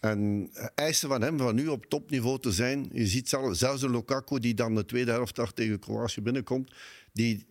En 0.05 0.51
eisen 0.75 1.09
van 1.09 1.23
hem 1.23 1.39
van 1.39 1.55
nu 1.55 1.69
op 1.69 1.87
topniveau 1.87 2.41
te 2.41 2.53
zijn. 2.53 2.89
Je 2.93 3.07
ziet 3.07 3.29
zelfs, 3.29 3.83
een 3.83 3.91
Lukaku 3.91 4.39
die 4.39 4.55
dan 4.55 4.75
de 4.75 4.85
tweede 4.85 5.11
helft 5.11 5.37
daar 5.37 5.53
tegen 5.53 5.79
Kroatië 5.79 6.21
binnenkomt. 6.21 6.73
Die 7.13 7.47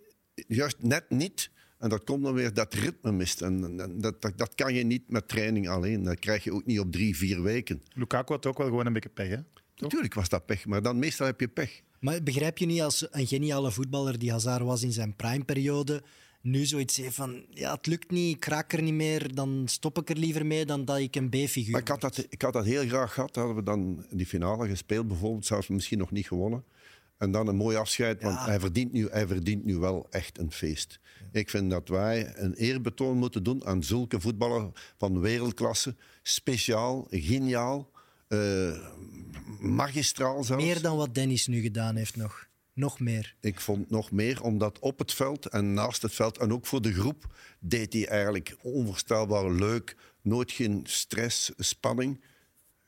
juist 0.47 0.77
net 0.79 1.09
niet. 1.09 1.51
En 1.79 1.89
dat 1.89 2.03
komt 2.03 2.23
dan 2.23 2.33
weer 2.33 2.53
dat 2.53 2.73
ritme 2.73 3.11
mist. 3.11 3.41
En, 3.41 3.79
en 3.79 4.01
dat, 4.01 4.21
dat, 4.21 4.37
dat 4.37 4.55
kan 4.55 4.73
je 4.73 4.83
niet 4.83 5.09
met 5.09 5.27
training 5.27 5.69
alleen. 5.69 6.03
Dat 6.03 6.19
krijg 6.19 6.43
je 6.43 6.53
ook 6.53 6.65
niet 6.65 6.79
op 6.79 6.91
drie, 6.91 7.17
vier 7.17 7.41
weken. 7.41 7.83
Lukaku 7.93 8.33
had 8.33 8.45
ook 8.45 8.57
wel 8.57 8.67
gewoon 8.67 8.85
een 8.85 8.93
beetje 8.93 9.09
pech, 9.09 9.29
hè? 9.29 9.37
Natuurlijk 9.75 10.13
was 10.13 10.29
dat 10.29 10.45
pech, 10.45 10.65
maar 10.65 10.81
dan 10.81 10.99
meestal 10.99 11.25
heb 11.25 11.39
je 11.39 11.47
pech. 11.47 11.81
Maar 11.99 12.23
begrijp 12.23 12.57
je 12.57 12.65
niet 12.65 12.81
als 12.81 13.07
een 13.11 13.27
geniale 13.27 13.71
voetballer 13.71 14.19
die 14.19 14.31
Hazard 14.31 14.63
was 14.63 14.83
in 14.83 14.91
zijn 14.91 15.15
primeperiode, 15.15 16.03
nu 16.43 16.65
zoiets 16.65 16.97
heeft 16.97 17.15
van, 17.15 17.45
ja, 17.49 17.73
het 17.73 17.85
lukt 17.85 18.11
niet, 18.11 18.35
ik 18.35 18.45
raak 18.45 18.73
er 18.73 18.81
niet 18.81 18.93
meer, 18.93 19.35
dan 19.35 19.63
stop 19.65 19.97
ik 19.97 20.09
er 20.09 20.17
liever 20.17 20.45
mee 20.45 20.65
dan 20.65 20.85
dat 20.85 20.97
ik 20.97 21.15
een 21.15 21.29
B-figuur 21.29 21.71
Maar 21.71 21.81
ik 21.81 21.87
had, 21.87 22.01
dat, 22.01 22.25
ik 22.29 22.41
had 22.41 22.53
dat 22.53 22.65
heel 22.65 22.87
graag 22.87 23.13
gehad. 23.13 23.35
Hadden 23.35 23.55
we 23.55 23.63
dan 23.63 24.05
die 24.09 24.25
finale 24.25 24.67
gespeeld, 24.67 25.07
bijvoorbeeld, 25.07 25.45
zelfs 25.45 25.67
misschien 25.67 25.97
nog 25.97 26.11
niet 26.11 26.27
gewonnen. 26.27 26.63
En 27.17 27.31
dan 27.31 27.47
een 27.47 27.55
mooi 27.55 27.77
afscheid, 27.77 28.21
want 28.23 28.39
hij, 28.39 28.59
verdient 28.59 28.91
nu, 28.91 29.07
hij 29.09 29.27
verdient 29.27 29.65
nu 29.65 29.77
wel 29.77 30.07
echt 30.09 30.37
een 30.37 30.51
feest. 30.51 30.99
Ik 31.31 31.49
vind 31.49 31.71
dat 31.71 31.87
wij 31.87 32.37
een 32.37 32.53
eerbetoon 32.53 33.17
moeten 33.17 33.43
doen 33.43 33.65
aan 33.65 33.83
zulke 33.83 34.19
voetballers 34.19 34.93
van 34.97 35.19
wereldklasse. 35.19 35.95
Speciaal, 36.21 37.07
geniaal, 37.09 37.91
eh, 38.27 38.77
magistraal 39.59 40.43
zelfs. 40.43 40.63
Meer 40.63 40.81
dan 40.81 40.97
wat 40.97 41.15
Dennis 41.15 41.47
nu 41.47 41.61
gedaan 41.61 41.95
heeft 41.95 42.15
nog. 42.15 42.47
Nog 42.73 42.99
meer. 42.99 43.35
Ik 43.39 43.59
vond 43.59 43.89
nog 43.89 44.11
meer, 44.11 44.43
omdat 44.43 44.79
op 44.79 44.99
het 44.99 45.13
veld 45.13 45.45
en 45.45 45.73
naast 45.73 46.01
het 46.01 46.13
veld 46.13 46.37
en 46.37 46.53
ook 46.53 46.65
voor 46.65 46.81
de 46.81 46.93
groep 46.93 47.35
deed 47.59 47.93
hij 47.93 48.07
eigenlijk 48.07 48.55
onvoorstelbaar 48.61 49.51
leuk. 49.51 49.95
Nooit 50.21 50.51
geen 50.51 50.81
stress, 50.83 51.51
spanning. 51.57 52.23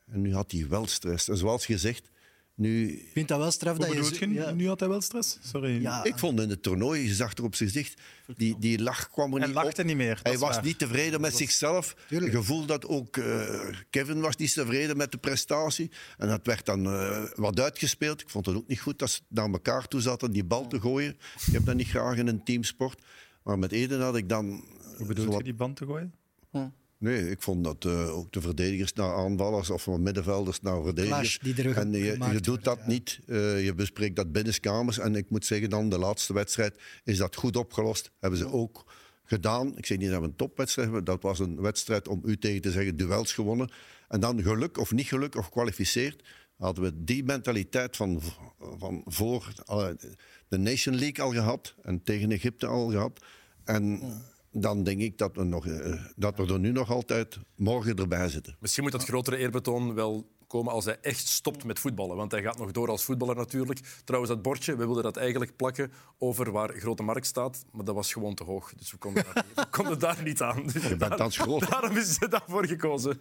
En 0.06 0.20
nu 0.20 0.34
had 0.34 0.52
hij 0.52 0.68
wel 0.68 0.86
stress. 0.86 1.28
En 1.28 1.36
zoals 1.36 1.66
gezegd, 1.66 2.10
nu... 2.56 2.90
Ik 2.92 3.08
vind 3.12 3.28
dat 3.28 3.38
wel 3.38 3.50
straf 3.50 3.76
dat 3.76 3.86
je... 3.88 3.94
bedoel 3.94 4.14
zo- 4.14 4.26
je? 4.26 4.32
ja. 4.32 4.50
Nu 4.50 4.66
had 4.68 4.80
hij 4.80 4.88
wel 4.88 5.00
stress? 5.00 5.38
Sorry. 5.42 5.80
Ja, 5.80 6.04
Ik 6.04 6.18
vond 6.18 6.40
in 6.40 6.50
het 6.50 6.62
toernooi, 6.62 7.02
je 7.08 7.14
zag 7.14 7.34
er 7.36 7.44
op 7.44 7.54
zijn 7.54 7.68
gezicht, 7.70 8.00
die, 8.36 8.56
die 8.58 8.82
lach 8.82 9.10
kwam 9.10 9.32
er 9.32 9.38
Hij 9.38 9.46
niet 9.46 9.56
lachte 9.56 9.80
op. 9.80 9.86
niet 9.86 9.96
meer, 9.96 10.20
Hij 10.22 10.38
was 10.38 10.54
waar. 10.54 10.64
niet 10.64 10.78
tevreden 10.78 11.20
met 11.20 11.36
zichzelf. 11.36 11.94
Tuurlijk. 12.08 12.32
gevoel 12.32 12.66
dat 12.66 12.86
ook 12.86 13.16
eh, 13.16 13.64
Kevin 13.90 14.20
was 14.20 14.36
niet 14.36 14.52
tevreden 14.54 14.96
met 14.96 15.10
de 15.12 15.18
prestatie. 15.18 15.90
En 16.18 16.28
dat 16.28 16.40
werd 16.46 16.66
dan 16.66 16.86
eh, 16.86 17.24
wat 17.34 17.60
uitgespeeld. 17.60 18.20
Ik 18.20 18.30
vond 18.30 18.46
het 18.46 18.56
ook 18.56 18.68
niet 18.68 18.80
goed 18.80 18.98
dat 18.98 19.10
ze 19.10 19.20
naar 19.28 19.50
elkaar 19.50 19.88
toe 19.88 20.00
zaten 20.00 20.32
die 20.32 20.44
bal 20.44 20.66
te 20.66 20.80
gooien. 20.80 21.16
Ik 21.46 21.52
heb 21.52 21.64
dat 21.64 21.74
niet 21.76 21.88
graag 21.88 22.16
in 22.16 22.26
een 22.26 22.44
teamsport. 22.44 23.02
Maar 23.42 23.58
met 23.58 23.72
Eden 23.72 24.00
had 24.00 24.16
ik 24.16 24.28
dan... 24.28 24.46
eh, 24.50 24.96
Hoe 24.96 25.06
bedoel 25.06 25.24
zowat- 25.24 25.38
je 25.38 25.44
die 25.44 25.54
band 25.54 25.76
te 25.76 25.84
gooien? 25.84 26.14
Nee, 26.98 27.30
ik 27.30 27.42
vond 27.42 27.64
dat 27.64 27.84
eh, 27.84 28.16
ook 28.16 28.32
de 28.32 28.40
verdedigers 28.40 28.92
naar 28.92 29.14
aanvallers 29.14 29.70
of 29.70 29.82
van 29.82 30.02
middenvelders 30.02 30.60
naar 30.60 30.82
verdedigers. 30.82 31.38
Die 31.42 31.62
er 31.62 31.76
en 31.76 31.92
je, 31.92 32.12
gemaakt 32.12 32.32
je 32.32 32.40
doet 32.40 32.46
wordt, 32.46 32.64
dat 32.64 32.78
ja. 32.78 32.86
niet. 32.86 33.20
Eh, 33.26 33.64
je 33.64 33.74
bespreekt 33.74 34.16
dat 34.16 34.32
binnenskamers. 34.32 34.98
En 34.98 35.14
ik 35.14 35.30
moet 35.30 35.46
zeggen, 35.46 35.70
dan 35.70 35.88
de 35.88 35.98
laatste 35.98 36.32
wedstrijd 36.32 36.80
is 37.04 37.18
dat 37.18 37.36
goed 37.36 37.56
opgelost. 37.56 38.10
Hebben 38.18 38.38
ze 38.38 38.52
ook 38.52 38.84
gedaan. 39.24 39.76
Ik 39.76 39.86
zeg 39.86 39.98
niet 39.98 40.10
dat 40.10 40.20
we 40.20 40.26
een 40.26 40.36
topwedstrijd 40.36 40.88
hebben. 40.88 41.06
Dat 41.06 41.22
was 41.22 41.38
een 41.38 41.60
wedstrijd 41.60 42.08
om 42.08 42.22
u 42.24 42.38
tegen 42.38 42.60
te 42.60 42.70
zeggen, 42.70 42.96
duels 42.96 43.32
gewonnen. 43.32 43.70
En 44.08 44.20
dan 44.20 44.42
geluk 44.42 44.78
of 44.78 44.92
niet 44.92 45.06
geluk 45.06 45.36
of 45.36 45.44
gekwalificeerd. 45.44 46.24
Hadden 46.56 46.84
we 46.84 47.04
die 47.04 47.24
mentaliteit 47.24 47.96
van, 47.96 48.20
van 48.78 49.02
voor 49.04 49.52
eh, 49.66 49.88
de 50.48 50.58
Nation 50.58 50.98
League 50.98 51.24
al 51.24 51.32
gehad. 51.32 51.74
En 51.82 52.02
tegen 52.02 52.30
Egypte 52.30 52.66
al 52.66 52.90
gehad. 52.90 53.24
En 53.64 54.00
dan 54.60 54.82
denk 54.82 55.00
ik 55.00 55.18
dat 55.18 55.36
we, 55.36 55.44
nog, 55.44 55.66
eh, 55.66 56.04
dat 56.16 56.36
we 56.36 56.46
er 56.52 56.58
nu 56.58 56.72
nog 56.72 56.90
altijd 56.90 57.38
morgen 57.56 57.96
erbij 57.96 58.28
zitten. 58.28 58.56
Misschien 58.60 58.82
moet 58.82 58.92
dat 58.92 59.04
grotere 59.04 59.36
eerbetoon 59.36 59.94
wel 59.94 60.34
komen 60.46 60.72
als 60.72 60.84
hij 60.84 60.98
echt 61.00 61.26
stopt 61.28 61.64
met 61.64 61.78
voetballen. 61.78 62.16
Want 62.16 62.30
hij 62.32 62.42
gaat 62.42 62.58
nog 62.58 62.70
door 62.72 62.88
als 62.88 63.04
voetballer 63.04 63.36
natuurlijk. 63.36 63.80
Trouwens, 64.04 64.32
dat 64.32 64.42
bordje, 64.42 64.76
we 64.76 64.84
wilden 64.84 65.02
dat 65.02 65.16
eigenlijk 65.16 65.56
plakken 65.56 65.92
over 66.18 66.50
waar 66.52 66.74
Grote 66.78 67.02
Markt 67.02 67.26
staat. 67.26 67.64
Maar 67.72 67.84
dat 67.84 67.94
was 67.94 68.12
gewoon 68.12 68.34
te 68.34 68.44
hoog. 68.44 68.72
Dus 68.76 68.90
we 68.90 68.96
konden 68.96 69.24
daar, 69.24 69.44
niet- 69.46 69.54
we 69.64 69.70
konden 69.70 69.98
daar 69.98 70.22
niet 70.22 70.42
aan. 70.42 70.62
Dus 70.66 70.88
Je 70.88 70.96
bent 70.96 71.16
thans 71.16 71.38
groot. 71.38 71.70
daarom 71.70 71.96
is 71.96 72.14
ze 72.14 72.28
daarvoor 72.28 72.66
gekozen. 72.66 73.20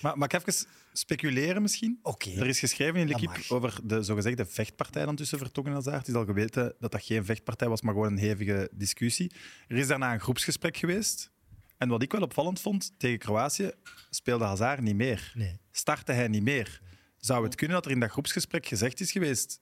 Maar 0.00 0.18
mag 0.18 0.28
ik 0.28 0.46
even 0.46 0.66
speculeren 0.92 1.62
misschien? 1.62 1.98
Oké. 2.02 2.30
Er 2.30 2.46
is 2.46 2.58
geschreven 2.58 3.00
in 3.00 3.08
L'Equipe 3.08 3.54
over 3.54 3.80
de 3.84 4.02
zogezegde 4.02 4.46
vechtpartij 4.46 5.04
dan 5.04 5.16
tussen 5.16 5.38
Vertongen 5.38 5.70
en 5.70 5.76
Hazard. 5.76 5.96
Het 5.98 6.08
is 6.08 6.14
al 6.14 6.24
geweten 6.24 6.74
dat 6.80 6.92
dat 6.92 7.02
geen 7.04 7.24
vechtpartij 7.24 7.68
was, 7.68 7.82
maar 7.82 7.92
gewoon 7.94 8.12
een 8.12 8.18
hevige 8.18 8.70
discussie. 8.72 9.32
Er 9.68 9.76
is 9.76 9.86
daarna 9.86 10.12
een 10.12 10.20
groepsgesprek 10.20 10.76
geweest. 10.76 11.30
En 11.78 11.88
wat 11.88 12.02
ik 12.02 12.12
wel 12.12 12.22
opvallend 12.22 12.60
vond, 12.60 12.92
tegen 12.98 13.18
Kroatië 13.18 13.70
speelde 14.10 14.44
Hazard 14.44 14.80
niet 14.80 14.96
meer. 14.96 15.32
Nee. 15.34 15.58
Startte 15.70 16.12
hij 16.12 16.28
niet 16.28 16.42
meer. 16.42 16.80
Zou 17.16 17.44
het 17.44 17.54
kunnen 17.54 17.76
dat 17.76 17.84
er 17.84 17.90
in 17.90 18.00
dat 18.00 18.10
groepsgesprek 18.10 18.66
gezegd 18.66 19.00
is 19.00 19.12
geweest 19.12 19.60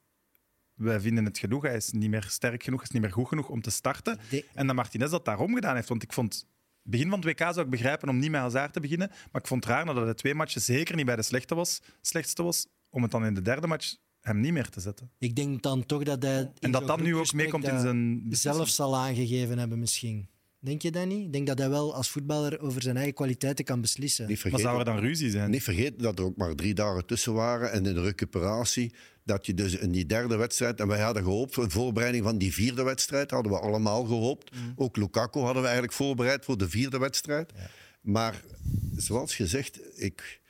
wij 0.74 1.00
vinden 1.00 1.24
het 1.24 1.38
genoeg, 1.38 1.62
hij 1.62 1.76
is 1.76 1.90
niet 1.90 2.10
meer 2.10 2.24
sterk 2.28 2.62
genoeg, 2.62 2.78
hij 2.78 2.88
is 2.88 2.94
niet 2.94 3.02
meer 3.02 3.12
goed 3.12 3.28
genoeg 3.28 3.48
om 3.48 3.62
te 3.62 3.70
starten. 3.70 4.18
De- 4.30 4.44
En 4.54 4.66
dat 4.66 4.76
Martinez 4.76 5.10
dat 5.10 5.24
daarom 5.24 5.54
gedaan 5.54 5.74
heeft. 5.74 5.88
Want 5.88 6.02
ik 6.02 6.12
vond, 6.12 6.46
begin 6.86 7.10
van 7.10 7.18
het 7.20 7.28
WK 7.28 7.38
zou 7.38 7.60
ik 7.60 7.70
begrijpen 7.70 8.08
om 8.08 8.18
niet 8.18 8.30
met 8.30 8.40
Hazard 8.40 8.72
te 8.72 8.80
beginnen, 8.80 9.08
maar 9.08 9.40
ik 9.42 9.48
vond 9.48 9.64
het 9.64 9.72
raar 9.72 9.84
nadat 9.84 10.06
de 10.06 10.14
twee 10.14 10.34
matchen 10.34 10.60
zeker 10.60 10.96
niet 10.96 11.06
bij 11.06 11.16
de 11.16 11.22
slechte 11.22 11.54
was, 11.54 11.80
slechtste 12.00 12.42
was, 12.42 12.66
om 12.90 13.02
het 13.02 13.10
dan 13.10 13.24
in 13.24 13.34
de 13.34 13.42
derde 13.42 13.66
match 13.66 13.96
hem 14.20 14.40
niet 14.40 14.52
meer 14.52 14.68
te 14.68 14.80
zetten. 14.80 15.10
Ik 15.18 15.36
denk 15.36 15.62
dan 15.62 15.86
toch 15.86 16.02
dat 16.02 16.22
hij... 16.22 16.52
En 16.60 16.70
dat 16.70 16.86
dat 16.86 17.00
nu 17.00 17.16
ook 17.16 17.32
meekomt 17.32 17.68
in 17.68 17.80
zijn. 17.80 18.26
Zelf 18.30 18.68
zal 18.68 18.96
aangegeven 18.96 19.58
hebben 19.58 19.78
misschien. 19.78 20.28
Denk 20.66 20.82
je 20.82 20.90
dat 20.90 21.06
niet? 21.06 21.24
Ik 21.24 21.32
denk 21.32 21.46
dat 21.46 21.58
hij 21.58 21.68
wel 21.68 21.94
als 21.94 22.10
voetballer 22.10 22.60
over 22.60 22.82
zijn 22.82 22.96
eigen 22.96 23.14
kwaliteiten 23.14 23.64
kan 23.64 23.80
beslissen. 23.80 24.26
Niet 24.26 24.44
Maar 24.44 24.60
zou 24.60 24.62
er 24.62 24.70
vergeten, 24.70 24.94
dan 24.94 25.10
ruzie 25.10 25.30
zijn? 25.30 25.50
niet 25.50 25.62
vergeten 25.62 26.02
dat 26.02 26.18
er 26.18 26.24
ook 26.24 26.36
maar 26.36 26.54
drie 26.54 26.74
dagen 26.74 27.06
tussen 27.06 27.32
waren. 27.32 27.72
En 27.72 27.86
in 27.86 27.94
de 27.94 28.02
recuperatie, 28.02 28.94
dat 29.24 29.46
je 29.46 29.54
dus 29.54 29.76
in 29.76 29.92
die 29.92 30.06
derde 30.06 30.36
wedstrijd... 30.36 30.80
En 30.80 30.88
wij 30.88 31.00
hadden 31.00 31.22
gehoopt, 31.22 31.56
in 31.56 31.70
voorbereiding 31.70 32.24
van 32.24 32.38
die 32.38 32.52
vierde 32.52 32.82
wedstrijd, 32.82 33.30
hadden 33.30 33.52
we 33.52 33.58
allemaal 33.58 34.04
gehoopt. 34.04 34.50
Ook 34.76 34.96
Lukaku 34.96 35.38
hadden 35.38 35.62
we 35.62 35.68
eigenlijk 35.68 35.96
voorbereid 35.96 36.44
voor 36.44 36.58
de 36.58 36.68
vierde 36.68 36.98
wedstrijd. 36.98 37.52
Maar 38.00 38.42
zoals 38.96 39.34
gezegd, 39.34 39.80
ik, 40.02 40.40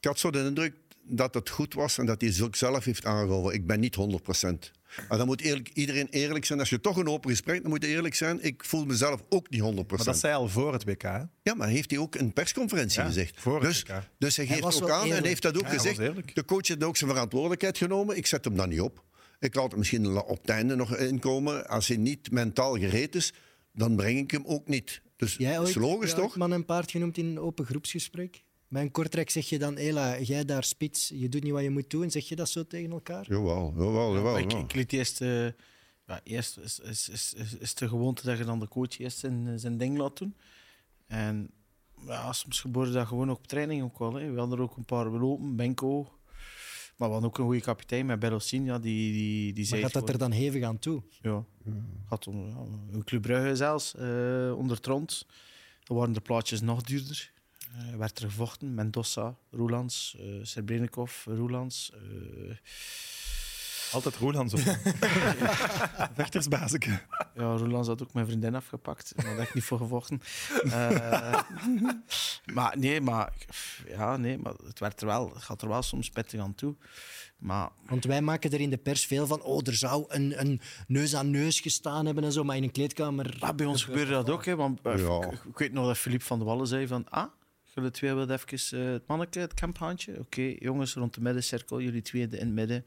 ik 0.00 0.04
had 0.04 0.18
zo 0.18 0.30
de 0.30 0.44
indruk 0.44 0.74
dat 1.02 1.34
het 1.34 1.48
goed 1.48 1.74
was 1.74 1.98
en 1.98 2.06
dat 2.06 2.20
hij 2.20 2.30
het 2.30 2.40
ook 2.40 2.56
zelf 2.56 2.84
heeft 2.84 3.04
aangehouden. 3.04 3.52
Ik 3.52 3.66
ben 3.66 3.80
niet 3.80 3.96
100%. 3.96 4.77
Maar 5.08 5.18
dan 5.18 5.26
moet 5.26 5.40
eerlijk, 5.40 5.70
iedereen 5.74 6.06
eerlijk 6.10 6.44
zijn. 6.44 6.58
Als 6.58 6.68
je 6.70 6.80
toch 6.80 6.96
een 6.96 7.08
open 7.08 7.30
gesprek, 7.30 7.60
dan 7.62 7.70
moet 7.70 7.82
je 7.82 7.88
eerlijk 7.90 8.14
zijn. 8.14 8.42
Ik 8.44 8.64
voel 8.64 8.84
mezelf 8.84 9.22
ook 9.28 9.50
niet 9.50 9.60
100%. 9.62 9.64
Maar 9.64 10.04
dat 10.04 10.18
zei 10.18 10.32
hij 10.32 10.34
al 10.42 10.48
voor 10.48 10.72
het 10.72 10.84
WK. 10.84 11.02
hè? 11.02 11.20
Ja, 11.42 11.54
maar 11.56 11.68
heeft 11.68 11.90
hij 11.90 12.00
ook 12.00 12.14
een 12.14 12.32
persconferentie 12.32 13.00
Ja, 13.00 13.06
gezegd. 13.06 13.40
voor 13.40 13.54
het 13.54 13.62
Dus, 13.62 13.82
WK. 13.82 14.02
dus 14.18 14.36
hij 14.36 14.46
geeft 14.46 14.82
ook 14.82 14.90
aan 14.90 15.12
en 15.12 15.24
heeft 15.24 15.42
dat 15.42 15.56
ook 15.56 15.62
Ja, 15.62 15.68
gezegd. 15.68 15.96
De 16.34 16.44
coach 16.44 16.66
heeft 16.66 16.84
ook 16.84 16.96
zijn 16.96 17.10
verantwoordelijkheid 17.10 17.78
genomen. 17.78 18.16
Ik 18.16 18.26
zet 18.26 18.44
hem 18.44 18.56
dan 18.56 18.68
niet 18.68 18.80
op. 18.80 19.04
Ik 19.40 19.54
laat 19.54 19.68
hem 19.70 19.78
misschien 19.78 20.16
op 20.22 20.40
het 20.40 20.50
einde 20.50 20.76
nog 20.76 20.96
inkomen. 20.96 21.68
Als 21.68 21.88
hij 21.88 21.96
niet 21.96 22.30
mentaal 22.30 22.78
gereed 22.78 23.14
is, 23.14 23.32
dan 23.72 23.96
breng 23.96 24.18
ik 24.18 24.30
hem 24.30 24.42
ook 24.46 24.68
niet. 24.68 25.00
Dus 25.16 25.34
Jij 25.36 25.54
dat 25.54 25.68
is 25.68 25.76
ooit 25.76 25.84
logisch, 25.86 26.14
toch? 26.14 26.36
man 26.36 26.52
en 26.52 26.64
paard 26.64 26.90
genoemd 26.90 27.18
in 27.18 27.26
een 27.26 27.38
open 27.40 27.64
groepsgesprek? 27.66 28.44
Bij 28.68 28.82
een 28.82 28.90
kortrek 28.90 29.30
zeg 29.30 29.48
je 29.48 29.58
dan, 29.58 29.76
Ela, 29.76 30.20
jij 30.20 30.44
daar 30.44 30.64
spits, 30.64 31.08
je 31.08 31.28
doet 31.28 31.42
niet 31.42 31.52
wat 31.52 31.62
je 31.62 31.70
moet 31.70 31.90
doen. 31.90 32.10
Zeg 32.10 32.28
je 32.28 32.36
dat 32.36 32.48
zo 32.48 32.66
tegen 32.66 32.90
elkaar? 32.90 33.26
Jawel, 33.28 33.72
jawel, 33.76 34.14
jawel. 34.14 34.38
ik, 34.38 34.52
ja. 34.52 34.58
ik 34.58 34.74
liet 34.74 34.92
eerst, 34.92 35.20
eh, 35.20 35.44
ja, 36.06 36.20
eerst 36.22 36.58
is, 36.58 36.78
is, 36.78 37.08
is, 37.08 37.34
is, 37.34 37.54
is 37.54 37.74
de 37.74 37.88
gewoonte 37.88 38.22
dat 38.24 38.38
je 38.38 38.44
dan 38.44 38.60
de 38.60 38.68
coach 38.68 38.98
eerst 38.98 39.18
zijn, 39.18 39.58
zijn 39.58 39.78
ding 39.78 39.98
laat 39.98 40.18
doen. 40.18 40.36
En 41.06 41.50
ja, 42.06 42.32
soms 42.32 42.60
gebeurde 42.60 42.92
dat 42.92 43.06
gewoon 43.06 43.30
ook 43.30 43.36
op 43.36 43.46
training 43.46 43.82
ook 43.82 43.98
wel. 43.98 44.14
Hè. 44.14 44.30
We 44.30 44.38
hadden 44.38 44.58
er 44.58 44.64
ook 44.64 44.76
een 44.76 44.84
paar 44.84 45.10
belopen, 45.10 45.56
Benko. 45.56 46.12
Maar 46.96 47.08
we 47.08 47.14
hadden 47.14 47.30
ook 47.30 47.38
een 47.38 47.44
goede 47.44 47.60
kapitein 47.60 48.06
met 48.06 48.18
Berlossin, 48.18 48.64
ja, 48.64 48.78
die, 48.78 49.12
die, 49.12 49.52
die 49.52 49.66
Maar 49.70 49.78
gaat 49.78 49.92
dat 49.92 50.08
er 50.08 50.18
dan 50.18 50.30
hevig 50.30 50.62
aan 50.62 50.78
toe? 50.78 51.02
Ja, 51.22 51.44
gaat 52.08 52.26
om 52.26 52.48
ja, 52.48 52.56
een 52.92 53.04
Club 53.04 53.22
Brugge 53.22 53.56
zelfs, 53.56 53.94
eh, 53.94 54.54
onder 54.56 54.80
Tront. 54.80 55.26
Dan 55.82 55.96
waren 55.96 56.12
de 56.12 56.20
plaatjes 56.20 56.60
nog 56.60 56.82
duurder. 56.82 57.32
Eh 57.76 57.96
werd 57.96 58.18
er 58.18 58.24
gevochten, 58.30 58.74
Mendoza, 58.74 59.34
Roelands, 59.50 60.16
eh 60.18 60.24
Srebrenikov, 60.42 61.24
Roelands. 61.26 61.92
eh, 61.94 62.56
Altijd 63.92 64.16
Roelands 64.16 64.54
op. 64.54 64.60
Vechtersbazeke. 66.14 66.90
Ja, 67.34 67.56
Roelands 67.56 67.88
had 67.88 68.02
ook 68.02 68.12
mijn 68.12 68.26
vriendin 68.26 68.54
afgepakt. 68.54 69.12
Daar 69.16 69.36
heb 69.36 69.48
ik 69.48 69.54
niet 69.54 69.64
voor 69.64 69.78
gevochten. 69.78 70.20
Eh, 70.64 71.42
maar 72.54 72.78
nee, 72.78 73.00
maar, 73.00 73.32
ja, 73.88 74.16
nee, 74.16 74.38
maar 74.38 74.52
het, 74.66 74.78
werd 74.78 75.00
er 75.00 75.06
wel, 75.06 75.30
het 75.34 75.42
gaat 75.42 75.62
er 75.62 75.68
wel 75.68 75.82
soms 75.82 76.10
pittig 76.10 76.40
aan 76.40 76.54
toe. 76.54 76.74
Maar 77.38 77.68
Want 77.86 78.04
wij 78.04 78.20
maken 78.22 78.50
er 78.50 78.60
in 78.60 78.70
de 78.70 78.76
pers 78.76 79.06
veel 79.06 79.26
van, 79.26 79.42
oh, 79.42 79.60
er 79.66 79.74
zou 79.74 80.04
een, 80.08 80.40
een 80.40 80.60
neus 80.86 81.14
aan 81.14 81.30
neus 81.30 81.60
gestaan 81.60 82.06
hebben 82.06 82.24
en 82.24 82.32
zo, 82.32 82.44
maar 82.44 82.56
in 82.56 82.62
een 82.62 82.70
kleedkamer... 82.70 83.36
ja, 83.40 83.54
bij 83.54 83.66
ons 83.66 83.84
gebeurde 83.84 84.12
dat 84.12 84.30
ook. 84.30 84.44
Hè, 84.44 84.56
want, 84.56 84.80
Ja. 84.82 84.90
ik, 85.30 85.42
ik 85.48 85.58
weet 85.58 85.72
nog 85.72 85.86
dat 85.86 85.98
Philippe 85.98 86.24
van 86.24 86.38
de 86.38 86.44
Wallen 86.44 86.66
zei 86.66 86.86
van... 86.86 87.08
Ah, 87.08 87.26
jullie 87.78 87.90
twee 87.98 88.14
willen 88.14 88.30
even 88.30 88.78
eh, 88.86 88.92
het 88.92 89.06
manneke, 89.06 89.38
het 89.38 89.54
kamphaantje. 89.54 90.18
Oké, 90.18 90.54
jongens, 90.58 90.94
rond 90.94 91.14
de 91.14 91.20
middencirkel, 91.20 91.80
jullie 91.80 92.02
twee 92.02 92.22
in 92.22 92.30
het 92.38 92.48
midden. 92.48 92.84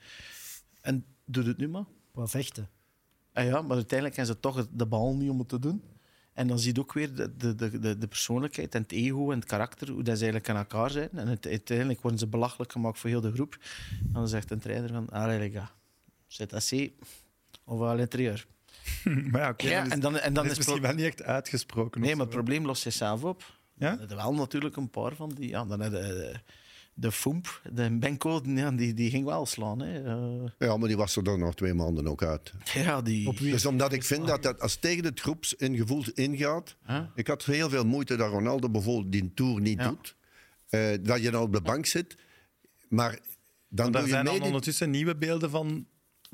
En 0.81 1.05
doe 1.25 1.43
het 1.43 1.57
nu 1.57 1.67
maar. 1.67 1.85
Wat 2.11 2.29
vechten. 2.29 2.69
Ah 3.33 3.45
ja, 3.45 3.61
maar 3.61 3.75
uiteindelijk 3.75 4.17
hebben 4.17 4.35
ze 4.35 4.41
toch 4.41 4.67
de 4.71 4.85
bal 4.85 5.15
niet 5.15 5.29
om 5.29 5.39
het 5.39 5.49
te 5.49 5.59
doen. 5.59 5.83
En 6.33 6.47
dan 6.47 6.59
zie 6.59 6.73
je 6.73 6.79
ook 6.79 6.93
weer 6.93 7.15
de, 7.15 7.35
de, 7.35 7.55
de, 7.55 7.79
de, 7.79 7.97
de 7.97 8.07
persoonlijkheid 8.07 8.75
en 8.75 8.81
het 8.81 8.91
ego 8.91 9.31
en 9.31 9.39
het 9.39 9.47
karakter, 9.47 9.89
hoe 9.89 10.03
dat 10.03 10.17
ze 10.17 10.23
eigenlijk 10.23 10.49
aan 10.49 10.57
elkaar 10.57 10.89
zijn. 10.91 11.09
En 11.13 11.27
het- 11.27 11.47
uiteindelijk 11.47 12.01
worden 12.01 12.19
ze 12.19 12.27
belachelijk 12.27 12.71
gemaakt 12.71 12.99
voor 12.99 13.09
heel 13.09 13.21
de 13.21 13.31
groep. 13.31 13.57
En 14.05 14.11
dan 14.13 14.27
zegt 14.27 14.51
een 14.51 14.59
trainer 14.59 14.89
van, 14.89 15.07
gars, 15.11 15.69
c'est 16.27 16.53
assez, 16.53 16.89
on 17.63 17.77
va 17.77 17.89
à 17.89 17.93
l'intérieur. 17.95 18.47
maar 19.31 19.41
ja, 19.41 19.49
oké. 19.49 19.67
Ja, 19.69 19.89
en 19.89 19.99
dan, 19.99 20.17
en 20.17 20.33
dan 20.33 20.43
dat 20.43 20.45
is 20.45 20.51
is 20.51 20.57
het 20.57 20.57
misschien 20.57 20.81
wel 20.81 20.93
niet 20.93 21.05
echt 21.05 21.23
uitgesproken. 21.23 22.01
Nee, 22.01 22.09
of 22.11 22.15
maar 22.17 22.25
het 22.25 22.35
probleem 22.35 22.65
lost 22.65 22.81
zichzelf 22.81 23.23
op. 23.23 23.59
Ja? 23.81 23.99
Er 24.09 24.15
wel 24.15 24.33
natuurlijk 24.33 24.75
een 24.75 24.89
paar 24.89 25.15
van 25.15 25.29
die... 25.29 25.49
Ja, 25.49 25.65
dan 25.65 25.81
je 25.83 25.89
de, 25.89 26.33
de 26.93 27.11
Foemp, 27.11 27.61
de 27.73 27.97
Benko, 27.97 28.41
ja, 28.43 28.71
die, 28.71 28.93
die 28.93 29.09
ging 29.09 29.25
wel 29.25 29.45
slaan. 29.45 29.79
Hè. 29.79 30.03
Eh, 30.03 30.49
Ja, 30.57 30.77
maar 30.77 30.87
die 30.87 30.97
was 30.97 31.15
er 31.15 31.23
dan 31.23 31.39
nog 31.39 31.55
twee 31.55 31.73
maanden 31.73 32.07
ook 32.07 32.23
uit. 32.23 32.53
ja, 32.73 33.01
die... 33.01 33.33
Dus 33.51 33.65
omdat 33.65 33.93
ik 33.93 34.03
vind 34.03 34.27
dat, 34.27 34.43
dat 34.43 34.59
als 34.61 34.75
tegen 34.75 35.05
het 35.05 35.19
groepsingevoel 35.19 36.03
ingaat... 36.13 36.75
Huh? 36.87 36.99
Ik 37.15 37.27
had 37.27 37.45
heel 37.45 37.69
veel 37.69 37.85
moeite 37.85 38.15
dat 38.15 38.31
Ronaldo 38.31 38.69
bijvoorbeeld 38.69 39.11
die 39.11 39.31
tour 39.33 39.61
niet 39.61 39.79
Ja. 39.79 39.87
doet. 39.87 40.15
Eh, 40.69 40.89
dat 41.01 41.21
je 41.21 41.31
dan 41.31 41.41
op 41.41 41.53
de 41.53 41.61
bank 41.61 41.85
zit. 41.85 42.15
Maar 42.89 43.19
dan 43.69 43.91
Maar 43.91 43.91
doe 43.91 44.01
je 44.01 44.07
zijn 44.09 44.23
mee... 44.23 44.31
dan 44.33 44.41
die- 44.41 44.43
ondertussen 44.51 44.89
nieuwe 44.89 45.15
beelden 45.15 45.49
van 45.49 45.85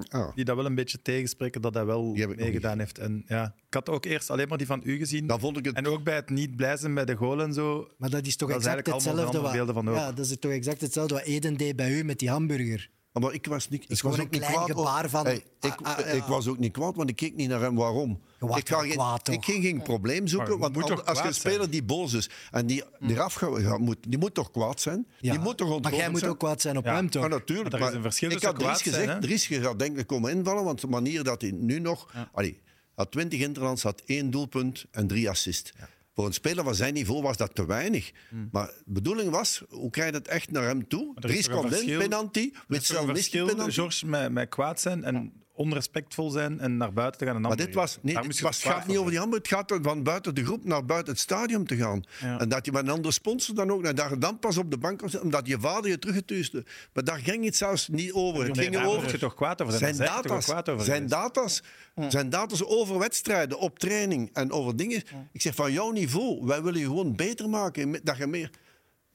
Ah, 0.10 0.36
die 0.36 0.46
dat 0.46 0.56
wel 0.56 0.66
een 0.66 0.76
beetje 0.76 1.02
tegenspreken 1.02 1.62
dat 1.62 1.74
hij 1.74 1.86
wel 1.86 2.14
meegedaan 2.14 2.80
heeft. 2.80 3.00
En, 3.00 3.24
ja, 3.28 3.56
ik 3.68 3.74
had 3.74 3.90
ook 3.90 4.06
eerst 4.06 4.30
alleen 4.30 4.48
maar 4.48 4.58
die 4.58 4.68
van 4.68 4.82
u 4.84 4.98
gezien. 4.98 5.28
dan 5.28 5.40
vond 5.40 5.58
ik 5.58 5.66
het... 5.66 5.76
En 5.76 5.88
ook 5.88 6.04
bij 6.04 6.16
het 6.16 6.30
niet 6.30 6.56
blij 6.56 6.78
zijn 6.78 6.94
bij 6.94 7.06
de 7.06 7.16
goal 7.16 7.42
en 7.42 7.54
zo. 7.54 7.88
Maar 7.98 8.10
dat 8.10 8.26
is 8.26 8.36
toch 8.36 8.50
Dat 8.50 8.58
exact 8.58 8.88
hetzelfde 8.88 9.42
wat... 9.42 9.74
van. 9.74 9.86
Ja, 9.86 10.12
dat 10.12 10.26
is 10.26 10.40
toch 10.40 10.52
exact 10.52 10.82
hetzelfde 10.82 11.14
wat 11.14 11.24
Eden 11.24 11.58
deed 11.58 11.76
bij 11.76 11.92
u 11.92 12.04
met 12.04 12.20
die 12.20 12.30
hamburger. 12.30 12.90
Maar 13.12 13.34
ik 13.34 13.46
was, 13.46 13.70
niet, 13.70 13.84
ik 13.88 14.02
was 14.02 14.14
ook 14.14 14.20
een 14.20 14.28
niet 14.32 14.40
klein 14.40 14.54
kwaad. 14.54 14.70
gebaar 14.72 15.10
van, 15.10 15.26
Hey, 15.26 15.44
ik, 15.62 15.74
ah, 15.82 15.98
ah, 15.98 16.00
ja. 16.00 16.06
ik 16.06 16.24
was 16.24 16.48
ook 16.48 16.58
niet 16.58 16.72
kwaad, 16.72 16.96
want 16.96 17.10
ik 17.10 17.16
keek 17.16 17.36
niet 17.36 17.50
naar 17.50 17.62
hem. 17.62 17.76
Waarom? 17.76 18.22
Ik, 18.56 18.70
ga 18.70 18.80
geen, 18.80 18.90
kwaad, 18.92 19.28
ik 19.28 19.46
ging 19.46 19.64
geen 19.64 19.82
probleem 19.82 20.28
zoeken. 20.28 20.58
Want 20.60 20.76
al- 20.84 20.90
als 21.04 21.20
je 21.20 21.26
een 21.28 21.34
zijn? 21.34 21.34
speler 21.34 21.70
die 21.70 21.84
boos 21.84 22.14
is 22.14 22.30
en 22.52 22.66
die, 22.68 22.84
die 23.00 23.12
eraf 23.16 23.34
gaat, 23.34 23.80
moet, 23.80 23.98
die 24.08 24.18
moet 24.20 24.34
toch 24.34 24.52
kwaad 24.52 24.82
zijn? 24.82 25.08
Ja. 25.20 25.32
Die 25.32 25.40
moet 25.42 25.58
toch 25.58 25.82
maar 25.82 25.96
jij 25.96 26.10
moet 26.10 26.20
zijn? 26.20 26.32
ook 26.32 26.40
kwaad 26.40 26.62
zijn 26.62 26.78
op 26.78 26.86
Ja. 26.86 26.96
hem, 26.96 27.10
toch? 27.10 27.22
Ja, 27.24 27.28
natuurlijk. 27.28 27.72
Maar 27.72 27.82
er 27.82 27.88
is 27.90 27.94
een 27.96 28.02
verschil 28.02 28.32
ik 28.32 28.40
tussen 28.40 28.56
had 28.56 28.64
Dries 28.64 28.82
gezegd, 28.82 29.14
hè? 29.14 29.20
Dries 29.20 29.48
je 29.48 29.62
gaat 29.62 29.80
denk 29.80 29.98
ik 29.98 30.08
komen 30.08 30.32
invallen, 30.32 30.64
want 30.64 30.82
de 30.82 30.88
manier 30.88 31.24
dat 31.24 31.42
hij 31.42 31.52
nu 31.52 31.80
nog... 31.80 32.14
Allee, 32.34 32.62
had 32.96 33.12
20 33.12 33.40
interlands, 33.40 33.84
had 33.84 34.02
één 34.06 34.32
doelpunt 34.32 34.86
en 34.92 35.08
drie 35.08 35.30
assists. 35.30 35.74
Voor 36.18 36.26
een 36.26 36.34
speler 36.34 36.64
van 36.64 36.76
zijn 36.76 36.94
niveau 36.94 37.22
was 37.22 37.38
dat 37.38 37.56
te 37.56 37.66
weinig. 37.66 38.12
Hmm. 38.30 38.50
Maar 38.52 38.68
de 38.68 38.92
bedoeling 38.92 39.30
was, 39.30 39.64
hoe 39.70 39.90
krijg 39.90 40.10
je 40.10 40.16
het 40.16 40.28
echt 40.28 40.52
naar 40.52 40.64
hem 40.64 40.88
toe? 40.88 41.14
Dries 41.20 41.50
komt 41.50 41.82
in, 41.82 41.98
penalty. 41.98 42.40
Er 42.40 42.46
is 42.46 42.52
toch 42.52 42.64
Witsel 42.68 43.00
een 43.00 43.06
mist 43.06 43.18
verschil, 43.18 43.46
penalty. 43.46 43.72
George, 43.72 44.06
met, 44.06 44.32
met 44.32 44.50
kwaad 44.50 44.80
zijn 44.80 45.04
en 45.04 45.34
onrespectvol 45.58 46.30
zijn 46.30 46.60
en 46.60 46.78
naar 46.78 46.94
buiten 46.94 47.20
te 47.20 47.26
gaan. 47.26 47.36
En 47.36 47.42
Maar 47.42 47.56
dit 47.56 47.74
was, 47.74 47.98
nee, 48.02 48.18
het, 48.18 48.40
was, 48.40 48.64
het 48.64 48.74
gaat 48.74 48.88
niet 48.88 48.98
over 48.98 49.10
die 49.10 49.20
handel, 49.20 49.38
het 49.38 49.48
gaat 49.48 49.80
van 49.82 50.04
buiten 50.04 50.36
de 50.36 50.46
groep 50.46 50.66
naar 50.66 50.86
buiten 50.86 51.14
het 51.14 51.22
stadion 51.22 51.66
te 51.66 51.76
gaan. 51.76 52.04
Ja. 52.22 52.40
En 52.40 52.50
dat 52.50 52.66
je 52.66 52.72
met 52.72 52.84
een 52.84 52.90
andere 52.90 53.14
sponsor 53.14 53.56
dan 53.56 53.72
ook, 53.72 53.84
en 53.84 53.96
dat 53.96 54.10
je 54.10 54.18
dan 54.18 54.40
pas 54.40 54.58
op 54.58 54.72
de 54.72 54.78
bank 54.78 55.00
zitten, 55.02 55.22
omdat 55.22 55.48
je 55.48 55.60
vader 55.60 55.90
je 55.90 56.00
teruggetuusde. 56.00 56.66
Maar 56.94 57.04
daar 57.04 57.20
ging 57.20 57.46
het 57.46 57.56
zelfs 57.56 57.88
niet 57.88 58.12
over. 58.14 58.48
Het 58.48 58.58
ging 58.58 58.74
daar 58.74 58.86
word 58.86 58.98
over 58.98 59.12
je 59.12 59.18
toch 59.18 59.36
kwaad 59.36 59.62
over. 59.62 59.78
zijn 59.78 59.98
Daar 59.98 60.08
zijn 60.08 60.22
data's, 60.24 60.46
kwaad 60.46 60.70
over 60.70 60.86
zijn, 60.86 61.08
data's, 61.08 61.64
zijn 62.10 62.30
data's 62.30 62.64
over 62.64 62.98
wedstrijden, 62.98 63.60
op 63.60 63.80
training 63.80 64.30
en 64.34 64.52
over 64.52 64.76
dingen. 64.76 65.04
Ik 65.32 65.42
zeg, 65.42 65.56
van 65.56 65.72
jouw 65.72 65.92
niveau, 65.92 66.46
wij 66.46 66.64
willen 66.64 66.80
je 66.80 66.86
gewoon 66.86 67.16
beter 67.16 67.50
maken. 67.50 68.00
Dat 68.04 68.18
je 68.18 68.28
meer... 68.28 68.50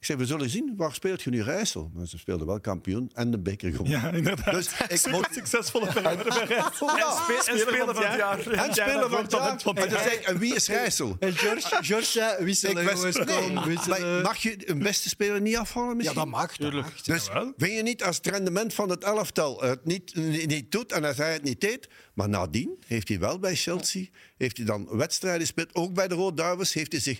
Ik 0.03 0.09
zeg, 0.09 0.17
we 0.17 0.25
zullen 0.25 0.49
zien, 0.49 0.73
waar 0.77 0.93
speelt 0.93 1.21
je 1.21 1.29
nu 1.29 1.41
Rijssel? 1.43 1.91
Maar 1.93 2.07
ze 2.07 2.17
speelden 2.17 2.47
wel 2.47 2.59
kampioen 2.59 3.11
en 3.13 3.31
de 3.31 3.39
beker 3.39 3.71
gewonnen. 3.71 3.99
Ja, 4.01 4.11
inderdaad. 4.11 4.53
Dus 4.53 4.67
ik 4.87 4.97
Super 4.97 5.11
moet- 5.11 5.27
succesvolle 5.31 5.93
periode 5.93 6.23
bij 6.23 6.45
Rijssel. 6.45 6.97
Ja, 6.97 7.11
Spe- 7.11 7.51
en 7.51 7.59
speler 7.59 7.95
van 7.95 8.03
het 8.05 8.15
jaar. 8.17 8.37
en 8.37 8.73
speler 8.73 9.09
van 9.09 9.21
het 9.21 9.31
jaar. 9.31 9.49
En, 9.75 9.89
het 9.89 10.19
en 10.25 10.37
wie 10.37 10.55
is 10.55 10.67
Rijssel? 10.67 11.15
En 11.19 11.33
George, 11.33 11.77
George 11.81 12.05
zei, 12.11 12.43
wisselen 12.43 12.83
Ik 12.83 12.89
was- 12.89 12.99
jongens, 12.99 13.85
nee, 13.87 14.21
mag 14.21 14.37
je 14.37 14.69
een 14.69 14.79
beste 14.79 15.09
speler 15.09 15.41
niet 15.41 15.57
afvallen 15.57 15.89
Ja, 15.89 15.95
misschien? 15.95 16.15
dat 16.17 16.27
mag. 16.27 16.57
Dat 16.57 16.73
mag. 16.73 17.01
Dus 17.01 17.25
Jawel. 17.25 17.53
vind 17.57 17.73
je 17.73 17.81
niet 17.83 18.03
als 18.03 18.15
het 18.17 18.27
rendement 18.27 18.73
van 18.73 18.89
het 18.89 19.03
elftal 19.03 19.61
het 19.61 19.85
niet, 19.85 20.15
niet, 20.15 20.47
niet 20.47 20.71
doet 20.71 20.91
en 20.91 21.03
als 21.03 21.17
hij 21.17 21.33
het 21.33 21.43
niet 21.43 21.61
deed, 21.61 21.87
maar 22.13 22.29
nadien 22.29 22.77
heeft 22.87 23.07
hij 23.07 23.19
wel 23.19 23.39
bij 23.39 23.55
Chelsea, 23.55 24.05
heeft 24.37 24.57
hij 24.57 24.65
dan 24.65 24.97
wedstrijden 24.97 25.41
gespeeld, 25.41 25.75
ook 25.75 25.93
bij 25.93 26.07
de 26.07 26.15
Rode 26.15 26.35
Duivels, 26.35 26.73
heeft 26.73 26.91
hij 26.91 27.01
zich 27.01 27.19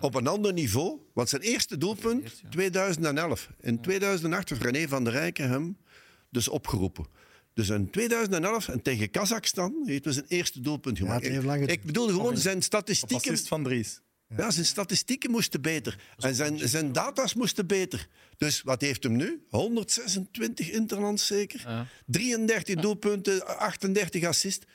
op 0.00 0.14
een 0.14 0.26
ander 0.26 0.52
niveau, 0.52 0.98
want 1.12 1.28
zijn 1.28 1.42
eerste 1.42 1.78
doelpunt 1.78 2.42
2011. 2.50 3.50
In 3.60 3.80
2008 3.80 4.48
heeft 4.48 4.62
René 4.62 4.88
van 4.88 5.04
der 5.04 5.12
Rijken 5.12 5.48
hem 5.48 5.76
dus 6.30 6.48
opgeroepen. 6.48 7.06
Dus 7.54 7.68
in 7.68 7.90
2011 7.90 8.68
en 8.68 8.82
tegen 8.82 9.10
Kazachstan 9.10 9.82
heeft 9.84 10.04
hij 10.04 10.12
zijn 10.12 10.26
eerste 10.28 10.60
doelpunt 10.60 10.98
gemaakt. 10.98 11.22
het 11.22 11.32
heeft 11.32 11.44
lang 11.44 11.56
ik, 11.56 11.60
geduurd. 11.62 11.80
ik 11.80 11.86
bedoel 11.86 12.08
gewoon 12.08 12.36
zijn 12.36 12.62
statistieken. 12.62 13.16
Assist 13.16 13.48
van 13.48 13.62
Dries. 13.62 14.00
Ja, 14.36 14.50
zijn 14.50 14.66
statistieken 14.66 15.30
moesten 15.30 15.60
beter. 15.62 15.98
En 16.18 16.34
zijn, 16.34 16.68
zijn 16.68 16.92
data's 16.92 17.34
moesten 17.34 17.66
beter. 17.66 18.08
Dus 18.36 18.62
wat 18.62 18.80
heeft 18.80 19.02
hem 19.02 19.16
nu? 19.16 19.44
126 19.48 20.70
interlands 20.70 21.26
zeker. 21.26 21.86
33 22.06 22.74
doelpunten, 22.74 23.58
38 23.58 24.24
assists. 24.24 24.66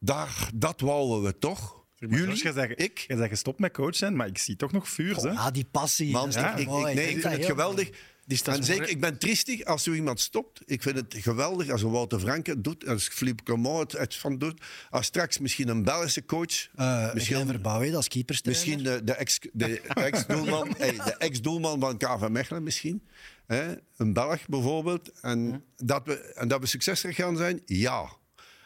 Daar, 0.00 0.48
dat 0.54 0.80
wouden 0.80 1.22
we 1.22 1.38
toch? 1.38 1.84
Jullie? 1.94 2.36
Jij 2.42 2.52
zegt, 2.52 2.80
Ik? 2.80 2.98
jij 3.06 3.16
zegt 3.16 3.28
gestopt 3.28 3.58
met 3.58 3.72
coach 3.72 3.96
zijn, 3.96 4.16
maar 4.16 4.26
ik 4.26 4.38
zie 4.38 4.56
toch 4.56 4.72
nog 4.72 4.88
vuur. 4.88 5.16
hè? 5.16 5.30
Ah, 5.30 5.52
die 5.52 5.64
passie. 5.70 6.10
Man, 6.10 6.28
ik, 6.28 6.58
ik, 6.58 6.68
nee, 6.68 7.08
ik 7.08 7.20
vind 7.20 7.36
het 7.36 7.44
geweldig. 7.44 7.90
Die 8.26 8.36
staat 8.38 8.56
en 8.56 8.64
voor- 8.64 8.74
zeker, 8.74 8.88
ik 8.88 9.00
ben 9.00 9.18
triestig 9.18 9.64
als 9.64 9.82
zo 9.82 9.92
iemand 9.92 10.20
stopt. 10.20 10.60
Ik 10.64 10.82
vind 10.82 10.96
het 10.96 11.14
geweldig 11.18 11.70
als 11.70 11.82
een 11.82 11.90
Wouter 11.90 12.20
Franke 12.20 12.50
het 12.50 12.64
doet, 12.64 12.86
als 12.88 13.08
Philippe 13.08 13.42
Clement 13.42 13.78
het, 13.78 14.00
het 14.00 14.14
van 14.14 14.38
doet. 14.38 14.60
Als 14.90 15.06
straks 15.06 15.38
misschien 15.38 15.68
een 15.68 15.82
Belgische 15.84 16.24
coach, 16.24 16.68
Eh, 16.76 17.12
misschien, 17.14 17.46
Verbouwen, 17.46 17.98
is 17.98 18.08
keeperstrainer. 18.08 18.66
misschien 18.66 18.96
de, 18.96 19.04
de 19.04 19.12
ex- 19.14 19.38
de 19.52 19.80
ex-doelman 19.80 20.74
hey, 20.78 20.92
de 20.92 21.14
ex-doelman 21.18 21.80
van 21.80 21.96
KV 21.96 22.28
Mechelen 22.28 22.62
misschien. 22.62 23.02
Hè? 23.46 23.74
Een 23.96 24.12
Belg 24.12 24.46
bijvoorbeeld. 24.48 25.20
En, 25.20 25.64
dat 25.76 26.02
we, 26.04 26.14
en 26.18 26.48
dat 26.48 26.60
we 26.60 26.66
succesrijk 26.66 27.14
gaan 27.14 27.36
zijn, 27.36 27.62
ja. 27.66 28.08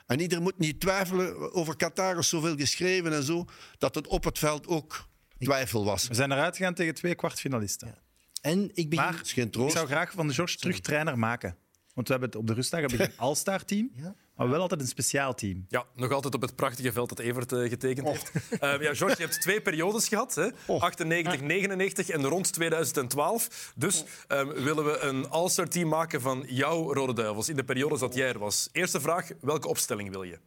En 0.07 0.21
iedereen 0.21 0.43
moet 0.45 0.59
niet 0.59 0.81
twijfelen 0.81 1.53
over 1.53 1.77
Qatar 1.77 2.19
is 2.19 2.29
zoveel 2.29 2.57
geschreven 2.57 3.13
en 3.13 3.23
zo, 3.23 3.45
dat 3.79 3.95
het 3.95 4.07
op 4.07 4.25
het 4.25 4.39
veld 4.39 4.67
ook 4.67 5.09
twijfel 5.39 5.85
was. 5.85 6.09
We 6.09 6.15
zijn 6.15 6.33
eruit 6.33 6.57
gegaan 6.57 6.75
tegen 6.75 6.95
twee 6.95 7.15
kwartfinalisten. 7.15 7.95
En 8.41 8.71
ik 8.75 8.91
begin... 8.91 9.05
Maar 9.05 9.21
is 9.23 9.33
geen 9.33 9.51
ik 9.51 9.71
zou 9.71 9.87
graag 9.87 10.13
van 10.13 10.27
de 10.29 10.35
George 10.35 10.57
terug 10.57 10.81
trainer 10.81 11.19
maken. 11.19 11.57
Want 11.95 12.07
we 12.07 12.13
hebben 12.13 12.31
het 12.31 12.39
op 12.39 12.47
de 12.47 12.55
rustdag 12.55 12.81
hebben 12.81 12.99
we 12.99 13.05
geen 13.05 13.19
all-star 13.27 13.65
team, 13.65 13.91
Ja. 13.95 14.15
maar 14.37 14.49
wel 14.49 14.61
altijd 14.61 14.81
een 14.81 14.87
speciaal 14.87 15.35
team. 15.35 15.65
Ja, 15.69 15.85
nog 15.95 16.13
altijd 16.13 16.35
op 16.35 16.41
het 16.41 16.57
prachtige 16.57 16.93
veld 16.93 17.09
dat 17.09 17.19
Evert 17.19 17.53
eh, 17.53 17.69
getekend 17.69 18.09
heeft. 18.09 18.31
Eh, 18.51 18.61
ja, 18.61 18.95
George, 18.95 19.17
je 19.17 19.23
hebt 19.23 19.41
twee 19.41 19.61
periodes 19.61 20.09
gehad. 20.09 20.35
Hè? 20.35 20.49
98, 20.79 21.41
99 21.41 22.09
en 22.09 22.25
rond 22.27 22.53
2012. 22.53 23.73
Dus 23.77 24.05
ehm, 24.29 24.49
willen 24.49 24.85
we 24.85 24.99
een 24.99 25.29
all-star 25.29 25.69
team 25.69 25.89
maken 25.89 26.21
van 26.21 26.45
jouw 26.49 26.93
Rode 26.95 27.13
Duivels 27.13 27.49
in 27.49 27.57
de 27.57 27.65
periodes 27.65 28.01
dat 28.01 28.15
jij 28.15 28.29
er 28.29 28.39
was. 28.39 28.69
Eerste 28.73 29.01
vraag, 29.01 29.31
welke 29.41 29.69
opstelling 29.69 30.11
wil 30.11 30.23
je? 30.23 30.39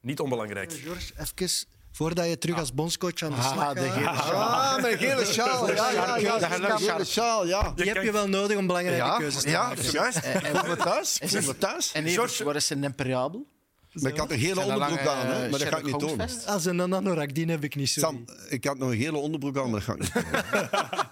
Niet 0.00 0.20
onbelangrijk. 0.20 0.72
George, 0.72 1.12
even, 1.16 1.66
voordat 1.92 2.26
je 2.28 2.38
terug 2.38 2.58
als 2.58 2.74
bondscoach 2.74 3.22
aan 3.22 3.30
de 3.30 3.36
slag 3.40 3.58
Ah, 3.58 3.74
de 3.74 3.80
gaat... 3.80 3.92
gele 3.92 4.08
Ah, 4.08 4.82
mijn 4.82 4.98
gele 4.98 5.24
sjaal. 5.32 5.72
Ja, 5.74 5.90
ja, 5.90 6.16
ja. 6.16 6.38
De 6.38 6.46
gele 6.46 6.76
gele 6.78 7.04
sjaal, 7.04 7.46
ja. 7.46 7.72
Die 7.76 7.90
heb 7.90 8.02
je 8.02 8.12
wel 8.12 8.28
nodig 8.28 8.56
om 8.56 8.66
belangrijke 8.66 9.04
Ja, 9.04 9.16
keuzes 9.16 9.42
te 9.42 9.48
ja, 9.50 9.68
maken. 9.68 9.90
juist. 9.90 10.18
Voel 10.18 10.66
me 10.68 11.56
thuis. 11.58 11.92
En 11.92 12.04
Evert, 12.04 12.38
wat 12.38 12.56
is 12.56 12.70
een 12.70 12.84
imperabel? 12.84 13.46
Maar 13.92 14.10
ik 14.12 14.18
had 14.18 14.30
een 14.30 14.48
dat 14.54 14.64
onderbroek 14.64 14.98
aan, 15.06 15.26
hè, 15.26 15.44
eh, 15.44 15.50
maar 15.50 15.58
dat 15.58 15.68
ga 15.68 15.76
ik 15.76 15.84
niet. 15.84 16.02
Holmes-vest? 16.02 16.46
Als 16.46 16.64
een 16.64 16.80
anorak, 16.94 17.34
die 17.34 17.46
heb 17.46 17.64
ik 17.64 17.74
niet 17.74 17.88
zo. 17.90 18.00
Sam, 18.00 18.24
ik 18.48 18.64
had 18.64 18.78
nog 18.78 18.90
een 18.90 18.96
gele 18.98 19.16
onderbroek 19.16 19.58
aan, 19.58 19.70
maar 19.70 19.80
dat 19.80 19.88
ga 19.88 19.92
ik 19.92 19.98
niet 19.98 20.12
tonen. 20.12 20.78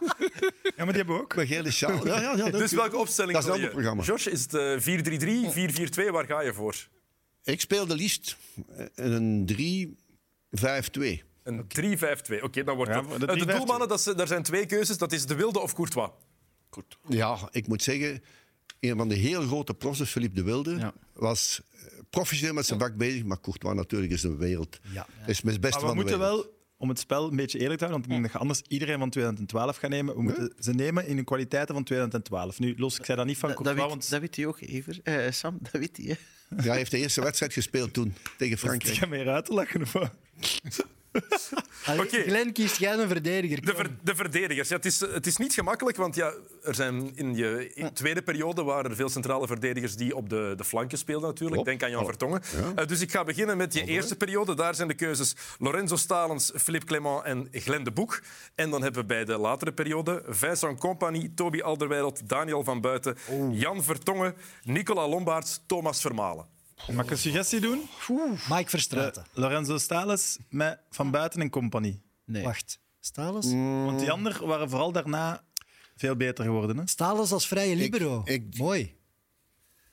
Ja, 0.77 0.85
maar 0.85 0.93
die 0.95 0.97
hebben 0.97 1.17
we 1.17 1.23
ook. 1.23 1.35
Mijn 1.35 1.47
gele 1.49 1.71
sjaal. 1.71 2.07
Ja, 2.07 2.21
ja, 2.21 2.37
ja, 2.37 2.51
Dus 2.51 2.73
welke 2.73 2.97
opstelling 2.97 3.33
Dat 3.33 3.43
is 3.43 3.49
je? 3.49 3.55
ander 3.55 3.71
programma. 3.71 4.03
George, 4.03 4.31
is 4.31 4.43
het 4.51 4.55
eh, 4.55 4.99
4-3-3, 6.01 6.09
4-4-2? 6.09 6.11
Waar 6.11 6.25
ga 6.27 6.41
je 6.41 6.53
voor? 6.55 6.89
Ik 7.45 7.61
speelde 7.61 7.95
liefst 7.95 8.37
in 8.95 9.13
een 9.13 9.47
3-5-2. 10.51 11.23
Een 11.43 11.65
3-5-2. 11.69 12.43
Oké, 12.43 12.65
dan 12.65 12.77
wordt 12.77 12.91
Ja, 12.93 13.01
de 13.03 13.09
Eh, 13.09 13.19
De 13.21 13.27
3-5-2. 13.27 13.57
doelmannen, 13.57 13.89
dat, 13.89 14.13
daar 14.17 14.27
zijn 14.27 14.43
twee 14.43 14.67
keuzes. 14.67 14.99
Dat 14.99 15.13
is 15.13 15.27
De 15.27 15.35
Wilde 15.35 15.59
of 15.61 15.75
Courtois. 15.75 16.11
Ja, 17.09 17.49
ik 17.51 17.67
moet 17.69 17.83
zeggen, 17.83 18.23
een 18.81 18.97
van 18.97 19.09
de 19.09 19.15
heel 19.15 19.43
grote 19.43 19.75
profs, 19.75 20.03
Philippe 20.03 20.37
de 20.37 20.43
Wilde, 20.43 20.77
Ja. 20.79 20.93
was 21.13 21.61
eh, 21.73 21.81
professioneel 22.11 22.55
met 22.55 22.67
zijn 22.67 22.79
vak 22.79 22.97
bezig, 22.97 23.25
maar 23.25 23.41
Courtois 23.41 23.75
natuurlijk 23.77 24.13
is 24.13 24.23
een 24.23 24.37
wereld. 24.37 24.79
Ja. 24.93 25.07
Is 25.27 25.43
het 25.43 25.45
beste 25.45 25.61
Maar 25.61 25.71
we 25.71 25.79
van 25.79 25.89
de 25.89 25.95
moeten 25.95 26.19
wereld. 26.19 26.43
wel, 26.45 26.55
om 26.77 26.89
het 26.89 26.99
spel 26.99 27.31
een 27.31 27.37
beetje 27.37 27.59
eerlijk 27.59 27.79
te 27.79 27.85
houden, 27.87 27.91
want 27.91 28.05
ik 28.05 28.11
denk 28.11 28.23
dat 28.23 28.33
je 28.33 28.39
anders 28.39 28.61
iedereen 28.69 28.99
van 28.99 29.11
2012 29.11 29.77
gaat 29.77 29.91
nemen. 29.91 30.15
We 30.15 30.23
moeten 30.23 30.53
ze 30.59 30.73
nemen 30.73 31.07
in 31.07 31.17
de 31.17 31.25
kwaliteiten 31.25 31.75
van 31.75 31.85
2012. 31.85 32.59
Nu, 32.59 32.75
los, 32.77 32.99
ik 32.99 33.05
zei 33.05 33.17
dat 33.19 33.27
niet 33.27 33.39
van 33.39 33.49
Dat, 33.49 33.57
dat, 33.59 33.67
Courtois, 33.75 33.93
weet, 33.93 33.99
want 34.01 34.11
dat 34.11 34.21
weet 34.21 34.37
hij 34.37 34.47
ook, 34.47 34.61
Evert. 34.61 35.03
Eh, 35.03 35.31
Sam, 35.31 35.59
dat 35.61 35.73
weet 35.73 35.97
hij. 35.97 36.07
Hè? 36.07 36.15
Ja, 36.57 36.63
hij 36.63 36.77
heeft 36.77 36.91
de 36.91 36.99
eerste 36.99 37.21
wedstrijd 37.23 37.53
gespeeld 37.53 37.93
toen 37.93 38.15
tegen 38.37 38.53
ik 38.55 38.59
Frankrijk. 38.59 38.97
ga 38.97 39.07
meer 39.07 39.29
uit 39.29 39.45
te 39.45 39.53
lachen. 39.53 39.81
Of? 39.83 39.93
Allee, 41.85 42.01
Oké. 42.05 42.23
Glenn, 42.23 42.53
kiest 42.53 42.77
jij 42.77 42.93
een 42.95 43.09
verdediger? 43.09 43.65
De, 43.65 43.75
ver- 43.75 43.97
de 44.03 44.15
verdedigers. 44.15 44.69
Ja, 44.69 44.77
het, 44.77 44.85
is, 44.85 45.01
het 45.01 45.27
is 45.27 45.37
niet 45.37 45.53
gemakkelijk, 45.55 45.97
want 45.97 46.15
ja, 46.15 46.33
er 46.63 46.75
zijn 46.75 47.11
in 47.17 47.35
je 47.37 47.71
in 47.75 47.93
tweede 47.93 48.23
periode 48.23 48.63
waren 48.63 48.91
er 48.91 48.97
veel 48.97 49.09
centrale 49.09 49.47
verdedigers 49.47 49.97
die 49.97 50.17
op 50.17 50.29
de, 50.31 50.53
de 50.57 50.65
flanken 50.65 50.99
speelden 50.99 51.29
natuurlijk. 51.29 51.63
Klopt. 51.63 51.69
Denk 51.79 51.83
aan 51.83 51.91
Jan 51.91 52.01
Oh. 52.01 52.07
Vertongen. 52.09 52.43
Eh, 52.77 52.87
dus 52.87 53.01
ik 53.01 53.11
ga 53.11 53.25
beginnen 53.25 53.57
met 53.57 53.75
je 53.75 53.85
eerste 53.85 54.17
periode. 54.17 54.55
Daar 54.55 54.75
zijn 54.75 54.89
de 54.89 54.95
keuzes 54.95 55.35
Lorenzo 55.59 55.97
Stalens, 55.97 56.53
Philippe 56.55 56.87
Clement 56.87 57.25
en 57.25 57.49
Glenn 57.53 57.85
de 57.85 57.91
Boek. 57.91 58.23
En 58.55 58.71
dan 58.71 58.83
hebben 58.83 59.01
we 59.01 59.07
bij 59.07 59.25
de 59.25 59.39
latere 59.39 59.73
periode 59.73 60.23
Vincent 60.29 60.81
Compagnie, 60.81 61.35
Toby 61.35 61.61
Alderweireld, 61.61 62.29
Daniel 62.29 62.65
van 62.65 62.81
Buiten, 62.81 63.17
Jan 63.51 63.83
Vertongen, 63.83 64.35
Nicola 64.63 65.09
Lombaerts, 65.09 65.61
Thomas 65.67 66.01
Vermalen. 66.01 66.57
Mag 66.93 67.05
ik 67.05 67.11
een 67.11 67.19
suggestie 67.19 67.61
doen? 67.61 67.89
Mike 68.49 68.71
Verstraeten. 68.71 69.25
Lorenzo 69.33 69.79
Stales 69.79 70.39
met 70.49 70.79
Van 70.91 71.11
Buiten 71.11 71.41
en 71.41 71.51
compagnie. 71.51 72.03
Nee. 72.25 72.43
Wacht. 72.43 72.81
Stalens? 73.01 73.47
Want 73.53 73.99
die 74.01 74.11
anderen 74.11 74.47
waren 74.47 74.71
vooral 74.71 74.93
daarna 74.93 75.45
veel 75.97 76.17
beter 76.17 76.45
geworden. 76.45 76.77
Hè? 76.77 76.87
Stalens 76.87 77.33
als 77.33 77.47
vrije 77.49 77.77
libero. 77.77 78.23
ik- 78.25 78.57
Mooi. 78.59 78.97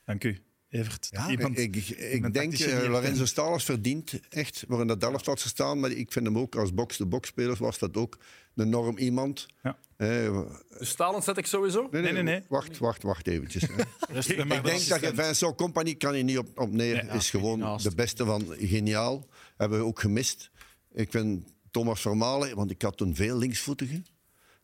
Dank 0.06 0.24
u, 0.24 0.44
Evert. 0.80 1.08
Ja, 1.12 1.30
Iemand, 1.30 1.58
Ik, 1.60 1.76
ik, 1.90 2.34
denk 2.34 2.54
eh. 2.54 2.88
Lorenzo 2.90 3.26
Stalers 3.26 3.64
verdient 3.64 4.20
echt 4.30 4.64
voor 4.68 4.82
in 4.82 4.88
dat 4.88 5.04
elftal 5.04 5.36
te 5.36 5.48
staan. 5.48 5.80
Maar 5.80 5.92
ik 5.92 6.12
vind 6.12 6.26
hem 6.26 6.38
ook 6.38 6.56
als 6.56 6.74
box-to-box 6.74 7.28
speler 7.28 7.58
was 7.60 7.80
dat 7.80 7.98
ook 7.98 8.18
een 8.56 8.66
enorm 8.66 8.98
iemand. 8.98 9.46
Ja. 9.64 9.78
Eh, 9.98 10.40
Dus 10.78 10.90
Stalens 10.90 11.26
zet 11.26 11.38
ik 11.38 11.46
sowieso. 11.46 11.88
nee, 11.92 12.02
Nee, 12.02 12.12
nee, 12.12 12.24
nee. 12.24 12.44
Wacht, 12.50 12.78
wacht, 12.78 13.04
wacht 13.04 13.28
eventjes. 13.28 13.64
ik 14.28 14.64
denk 14.64 14.88
dat 14.88 15.02
je 15.02 15.12
Vincent 15.16 15.56
Compagnie 15.56 15.96
kan 15.96 16.18
je 16.18 16.24
niet 16.24 16.38
op, 16.38 16.60
op 16.60 16.72
neer. 16.72 17.14
is 17.14 17.30
gewoon 17.30 17.78
de 17.82 17.96
beste 17.96 18.26
van 18.26 18.46
geniaal. 18.60 19.28
Hebben 19.58 19.80
we 19.80 19.86
ook 19.86 20.00
gemist. 20.00 20.52
Ik 20.94 21.12
vind 21.12 21.54
Thomas 21.72 22.02
Vermalen, 22.02 22.56
want 22.56 22.72
ik 22.72 22.82
had 22.82 22.98
toen 22.98 23.16
veel 23.16 23.38
linksvoetigen. 23.38 24.06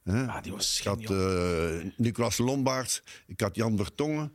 Hè. 0.04 0.26
Ah, 0.28 0.44
die 0.44 0.52
was 0.52 0.80
ik 0.80 0.86
had 0.86 1.10
eh, 1.12 1.92
Nicolas 1.98 2.38
Lombaerts, 2.38 3.04
ik 3.28 3.42
had 3.42 3.56
Jan 3.56 3.78
Vertongen. 3.78 4.34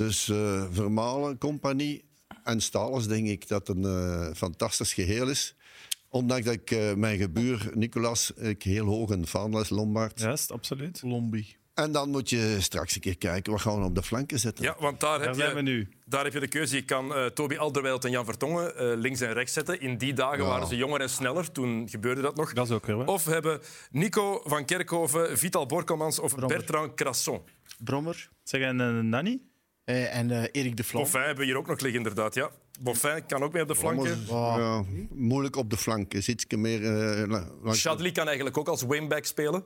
Dus 0.00 0.28
eh, 0.28 0.64
Vermalen, 0.70 1.38
Compagnie 1.38 2.04
en 2.44 2.60
Stalens 2.60 3.06
denk 3.06 3.26
ik 3.26 3.48
dat 3.48 3.68
een 3.68 3.84
eh, 3.84 4.34
fantastisch 4.34 4.94
geheel 4.94 5.28
is. 5.28 5.54
Ondanks 6.08 6.44
dat 6.44 6.54
ik 6.54 6.70
eh, 6.70 6.94
mijn 6.94 7.18
gebuur 7.18 7.70
Nicolas 7.74 8.32
ik 8.36 8.62
heel 8.62 8.84
hoog 8.86 9.10
in 9.10 9.26
Vaandel 9.26 9.64
Lombard. 9.68 10.20
Juist, 10.20 10.52
absoluut. 10.52 11.02
Lombi. 11.02 11.56
En 11.74 11.92
dan 11.92 12.10
moet 12.10 12.30
je 12.30 12.56
straks 12.60 12.94
een 12.94 13.00
keer 13.00 13.18
kijken, 13.18 13.52
wat 13.52 13.60
gaan 13.60 13.78
we 13.78 13.84
op 13.84 13.94
de 13.94 14.02
flanken 14.02 14.38
zetten? 14.38 14.64
Ja, 14.64 14.76
want 14.78 15.00
daar 15.00 15.18
Daar 15.18 15.36
heb, 15.36 15.56
je, 15.56 15.62
nu. 15.62 15.88
daar 16.06 16.24
heb 16.24 16.32
je 16.32 16.40
de 16.40 16.48
keuze. 16.48 16.76
Je 16.76 16.84
kan 16.84 17.14
eh 17.14 17.26
Toby 17.26 17.56
Alderweireld 17.56 18.04
en 18.04 18.10
Jan 18.10 18.24
Vertongen 18.24 18.76
eh, 18.76 18.96
links 18.96 19.20
en 19.20 19.32
rechts 19.32 19.52
zetten. 19.52 19.80
In 19.80 19.98
die 19.98 20.12
dagen 20.12 20.38
Ja. 20.38 20.44
waren 20.48 20.66
ze 20.66 20.76
jonger 20.76 21.00
en 21.00 21.10
sneller. 21.10 21.52
Toen 21.52 21.88
gebeurde 21.88 22.20
dat 22.20 22.36
nog. 22.36 22.52
Dat 22.52 22.66
is 22.66 22.72
ook 22.72 22.86
weer 22.86 22.96
waar. 22.96 23.06
Of 23.06 23.24
hebben 23.24 23.60
Nico 23.90 24.40
van 24.44 24.64
Kerkhoven, 24.64 25.38
Vital 25.38 25.66
Borkelmans 25.66 26.18
of 26.18 26.34
Bertrand 26.34 26.94
Crasson. 26.94 27.40
Brommer. 27.78 28.30
Zeg, 28.42 28.60
en 28.60 28.80
uh, 28.80 29.00
Nanny? 29.00 29.40
Eh, 29.90 30.16
en 30.16 30.30
eh, 30.30 30.48
Erik 30.52 30.76
de 30.76 30.84
Vlam. 30.84 31.02
Boffin 31.02 31.20
hebben 31.20 31.38
we 31.38 31.44
hier 31.44 31.56
ook 31.56 31.66
nog 31.66 31.80
liggen, 31.80 31.98
inderdaad. 32.00 32.34
Ja. 32.34 32.50
Boffin 32.80 33.26
kan 33.26 33.42
ook 33.42 33.52
mee 33.52 33.62
op 33.62 33.68
de 33.68 33.74
flanken. 33.76 34.24
Ja, 34.28 34.84
moeilijk 35.10 35.56
op 35.56 35.70
de 35.70 35.76
flanken. 35.76 36.18
Is 36.18 36.28
ietsje 36.28 36.56
meer. 36.56 36.84
eh, 36.84 37.28
langs- 37.62 37.80
Chadli 37.82 38.12
kan 38.12 38.26
eigenlijk 38.26 38.58
ook 38.58 38.68
als 38.68 38.82
wingback 38.82 39.24
spelen. 39.24 39.64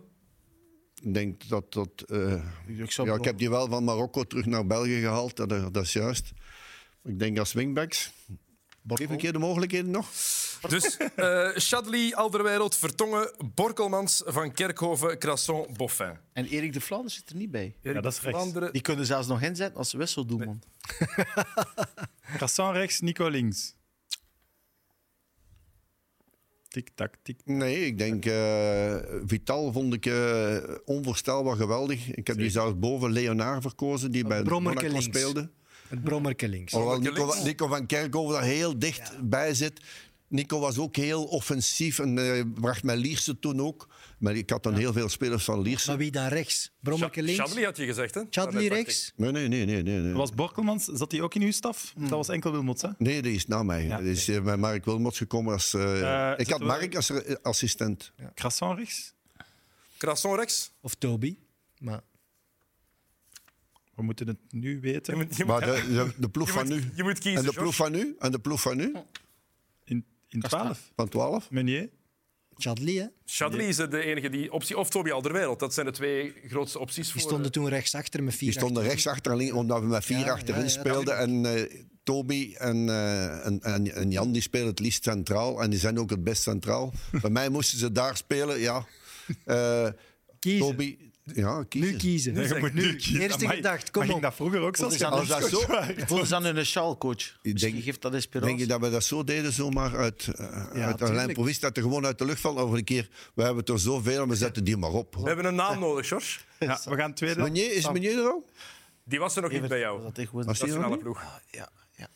Ik 1.02 1.14
denk 1.14 1.48
dat 1.48 1.72
dat. 1.72 1.88
eh, 2.06 2.32
Ik 2.66 2.90
ja, 2.90 3.14
ik 3.14 3.24
heb 3.24 3.38
die 3.38 3.50
wel 3.50 3.68
van 3.68 3.84
Marokko 3.84 4.24
terug 4.24 4.46
naar 4.46 4.66
België 4.66 5.00
gehaald, 5.00 5.36
dat, 5.36 5.48
dat 5.48 5.76
is 5.84 5.92
juist. 5.92 6.32
Ik 7.04 7.18
denk 7.18 7.38
als 7.38 7.52
wingbacks. 7.52 8.12
Geef 8.88 9.10
een 9.10 9.16
keer 9.16 9.32
de 9.32 9.38
mogelijkheden 9.38 9.90
nog. 9.90 10.08
Dus 10.68 10.96
eh 10.96 11.48
Chadli, 11.54 12.14
Alderweireld, 12.14 12.76
Vertongen, 12.76 13.32
Borkelmans, 13.54 14.22
Van 14.26 14.52
Kerkhoven, 14.52 15.18
Crasson, 15.18 15.66
Boffin. 15.76 16.16
En 16.32 16.46
Erik 16.46 16.72
de 16.72 16.80
Vlaanderen 16.80 17.12
zit 17.16 17.30
er 17.30 17.36
niet 17.36 17.50
bij. 17.50 17.76
Ja, 17.80 17.92
dat 17.92 18.12
is 18.12 18.20
rechts. 18.20 18.38
Vlaanderen- 18.38 18.72
Die 18.72 18.82
kunnen 18.82 19.06
zelfs 19.06 19.28
nog 19.28 19.42
inzetten 19.42 19.78
als 19.78 19.92
wisseldoelman. 19.92 20.62
Cassan 22.38 22.72
rechts, 22.72 23.00
Nico 23.00 23.28
links. 23.28 23.74
Tik-tak, 26.68 27.14
tik. 27.22 27.40
Nee, 27.44 27.86
ik 27.86 27.98
denk. 27.98 28.24
eh, 28.26 28.96
Vital 29.26 29.72
vond 29.72 29.94
ik 29.94 30.06
eh, 30.06 30.56
onvoorstelbaar 30.84 31.56
geweldig. 31.56 32.08
Ik 32.14 32.26
heb 32.26 32.36
die 32.36 32.50
zelfs 32.50 32.78
boven 32.78 33.12
Leonard 33.12 33.62
verkozen, 33.62 34.10
die 34.10 34.26
bij 34.26 34.42
Brommerke 34.42 34.82
Monaco 34.82 34.98
links. 35.00 35.18
speelde. 35.18 35.50
Het 35.88 36.02
brommerke 36.04 36.48
links. 36.48 36.74
Alhoewel 36.74 37.42
Nico, 37.44 37.66
van 37.68 37.86
Kerkhoven 37.86 38.32
daar 38.34 38.42
heel 38.42 38.78
dicht 38.78 39.12
bij 39.28 39.54
zit. 39.54 39.80
Nico 40.28 40.58
was 40.60 40.78
ook 40.78 40.96
heel 40.96 41.24
offensief 41.24 41.98
en 41.98 42.18
eh, 42.18 42.42
bracht 42.54 42.82
mij 42.82 42.96
Lierse 42.96 43.38
toen 43.38 43.60
ook. 43.60 43.88
Maar 44.18 44.34
ik 44.36 44.50
had 44.50 44.62
dan 44.62 44.74
heel 44.74 44.92
veel 44.92 45.08
spelers 45.08 45.44
van 45.44 45.60
Lierse. 45.62 45.88
Maar 45.88 45.98
wie 45.98 46.10
dan 46.10 46.26
rechts? 46.26 46.70
Brommerke 46.80 47.22
links? 47.22 47.40
Chadli 47.40 47.64
had 47.64 47.76
je 47.76 47.84
gezegd, 47.86 48.14
hè? 48.14 48.22
Chadli 48.30 48.68
rechts? 48.68 49.12
Nee, 49.16 49.30
nee, 49.32 49.48
nee. 49.48 49.66
nee, 49.66 49.82
nee. 49.82 50.12
Was 50.12 50.32
Borkelmans, 50.32 50.84
zat 50.84 51.12
hij 51.12 51.20
ook 51.20 51.34
in 51.34 51.42
uw 51.42 51.50
staf? 51.52 51.92
Dat 51.98 52.08
was 52.10 52.28
enkel 52.28 52.50
Wilmots, 52.50 52.82
hè? 52.82 52.88
Nee, 52.98 53.22
die 53.22 53.34
is 53.34 53.46
na 53.46 53.62
mij. 53.62 53.84
Ja, 53.84 53.98
Die 54.00 54.10
is 54.12 54.28
eh, 54.28 54.42
bij 54.42 54.56
Mark 54.56 54.84
Wilmots 54.84 55.18
gekomen 55.18 55.52
als... 55.52 55.74
eh, 55.74 56.30
Eh, 56.32 56.38
ik 56.38 56.48
had 56.50 56.60
Mark 56.60 56.96
als 56.96 57.10
eh, 57.10 57.34
assistent. 57.42 58.12
Crassan 58.34 58.76
rechts. 58.76 59.14
ik. 59.38 59.44
Crasson 59.98 60.36
rechts. 60.36 60.72
Of 60.80 60.94
Toby? 60.94 61.36
Maar 61.78 62.00
We 63.96 64.02
moeten 64.02 64.26
het 64.26 64.36
nu 64.50 64.70
Je 64.74 64.78
weten. 64.80 65.16
moet, 65.16 65.36
je 65.36 65.44
Maar 65.44 65.66
moet, 65.66 65.76
de, 65.86 65.92
de, 65.94 66.12
de 66.16 66.28
ploeg 66.28 66.46
je 66.46 66.52
van 66.52 66.66
moet- 66.68 66.74
nu... 66.80 66.90
je 66.94 67.02
moet 67.02 67.18
kiezen, 67.18 67.40
En 67.40 67.46
de 67.46 67.52
George. 67.52 67.60
ploeg 67.60 67.74
van 67.74 67.92
nu? 67.92 68.14
En 68.18 68.30
de 68.32 68.38
ploeg 68.38 68.60
van 68.60 68.76
nu? 68.76 68.94
In, 69.84 70.04
in 70.28 70.40
12. 70.40 70.92
Van 70.96 71.08
12? 71.08 71.50
Meunier. 71.50 71.90
Chadli, 72.56 72.98
hè? 72.98 73.06
Chadli 73.24 73.64
is 73.64 73.76
de 73.76 74.02
enige 74.04 74.28
die 74.28 74.52
optie. 74.52 74.78
Of 74.78 74.90
Toby 74.90 75.10
Alderweireld. 75.10 75.58
Dat 75.60 75.74
zijn 75.74 75.86
de 75.86 75.92
twee 75.92 76.34
grootste 76.48 76.78
opties 76.78 77.04
Die 77.04 77.12
voor. 77.20 77.30
stonden 77.30 77.52
toen 77.52 77.68
rechtsachter 77.68 78.22
met 78.22 78.34
vier 78.34 78.48
Die 78.48 78.58
stonden 78.58 78.76
achterin. 78.76 78.90
rechts 79.02 79.06
achter, 79.16 79.32
alleen 79.32 79.54
omdat 79.54 79.80
we 79.80 79.86
met 79.86 80.04
vier 80.04 80.18
Ja, 80.18 80.32
achterin 80.32 80.60
ja, 80.60 80.66
ja, 80.66 80.70
speelden. 80.72 81.18
En 81.18 81.46
eh, 81.46 81.80
Toby 82.02 82.54
en, 82.58 82.88
eh, 82.88 83.46
en, 83.46 83.60
en, 83.62 83.94
en 83.94 84.10
Jan 84.10 84.32
die 84.32 84.42
spelen 84.42 84.66
het 84.66 84.78
liefst 84.78 85.02
centraal. 85.04 85.62
En 85.62 85.70
die 85.70 85.78
zijn 85.78 85.98
ook 85.98 86.10
het 86.10 86.24
best 86.24 86.42
centraal. 86.42 86.92
Bij 87.22 87.30
mij 87.30 87.48
moesten 87.48 87.78
ze 87.78 87.92
daar 87.92 88.16
spelen, 88.16 88.60
ja. 88.60 88.86
Eh, 89.44 89.88
Kiezen. 90.38 90.60
Toby... 90.66 90.96
Ja, 91.24 91.64
kiezen. 91.68 91.92
Nu 91.92 91.96
kiezen. 91.98 92.34
Je 92.34 92.60
moet 92.60 92.74
nu 92.74 92.96
kiezen. 92.96 93.20
Eerste 93.20 93.44
Amai, 93.44 93.56
gedacht, 93.56 93.90
kom 93.90 94.10
op. 94.10 94.22
dat 94.22 94.34
vroeger 94.34 94.60
ook 94.60 94.76
zo? 94.76 94.84
Als 94.84 95.28
dat 95.28 95.48
zo... 95.48 95.60
Voel 96.06 96.26
ze 96.26 96.34
aan 96.34 96.44
hun 96.44 96.66
sjaal, 96.66 96.98
coach. 96.98 97.14
Misschien 97.42 97.72
denk- 97.72 97.84
geeft 97.84 98.02
dat 98.02 98.14
inspiratie. 98.14 98.48
Denk 98.56 98.60
je 98.60 98.66
dat 98.66 98.80
we 98.80 98.90
dat 98.90 99.04
zo 99.04 99.24
deden, 99.24 99.52
zomaar 99.52 99.96
uit, 99.96 100.26
uh, 100.40 100.84
uit 100.86 101.00
een 101.00 101.14
lijn 101.14 101.34
dat 101.60 101.76
er 101.76 101.82
gewoon 101.82 102.06
uit 102.06 102.18
de 102.18 102.24
lucht 102.24 102.40
valt? 102.40 102.58
Over 102.58 102.78
een 102.78 102.84
keer, 102.84 103.08
we 103.34 103.42
hebben 103.42 103.60
het 103.60 103.68
er 103.68 103.78
zoveel, 103.80 104.28
we 104.28 104.36
zetten 104.36 104.64
die 104.64 104.76
maar 104.76 104.92
op. 104.92 105.14
We 105.14 105.26
hebben 105.26 105.44
een 105.44 105.54
naam 105.54 105.78
nodig, 105.78 106.08
George. 106.08 106.38
Ja, 106.58 106.80
we 106.84 106.96
gaan 106.96 107.14
tweede. 107.14 107.40
Meunier, 107.40 107.72
is 107.72 107.84
Meunier 107.90 108.18
er 108.18 108.24
al? 108.30 108.48
Die 109.04 109.18
was 109.18 109.36
er 109.36 109.42
nog 109.42 109.50
niet 109.50 109.68
bij 109.68 109.78
jou. 109.78 110.02
Dat 110.02 110.18
is 110.18 110.28
gewoon 110.28 110.44
Was 110.44 110.58
die 110.58 110.72
er 110.72 110.80
nog 110.80 110.98
ploeg. 110.98 111.22
ja, 111.50 111.68
ja. 111.96 112.08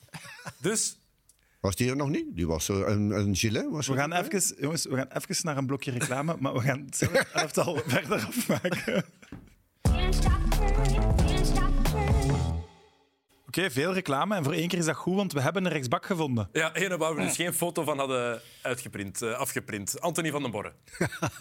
Dus 0.60 0.98
Was 1.60 1.76
die 1.76 1.90
er 1.90 1.96
nog 1.96 2.08
niet? 2.08 2.26
Die 2.36 2.46
was 2.46 2.68
er, 2.68 2.88
een, 2.88 3.10
een 3.10 3.36
gilet 3.36 3.70
was 3.70 3.86
We 3.86 3.94
gaan, 3.94 4.12
even, 4.12 4.54
jongens, 4.60 4.84
we 4.86 4.96
gaan 4.96 5.08
even 5.12 5.36
naar 5.44 5.56
een 5.56 5.66
blokje 5.66 5.90
reclame, 5.90 6.36
maar 6.38 6.52
we 6.52 6.60
gaan 6.60 6.84
het 6.84 7.10
elftal 7.32 7.76
verder 7.86 8.24
afmaken. 8.26 9.04
Oké, 13.46 13.70
veel 13.70 13.92
reclame. 13.92 14.34
En 14.36 14.44
voor 14.44 14.52
één 14.52 14.68
keer 14.68 14.78
is 14.78 14.84
dat 14.84 14.96
goed, 14.96 15.14
want 15.14 15.32
we 15.32 15.40
hebben 15.40 15.64
een 15.64 15.70
rechtsbak 15.72 16.06
gevonden. 16.06 16.48
ja, 16.52 16.74
ene 16.74 16.96
waar 16.96 17.14
we 17.14 17.22
dus 17.22 17.36
geen 17.36 17.54
foto 17.54 17.82
van 17.84 17.98
hadden 17.98 18.40
uitgeprint, 18.62 19.22
eh, 19.22 19.32
afgeprint. 19.32 20.00
Anthony 20.00 20.30
van 20.30 20.42
den 20.42 20.50
Borre. 20.50 20.72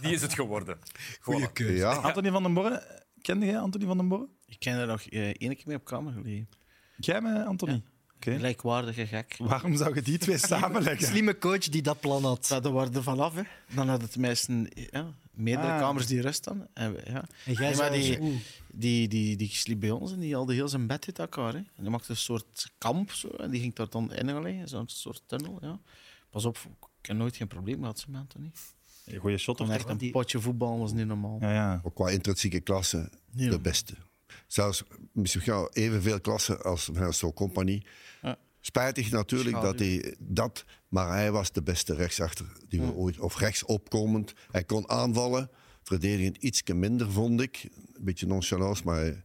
Die 0.01 0.13
is 0.13 0.21
het 0.21 0.33
geworden. 0.33 0.77
Goeie 1.21 1.47
Voilà. 1.47 1.53
keuze. 1.53 1.73
Ja, 1.75 1.91
Anthony 1.91 2.31
van 2.31 2.43
den 2.43 2.53
Borre. 2.53 3.03
Kende 3.21 3.45
jij 3.45 3.59
Anthony 3.59 3.85
van 3.85 3.97
den 3.97 4.07
Borre? 4.07 4.27
Ik 4.45 4.59
ken 4.59 4.77
er 4.77 4.87
nog 4.87 5.01
eh, 5.01 5.27
één 5.27 5.55
keer 5.55 5.63
mee 5.65 5.75
op 5.75 5.85
kamer 5.85 6.13
gelegen. 6.13 6.49
Jij 6.97 7.21
me, 7.21 7.45
Anthony? 7.45 7.83
Oké. 8.17 8.35
Gelijkwaardige 8.35 9.07
gek. 9.07 9.35
Waarom 9.37 9.75
zou 9.75 9.95
je 9.95 10.01
die 10.01 10.17
twee 10.17 10.37
samenleggen? 10.37 11.07
Slimme 11.11 11.37
coach 11.37 11.69
die 11.69 11.81
dat 11.81 11.99
plan 11.99 12.23
had. 12.23 12.47
Dat 12.47 12.63
waren 12.67 12.93
er 12.93 13.03
vanaf, 13.03 13.33
hè. 13.35 13.41
Dan 13.75 13.87
hadden 13.89 14.07
het 14.07 14.17
meesten 14.17 14.69
ja, 14.91 15.05
meerdere 15.31 15.71
Ah. 15.71 15.79
kamers 15.79 16.05
die 16.05 16.21
rust 16.21 16.43
dan. 16.43 16.67
En, 16.73 16.95
ja. 17.05 17.25
En 17.45 17.53
jij 17.53 17.69
Nee, 17.69 17.75
maar 17.75 17.75
zou- 17.75 17.91
die, 18.01 18.19
Oeh. 18.21 18.35
die, 18.71 19.07
die, 19.07 19.35
die 19.35 19.49
sliep 19.49 19.79
bij 19.79 19.91
ons 19.91 20.11
en 20.11 20.19
die 20.19 20.33
haalde 20.35 20.53
heel 20.53 20.67
zijn 20.67 20.87
bed 20.87 21.05
uit 21.05 21.19
elkaar. 21.19 21.51
Hè. 21.53 21.57
En 21.57 21.81
die 21.81 21.89
maakte 21.89 22.09
een 22.11 22.17
soort 22.17 22.71
kamp 22.77 23.11
zo, 23.11 23.27
en 23.27 23.49
die 23.51 23.61
ging 23.61 23.73
daar 23.75 23.89
dan 23.89 24.13
in 24.13 24.41
liggen, 24.41 24.67
zo'n 24.67 24.87
soort 24.87 25.21
tunnel. 25.25 25.57
Ja. 25.61 25.79
Pas 26.29 26.45
op, 26.45 26.57
ik 27.01 27.05
heb 27.07 27.17
nooit 27.17 27.35
geen 27.35 27.47
probleem 27.47 27.79
gehad, 27.79 27.99
ze 27.99 28.05
man, 28.11 28.27
niet. 28.37 28.59
Goeie 29.19 29.37
shot 29.37 29.61
of 29.61 29.69
echt 29.69 29.89
een 29.89 30.11
potje 30.11 30.39
voetbal 30.39 30.79
was 30.79 30.91
niet 30.93 31.07
normaal. 31.07 31.37
Ja, 31.39 31.53
ja. 31.53 31.79
ook 31.83 31.95
qua 31.95 32.09
intrinsieke 32.09 32.59
klasse 32.59 33.09
de 33.31 33.59
beste. 33.59 33.93
Zelfs 34.47 34.83
misschien 35.11 35.41
ja, 35.45 35.67
evenveel 35.71 36.21
klassen 36.21 36.61
als 36.63 36.89
Vincent 36.93 37.33
Compagnie. 37.33 37.85
Ja. 38.21 38.37
Spijtig 38.59 39.11
natuurlijk 39.11 39.49
Schade. 39.49 39.67
dat 39.67 39.79
hij 39.79 40.15
dat, 40.19 40.65
maar 40.87 41.07
hij 41.07 41.31
was 41.31 41.51
de 41.51 41.61
beste 41.63 41.93
rechtsachter 41.95 42.45
die 42.67 42.81
we 42.81 42.93
ooit, 42.93 43.19
of 43.19 43.37
rechtsopkomend. 43.37 44.33
Hij 44.51 44.63
kon 44.63 44.89
aanvallen, 44.89 45.49
verdedigend 45.83 46.37
iets 46.37 46.63
minder 46.63 47.11
vond 47.11 47.41
ik. 47.41 47.63
Een 47.93 48.03
beetje 48.03 48.27
nonchalance, 48.27 48.83
maar 48.83 48.95
hij- 48.99 49.23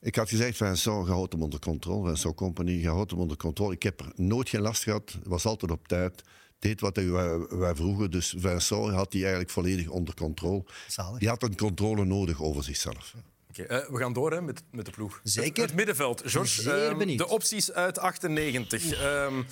ik 0.00 0.14
had 0.14 0.28
gezegd, 0.28 0.56
Vincent, 0.56 1.06
je 1.06 1.12
houdt 1.12 1.32
hem 1.32 1.42
onder 1.42 1.58
controle. 1.60 2.08
Vincent 2.08 2.34
Compagnie, 2.34 2.80
je 2.80 2.88
houdt 2.88 3.10
hem 3.10 3.20
onder 3.20 3.36
controle. 3.36 3.74
Ik 3.74 3.82
heb 3.82 4.00
er 4.00 4.12
nooit 4.16 4.48
geen 4.48 4.60
last 4.60 4.82
gehad, 4.82 5.18
was 5.24 5.44
altijd 5.44 5.70
op 5.70 5.88
tijd. 5.88 6.22
Deed 6.58 6.80
wat 6.80 6.96
hij- 6.96 7.10
wij, 7.10 7.38
wij 7.38 7.74
vroegen, 7.74 8.10
dus 8.10 8.34
Vincent 8.38 8.90
had 8.94 9.10
die 9.10 9.20
eigenlijk 9.20 9.50
volledig 9.50 9.88
onder 9.88 10.14
controle. 10.14 10.64
Zalig. 10.88 11.18
Die 11.18 11.28
had 11.28 11.42
een 11.42 11.56
controle 11.56 12.04
nodig 12.04 12.42
over 12.42 12.64
zichzelf. 12.64 13.14
Eh, 13.58 13.88
we 13.88 13.98
gaan 13.98 14.12
door 14.12 14.32
hè, 14.32 14.42
met, 14.42 14.62
met 14.70 14.84
de 14.84 14.90
ploeg. 14.90 15.20
Zeker. 15.22 15.48
Het, 15.48 15.56
het 15.70 15.74
middenveld, 15.74 16.22
George. 16.24 16.62
Zeer 16.62 17.00
ehm, 17.00 17.16
de 17.16 17.28
opties 17.28 17.72
uit 17.72 17.98
98. 17.98 18.92
Ehm 18.92 19.42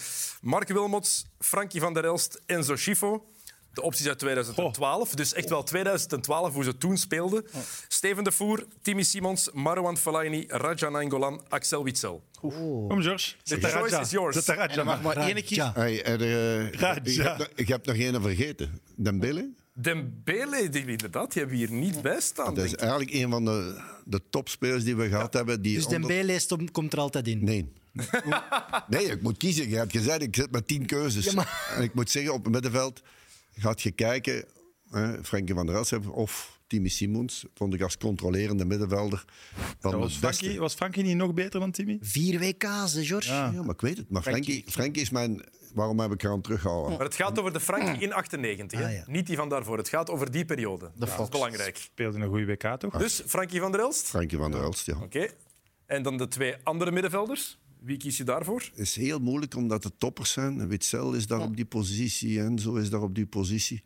Mark 0.41 0.69
Wilmots, 0.69 1.27
Frankie 1.39 1.81
van 1.81 1.95
der 1.95 2.05
Elst, 2.05 2.41
Enzo 2.47 2.77
Schifo. 2.77 3.25
De 3.73 3.83
opties 3.83 4.09
uit 4.09 4.19
2012. 4.19 5.15
Dus 5.15 5.33
echt 5.33 5.49
wel 5.49 5.63
2012, 5.63 6.55
hoe 6.55 6.65
ze 6.65 6.79
toen 6.79 6.97
speelden. 6.97 7.47
Steven 7.89 8.25
de 8.25 8.33
Voer, 8.33 8.67
Timmy 8.83 9.03
Simons, 9.03 9.51
Marwan 9.53 9.97
Fellaini, 9.97 10.45
Raja 10.49 10.89
Nainggolan, 10.89 11.43
Axel 11.49 11.85
Witsel. 11.85 12.23
Kom, 12.41 13.03
George. 13.03 13.35
De 13.43 13.61
choice 13.61 14.01
is 14.01 14.11
yours. 14.11 14.45
De 14.45 14.53
En 14.53 14.59
Raja 14.59 14.77
er 14.77 14.85
mag 14.85 15.03
maar. 15.03 15.17
één 15.17 15.45
keer... 15.45 15.71
Hey, 15.75 16.03
en, 16.03 16.21
eh, 16.21 17.79
nog 17.85 17.97
één 17.97 18.23
vergeten. 18.23 18.81
Dembele. 18.97 19.51
Dembele, 19.83 20.68
die, 20.68 20.85
inderdaad, 20.87 21.33
die 21.33 21.43
hebben 21.43 21.59
we 21.61 21.66
hier 21.66 21.76
niet 21.78 22.03
bij 22.03 22.20
staan. 22.20 22.55
Dat 22.55 22.64
is 22.64 22.74
eigenlijk 22.74 23.11
een 23.12 23.31
van 23.31 23.45
de, 23.45 23.81
de 24.05 24.20
topspelers 24.31 24.85
die 24.85 24.97
we 24.97 25.09
gehad 25.09 25.33
hebben. 25.33 25.62
Die 25.62 25.74
Dus 25.74 25.85
onder- 25.85 26.01
Dembele 26.01 26.39
stond- 26.39 26.70
komt 26.70 26.93
er 26.93 26.99
altijd 26.99 27.28
in. 27.28 27.45
Nee. 27.45 27.72
nee, 28.89 29.05
ik 29.05 29.22
moet 29.22 29.37
kiezen. 29.37 29.68
Je 29.68 29.76
hebt 29.76 29.93
gezegd, 29.93 30.22
ik 30.22 30.37
zit 30.37 30.51
met 30.51 30.66
tien 30.66 30.87
keuzes. 30.87 31.24
Ja, 31.24 31.33
maar- 31.33 31.72
En 31.76 31.83
ik 31.83 31.95
moet 31.95 32.11
zeggen, 32.11 32.33
op 32.33 32.45
het 32.45 32.53
middenveld 32.53 33.03
gaat 33.53 33.83
je 33.83 33.91
kijken... 33.91 34.45
Hè, 34.91 35.24
Frenkie 35.24 35.55
van 35.55 35.66
der 35.66 35.87
hebben 35.89 36.12
of 36.12 36.60
Timmy 36.71 36.89
Simons. 36.89 37.45
Vond 37.55 37.75
ik 37.75 37.83
als 37.83 37.97
controlerende 37.97 38.64
middenvelder 38.64 39.25
van 39.81 39.99
Was. 39.99 40.16
Frankie, 40.16 40.59
was 40.59 40.75
Frankie 40.75 41.03
niet 41.03 41.16
nog 41.16 41.35
beter 41.35 41.61
dan 41.61 41.71
Timmy? 41.71 41.99
Vier 42.01 42.39
WK's, 42.39 42.93
hè, 42.93 43.05
George? 43.05 43.29
Ja. 43.29 43.51
Ja, 43.53 43.62
maar 43.62 43.75
ik 43.75 43.81
weet 43.81 43.97
het. 43.97 44.11
Maar 44.11 44.23
Frenkie, 44.23 44.64
Frenkie 44.66 45.03
is 45.03 45.11
mijn... 45.11 45.43
Waarom 45.75 46.01
heb 46.01 46.12
ik 46.12 46.25
aan 46.25 46.41
teruggehouden? 46.41 46.97
Maar 46.97 47.07
het 47.07 47.14
gaat 47.14 47.39
over 47.39 47.53
de 47.53 47.61
Frankie 47.61 48.03
in 48.03 48.12
98, 48.12 48.79
hè? 48.79 48.85
Ah, 48.85 48.93
ja. 48.93 49.05
niet 49.07 49.27
die 49.27 49.37
van 49.37 49.49
daarvoor. 49.49 49.77
Het 49.77 49.89
gaat 49.89 50.11
over 50.11 50.31
die 50.31 50.45
periode. 50.45 50.91
dat 50.95 51.09
is 51.21 51.29
belangrijk. 51.29 51.77
Speelde 51.77 52.18
een 52.18 52.29
goede 52.29 52.47
WK, 52.47 52.79
toch? 52.79 52.97
Dus 52.97 53.23
Frankie 53.27 53.61
van 53.61 53.73
der 53.73 53.81
Elst. 53.81 54.07
Frankie 54.07 54.39
van 54.39 54.51
der 54.51 54.62
Elst, 54.62 54.87
ja. 54.87 54.97
Oké. 55.03 55.29
En 55.87 56.03
dan 56.03 56.16
de 56.16 56.29
twee 56.29 56.55
andere 56.62 56.91
middenvelders. 56.91 57.59
Wie 57.81 57.97
kies 57.97 58.16
je 58.16 58.25
daarvoor? 58.25 58.61
Het 58.61 58.79
is 58.79 58.97
heel 58.97 59.18
moeilijk 59.18 59.55
omdat 59.55 59.85
het 59.85 59.93
toppers 59.99 60.33
zijn. 60.33 60.68
Witzel 60.68 61.12
is 61.12 61.27
daar 61.27 61.41
op 61.41 61.57
die 61.57 61.64
positie 61.64 62.41
en 62.41 62.59
zo 62.59 62.75
is 62.75 62.91
daar 62.91 63.03
op 63.03 63.14
die 63.14 63.27
positie. 63.27 63.83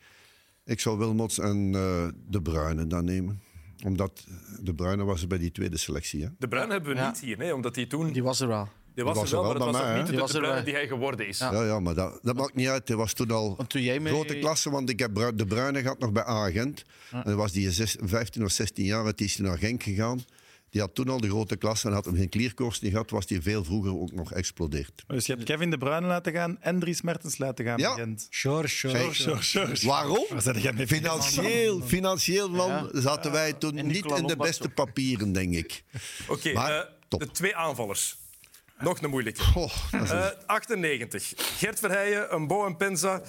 Ik 0.65 0.81
zou 0.81 0.99
Wilmots 0.99 1.39
en 1.39 1.71
eh, 1.75 2.07
De 2.29 2.43
Bruyne 2.43 2.87
dan 2.87 3.05
nemen. 3.05 3.41
Omdat 3.85 4.25
De 4.63 4.75
Bruyne 4.75 5.05
was 5.05 5.23
er 5.23 5.29
bij 5.29 5.39
die 5.39 5.53
tweede 5.53 5.77
selectie. 5.77 6.23
Hè? 6.23 6.29
De 6.39 6.49
Bruin 6.49 6.71
hebben 6.71 6.91
we 6.95 6.97
Ja. 7.01 7.09
niet 7.09 7.21
hier, 7.21 7.37
nee, 7.37 7.55
omdat 7.55 7.77
hij 7.77 7.87
toen... 7.87 8.13
Die 8.13 8.23
was 8.23 8.41
er 8.41 8.49
wel. 8.49 8.69
Die 8.95 9.05
was, 9.05 9.17
was 9.17 9.33
er 9.33 9.37
wel, 9.37 9.45
maar 9.47 9.55
het 9.55 9.63
was 9.65 9.73
bij 9.73 9.83
mij, 9.85 9.97
niet 9.97 10.07
de, 10.07 10.11
Die 10.13 10.21
was 10.21 10.31
de 10.31 10.37
er 10.37 10.43
Bruyne 10.43 10.63
bij. 10.63 10.73
die 10.73 10.81
hij 10.81 10.89
geworden 10.89 11.29
is. 11.29 11.39
Ja. 11.39 11.53
Ja, 11.53 11.65
ja 11.65 11.81
maar 11.81 11.95
dat, 11.95 12.19
dat 12.23 12.37
maakt 12.37 12.55
niet 12.55 12.69
uit. 12.69 12.89
Hij 12.89 12.97
was 12.97 13.13
toen 13.13 13.31
al 13.31 13.57
toen 13.67 13.83
jij 13.83 14.01
mee... 14.01 14.13
grote 14.13 14.39
klasse, 14.39 14.71
want 14.71 14.91
ik 14.91 14.99
heb 14.99 15.13
Bru- 15.15 15.35
De 15.35 15.47
Bruyne 15.47 15.81
gehad 15.81 15.99
nog 15.99 16.13
bij 16.13 16.25
Agent. 16.25 16.85
En 17.11 17.23
dan 17.25 17.37
was 17.37 17.53
die 17.53 17.71
zes- 17.73 17.97
15 18.01 18.45
of 18.45 18.51
16 18.51 18.85
jaar, 18.85 19.15
die 19.15 19.27
is 19.27 19.37
hij 19.37 19.47
naar 19.47 19.59
Genk 19.59 19.83
gegaan. 19.83 20.21
Die 20.75 20.83
had 20.83 20.95
toen 20.95 21.09
al 21.09 21.21
de 21.21 21.29
grote 21.29 21.57
klasse 21.57 21.87
en 21.89 21.93
had 21.95 22.05
hem 22.05 22.17
geen 22.17 22.29
niet 22.81 22.91
gehad, 22.91 23.11
was 23.11 23.25
hij 23.29 23.43
veel 23.43 23.65
vroeger 23.65 23.99
ook 24.01 24.13
nog 24.13 24.29
geëxplodeerd. 24.29 25.05
Dus 25.07 25.27
je 25.27 25.33
hebt 25.33 25.45
Kevin 25.45 25.71
De 25.71 25.79
Bruyne 25.79 26.07
laten 26.07 26.33
gaan 26.33 26.57
en 26.61 26.79
Dries 26.79 27.03
Mertens 27.03 27.39
laten 27.39 27.65
gaan. 27.65 27.79
Ja. 27.79 27.95
bij 27.95 28.05
Gent. 28.05 28.27
Sure, 28.31 28.69
sure. 28.69 28.97
Hey, 28.97 29.13
Sure, 29.13 29.43
sure, 29.43 29.77
sure. 29.77 29.89
Waarom? 29.93 30.27
Financieel, 30.87 31.81
financieel 31.81 32.51
man, 32.51 32.69
Ja. 32.69 33.01
zaten 33.01 33.33
wij 33.33 33.53
toen 33.53 33.77
En 33.77 33.87
niet 33.87 34.05
in 34.19 34.27
de 34.27 34.37
beste 34.37 34.65
ook. 34.65 34.75
papieren, 34.75 35.33
denk 35.33 35.55
ik. 35.55 35.85
Oké, 36.29 36.49
eh, 36.51 36.81
de 37.09 37.31
twee 37.31 37.57
aanvallers. 37.57 38.17
Nog 38.79 39.03
een 39.03 39.11
moeilijke. 39.11 39.43
Goh, 39.43 39.73
dat 39.91 40.03
is 40.03 40.11
een- 40.11 40.17
Eh, 40.19 40.27
98. 40.47 41.33
Gert 41.37 41.79
Verheijen, 41.79 42.35
een 42.35 42.47
Bo 42.47 42.67
en 42.67 42.77
Penza, 42.77 43.23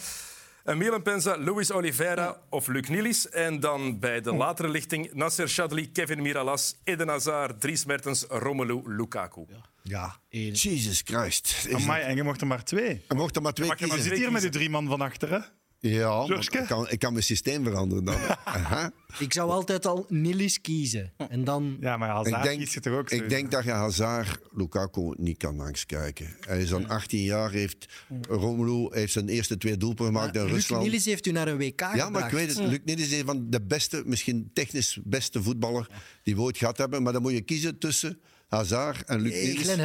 Milan 0.74 1.02
Penza, 1.02 1.38
Luis 1.38 1.72
Oliveira 1.72 2.42
of 2.50 2.68
Luc 2.68 2.90
Nilis. 2.90 3.30
En 3.30 3.60
dan 3.60 4.00
bij 4.00 4.22
de 4.22 4.34
latere 4.34 4.70
lichting 4.70 5.14
Nasser 5.14 5.48
Chadli, 5.48 5.92
Kevin 5.92 6.22
Miralas, 6.22 6.76
Eden 6.84 7.08
Hazard, 7.08 7.62
Dries 7.62 7.86
Mertens, 7.86 8.26
Romelu 8.30 8.82
Lukaku. 8.86 9.46
ja, 9.82 10.20
Eén. 10.30 10.52
Jesus 10.52 11.02
Christ. 11.06 11.66
Is 11.68 11.74
Amai, 11.74 12.04
en 12.04 12.16
je 12.16 12.24
mocht 12.24 12.42
er 12.42 12.48
maar 12.48 12.64
twee. 12.64 13.04
Er 13.08 13.16
mochten 13.16 13.42
maar 13.42 13.54
twee 13.54 13.72
je 13.78 13.88
maar 13.88 13.98
Je 13.98 14.04
zit 14.04 14.14
hier 14.18 14.32
met 14.32 14.42
die 14.42 14.52
drie 14.52 14.70
man 14.70 14.88
van 14.88 15.02
achteren. 15.02 15.46
Ja, 15.90 16.26
ik 16.40 16.64
kan, 16.68 16.90
ik 16.90 17.00
kan 17.00 17.12
mijn 17.12 17.24
systeem 17.24 17.64
veranderen 17.64 18.06
dan. 18.06 18.16
Aha. 18.46 18.92
Ik 19.20 19.34
zou 19.34 19.50
altijd 19.52 19.86
al 19.86 20.06
Nilis 20.10 20.62
kiezen. 20.62 21.14
En 21.30 21.44
dan... 21.44 21.78
Ja, 21.80 21.98
maar 21.98 22.12
als 22.12 22.28
Ik 22.28 22.44
denk, 22.44 22.60
kies 22.60 22.74
je 22.74 22.80
toch 22.80 22.94
ook 22.94 23.02
ik 23.02 23.10
sowieso. 23.10 23.36
denk 23.36 23.52
dat 23.52 23.64
je 23.64 23.72
Hazard 23.72 24.40
Lukaku 24.52 25.14
niet 25.18 25.38
kan 25.38 25.56
langskijken. 25.56 26.36
Hij 26.40 26.62
is 26.62 26.70
dan 26.70 26.88
18 26.88 27.22
jaar, 27.22 27.52
heeft 27.52 27.86
Romelu 28.30 28.88
heeft 28.90 29.12
zijn 29.12 29.30
eerste 29.30 29.58
twee 29.58 29.78
doelpunten 29.78 30.16
gemaakt 30.16 30.36
in 30.36 30.44
Luc 30.44 30.52
Rusland. 30.52 30.84
Nilis 30.84 31.06
heeft 31.06 31.26
u 31.26 31.32
naar 31.32 31.48
een 31.48 31.58
WK 31.58 31.80
Ja, 31.80 32.10
maar 32.10 32.26
ik 32.26 32.32
weet 32.32 32.48
het. 32.48 32.68
Luc 32.68 32.80
Nilis 32.86 33.12
is 33.12 33.20
een 33.20 33.26
van 33.26 33.50
de 33.50 33.62
beste, 33.62 34.04
misschien 34.06 34.50
technisch 34.54 35.00
beste 35.04 35.44
voetballer 35.44 35.88
die 36.24 36.36
we 36.36 36.42
ooit 36.42 36.58
gehad 36.58 36.78
hebben. 36.78 37.04
Maar 37.04 37.14
dan 37.14 37.22
moet 37.22 37.32
je 37.32 37.42
kiezen 37.42 37.78
tussen 37.78 38.20
Hazard 38.48 39.04
en 39.04 39.22
Luc. 39.22 39.56
Glenn. 39.58 39.80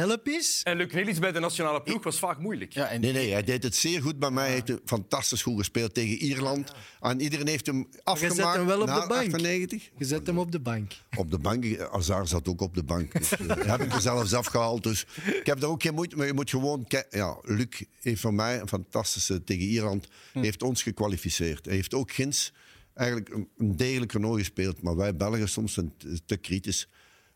En 0.63 0.77
Luc 0.77 0.93
Nilis 0.93 1.19
bij 1.19 1.31
de 1.31 1.39
nationale 1.39 1.81
ploeg 1.81 2.03
was 2.03 2.19
vaak 2.19 2.39
moeilijk. 2.39 2.73
Ja, 2.73 2.87
en 2.87 3.01
Nee, 3.01 3.11
nee, 3.13 3.31
hij 3.31 3.43
deed 3.43 3.63
het 3.63 3.75
zeer 3.75 4.01
goed 4.01 4.19
bij 4.19 4.31
mij. 4.31 4.47
Hij 4.47 4.61
heeft 4.65 4.79
fantastisch 4.85 5.41
goed 5.41 5.57
gespeeld 5.57 5.93
tegen 5.93 6.17
Ierland. 6.17 6.73
En 6.99 7.21
iedereen 7.21 7.47
heeft 7.47 7.65
hem 7.65 7.87
afgemaakt 8.03 8.35
zet 8.35 8.53
hem 8.53 8.65
wel 8.65 8.81
op 8.81 8.87
na 8.87 9.01
de 9.01 9.07
bank. 9.07 9.21
98. 9.21 9.89
Je 9.97 10.05
zet 10.05 10.27
hem 10.27 10.37
op 10.37 10.51
de 10.51 10.59
bank. 10.59 10.91
Op 11.17 11.31
de 11.31 11.39
bank. 11.39 11.65
Hazard 11.91 12.29
zat 12.29 12.47
ook 12.47 12.61
op 12.61 12.75
de 12.75 12.83
bank. 12.83 13.11
Dus, 13.11 13.31
eh, 13.31 13.47
dat 13.47 13.65
heb 13.65 13.81
ik 13.81 13.93
er 13.93 14.01
zelfs 14.01 14.33
afgehaald. 14.33 14.83
Dus 14.83 15.05
ik 15.25 15.45
heb 15.45 15.59
daar 15.59 15.69
ook 15.69 15.81
geen 15.81 15.93
moeite 15.93 16.15
mee. 16.15 16.27
Je 16.27 16.33
moet 16.33 16.49
gewoon... 16.49 16.85
Ja, 17.09 17.37
Luc 17.41 17.81
heeft 18.01 18.21
voor 18.21 18.33
mij 18.33 18.59
een 18.59 18.67
fantastische 18.67 19.43
tegen 19.43 19.65
Ierland. 19.65 20.07
Heeft 20.33 20.63
ons 20.63 20.83
gekwalificeerd. 20.83 21.65
Hij 21.65 21.75
heeft 21.75 21.93
ook 21.93 22.11
Gins 22.11 22.53
eigenlijk 22.93 23.29
een, 23.29 23.49
een 23.57 23.77
degelijk 23.77 24.11
toernooi 24.11 24.39
gespeeld. 24.39 24.81
Maar 24.81 24.95
wij 24.95 25.15
Belgen 25.15 25.49
soms 25.49 25.73
zijn 25.73 25.93
te 26.25 26.37
kritisch. 26.37 26.87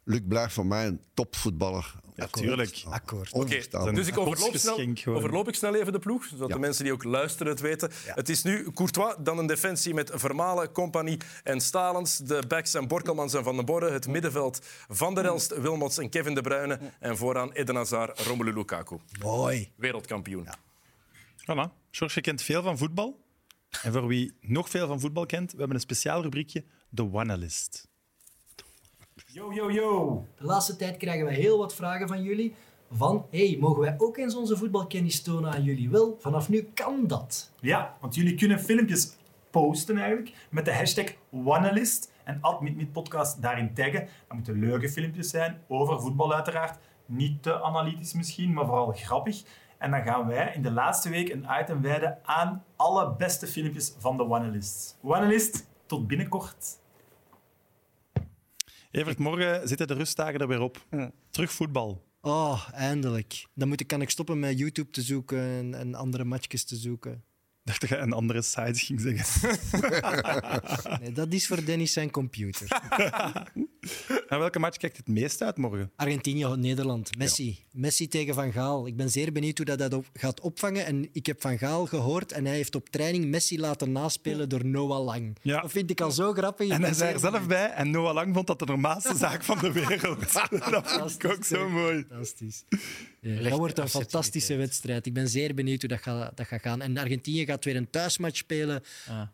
Luc 0.06 0.22
blijft 0.28 0.54
voor 0.54 0.66
mij 0.66 0.86
een 0.86 1.02
topvoetballer. 1.14 1.94
Ja, 2.16 2.28
tuurlijk. 2.28 2.84
Akkoord. 2.90 3.32
Oké, 3.32 3.92
dus 3.94 4.08
ik 4.08 4.18
overloop 4.18 4.56
snel, 4.58 4.80
overloop 5.06 5.48
ik 5.48 5.56
snel 5.56 5.76
even 5.76 5.92
de 5.92 6.00
ploeg, 6.00 6.26
zodat 6.26 6.50
de 6.50 6.60
mensen 6.60 6.84
die 6.84 6.94
ook 6.94 7.04
luisteren 7.04 7.52
het 7.52 7.62
weten. 7.62 7.92
Het 8.06 8.30
is 8.30 8.44
nu 8.44 8.72
Courtois, 8.72 9.16
dan 9.20 9.38
een 9.38 9.48
defensie 9.48 9.94
met 9.94 10.12
Vermalen, 10.14 10.72
Compagnie 10.72 11.18
en 11.44 11.62
Stalens. 11.62 12.18
De 12.18 12.44
backs 12.48 12.72
zijn 12.72 12.88
Borkelmans 12.88 13.34
en 13.34 13.44
Van 13.44 13.56
den 13.56 13.66
Borre. 13.66 13.92
Het 13.92 14.08
middenveld 14.08 14.66
Van 14.88 15.16
der 15.16 15.26
Elst, 15.26 15.58
Wilmots 15.58 15.98
en 15.98 16.10
Kevin 16.10 16.36
De 16.36 16.42
Bruyne. 16.42 16.80
En 17.00 17.18
vooraan 17.18 17.52
Eden 17.52 17.76
Hazard, 17.76 18.20
Romelu 18.20 18.54
Lukaku. 18.54 18.98
Mooi. 19.20 19.72
Wereldkampioen. 19.76 20.48
Voilà. 21.42 21.72
George, 21.92 22.16
je 22.16 22.22
kent 22.22 22.42
veel 22.42 22.62
van 22.62 22.78
voetbal. 22.78 23.24
En 23.82 23.92
voor 23.92 24.08
wie 24.08 24.38
nog 24.42 24.70
veel 24.70 24.88
van 24.88 25.00
voetbal 25.00 25.26
kent, 25.26 25.52
we 25.52 25.58
hebben 25.58 25.76
een 25.76 25.82
speciaal 25.82 26.22
rubriekje, 26.22 26.64
de 26.90 27.10
Wanalist. 27.10 27.88
Yo, 29.36 29.54
yo, 29.54 29.72
yo. 29.72 30.26
De 30.38 30.44
laatste 30.46 30.76
tijd 30.76 30.98
krijgen 30.98 31.26
we 31.26 31.34
heel 31.34 31.58
wat 31.58 31.76
vragen 31.76 32.08
van 32.08 32.24
jullie. 32.24 32.56
Van, 32.92 33.26
hey, 33.32 33.58
mogen 33.60 33.82
wij 33.82 33.96
ook 33.98 34.18
eens 34.18 34.36
onze 34.36 34.58
voetbalkennis 34.58 35.22
tonen 35.22 35.52
aan 35.52 35.64
jullie? 35.64 35.90
Wel, 35.90 36.16
vanaf 36.20 36.50
nu 36.50 36.70
kan 36.74 37.08
dat. 37.08 37.52
Ja, 37.60 37.98
want 38.02 38.16
jullie 38.16 38.36
kunnen 38.36 38.60
filmpjes 38.60 39.16
posten 39.50 39.98
eigenlijk 39.98 40.36
met 40.50 40.66
de 40.66 40.74
hashtag 40.74 41.06
Wanalist 41.30 42.12
en 42.24 42.42
@midmidpodcast 42.60 43.42
daarin 43.42 43.74
taggen. 43.74 44.08
Dat 44.28 44.38
moeten 44.38 44.60
leuke 44.60 44.90
filmpjes 44.90 45.30
zijn, 45.30 45.62
over 45.68 46.02
voetbal 46.02 46.34
uiteraard. 46.34 46.80
Niet 47.06 47.44
te 47.44 47.62
analytisch 47.62 48.14
misschien, 48.14 48.54
maar 48.54 48.66
vooral 48.66 48.92
grappig. 48.92 49.44
En 49.78 49.92
dan 49.92 50.02
gaan 50.02 50.28
wij 50.28 50.52
in 50.54 50.62
de 50.62 50.72
laatste 50.72 51.10
week 51.10 51.30
een 51.30 51.46
item 51.62 51.82
wijden 51.82 52.20
aan 52.24 52.64
alle 52.76 53.16
beste 53.16 53.48
filmpjes 53.48 53.96
van 53.98 54.18
de 54.18 54.26
Wanalist. 54.26 54.98
Wanalist, 55.02 55.68
tot 55.86 56.08
binnenkort. 56.08 56.84
Evert, 58.96 59.18
morgen 59.18 59.68
zitten 59.68 59.88
de 59.88 59.94
rustdagen 59.94 60.40
er 60.40 60.48
weer 60.48 60.60
op. 60.60 60.86
Terug 61.30 61.52
voetbal. 61.52 62.04
Oh, 62.22 62.68
eindelijk. 62.74 63.46
Dan 63.54 63.68
moet 63.68 63.80
ik, 63.80 63.88
kan 63.88 64.02
ik 64.02 64.10
stoppen 64.10 64.40
met 64.40 64.60
YouTube 64.60 64.92
te 64.92 65.02
zoeken 65.02 65.40
en, 65.40 65.74
en 65.74 65.96
andere 65.96 66.24
matchjes 66.24 66.64
te 66.64 66.76
zoeken. 66.76 67.12
Ik 67.14 67.62
dacht 67.64 67.82
dat 67.82 67.90
je 67.90 67.98
een 67.98 68.14
andere 68.14 68.42
site 68.42 68.80
ging 68.80 69.02
zeggen. 69.02 69.60
Nee, 71.00 71.12
dat 71.12 71.34
is 71.34 71.48
voor 71.48 71.66
Dennis 71.66 71.94
zijn 71.94 72.12
computer. 72.12 72.68
En 74.28 74.40
welke 74.40 74.60
match 74.60 74.78
kijkt 74.78 74.98
het 74.98 75.08
meest 75.08 75.42
uit 75.42 75.58
morgen? 75.58 75.92
Argentinië, 75.96 76.46
Nederland. 76.56 77.18
Messi. 77.18 77.60
Messi 77.72 78.08
tegen 78.08 78.34
Van 78.34 78.52
Gaal. 78.52 78.88
Ik 78.88 78.96
ben 78.96 79.10
zeer 79.10 79.32
benieuwd 79.32 79.58
hoe 79.58 79.66
dat, 79.66 79.78
dat 79.80 79.94
op- 79.94 80.06
gaat 80.14 80.40
opvangen. 80.42 80.86
En 80.86 81.10
ik 81.12 81.26
heb 81.26 81.42
Van 81.42 81.58
Gaal 81.58 81.86
gehoord 81.86 82.32
en 82.32 82.46
hij 82.46 82.56
heeft 82.56 82.76
op 82.76 82.90
training 82.90 83.26
Messi 83.26 83.60
laten 83.60 83.92
naspelen 83.92 84.50
door 84.50 84.66
Noah 84.66 85.04
Lang. 85.04 85.38
Ja. 85.42 85.62
Dat 85.62 85.72
vind 85.72 85.90
ik 85.90 86.02
al 86.02 86.12
zo 86.12 86.34
grappig. 86.34 86.70
En 86.70 86.82
hij 86.84 86.94
zei 86.94 87.14
er 87.14 87.20
zelf 87.20 87.48
bij, 87.48 87.70
en 87.72 87.92
Noah 87.92 88.14
Lang 88.14 88.34
vond 88.34 88.48
dat 88.48 88.60
de 88.60 88.66
normaalste 88.66 89.16
zaak 89.16 89.44
van 89.44 89.58
de 89.58 89.72
wereld. 89.72 90.34
Dat 90.72 90.92
vond 90.92 91.24
ik 91.24 91.32
ook 91.32 91.44
zo 91.44 91.70
mooi. 91.70 92.06
Fantastisch. 92.10 92.64
Ja, 93.34 93.50
dat 93.50 93.58
wordt 93.58 93.78
een 93.80 93.90
fantastische 93.90 94.56
wedstrijd. 94.56 95.06
Ik 95.06 95.14
ben 95.14 95.28
zeer 95.30 95.54
benieuwd 95.54 95.80
hoe 95.82 95.90
dat 95.90 96.02
gaat, 96.02 96.38
dat 96.38 96.48
gaat 96.48 96.62
gaan. 96.62 96.82
En 96.82 96.98
Argentinië 96.98 97.46
gaat 97.46 97.66
weer 97.66 97.76
een 97.76 97.90
thuismatch 97.90 98.38
spelen. 98.38 98.84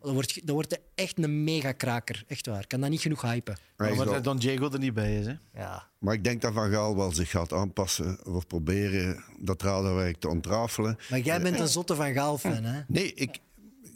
Dat, 0.01 0.11
wordt, 0.13 0.35
dat 0.47 0.55
wordt 0.55 0.79
echt 0.95 1.23
een 1.23 1.43
mega-kraker. 1.43 2.23
Echt 2.27 2.45
waar. 2.45 2.61
Ik 2.61 2.67
kan 2.67 2.81
dat 2.81 2.89
niet 2.89 3.01
genoeg 3.01 3.21
hypen. 3.21 3.57
Maar 3.77 3.95
wel- 3.95 4.05
dat 4.05 4.23
Don 4.23 4.37
Diego 4.37 4.69
er 4.71 4.79
niet 4.79 4.93
bij 4.93 5.19
is. 5.19 5.25
Hè? 5.25 5.33
Ja. 5.53 5.87
Maar 5.99 6.13
ik 6.13 6.23
denk 6.23 6.41
dat 6.41 6.53
Van 6.53 6.71
Gaal 6.71 6.95
wel 6.95 7.11
zich 7.13 7.29
gaat 7.29 7.53
aanpassen 7.53 8.25
of 8.25 8.47
proberen 8.47 9.23
dat 9.39 9.61
radenwerk 9.61 10.17
te 10.17 10.27
ontrafelen. 10.27 10.97
Maar 11.09 11.19
jij 11.19 11.41
bent 11.41 11.59
een 11.59 11.67
zotte 11.67 11.95
Van 11.95 12.13
Gaal-fan, 12.13 12.63
hè? 12.63 12.81
Nee, 12.87 13.13
ik, 13.13 13.39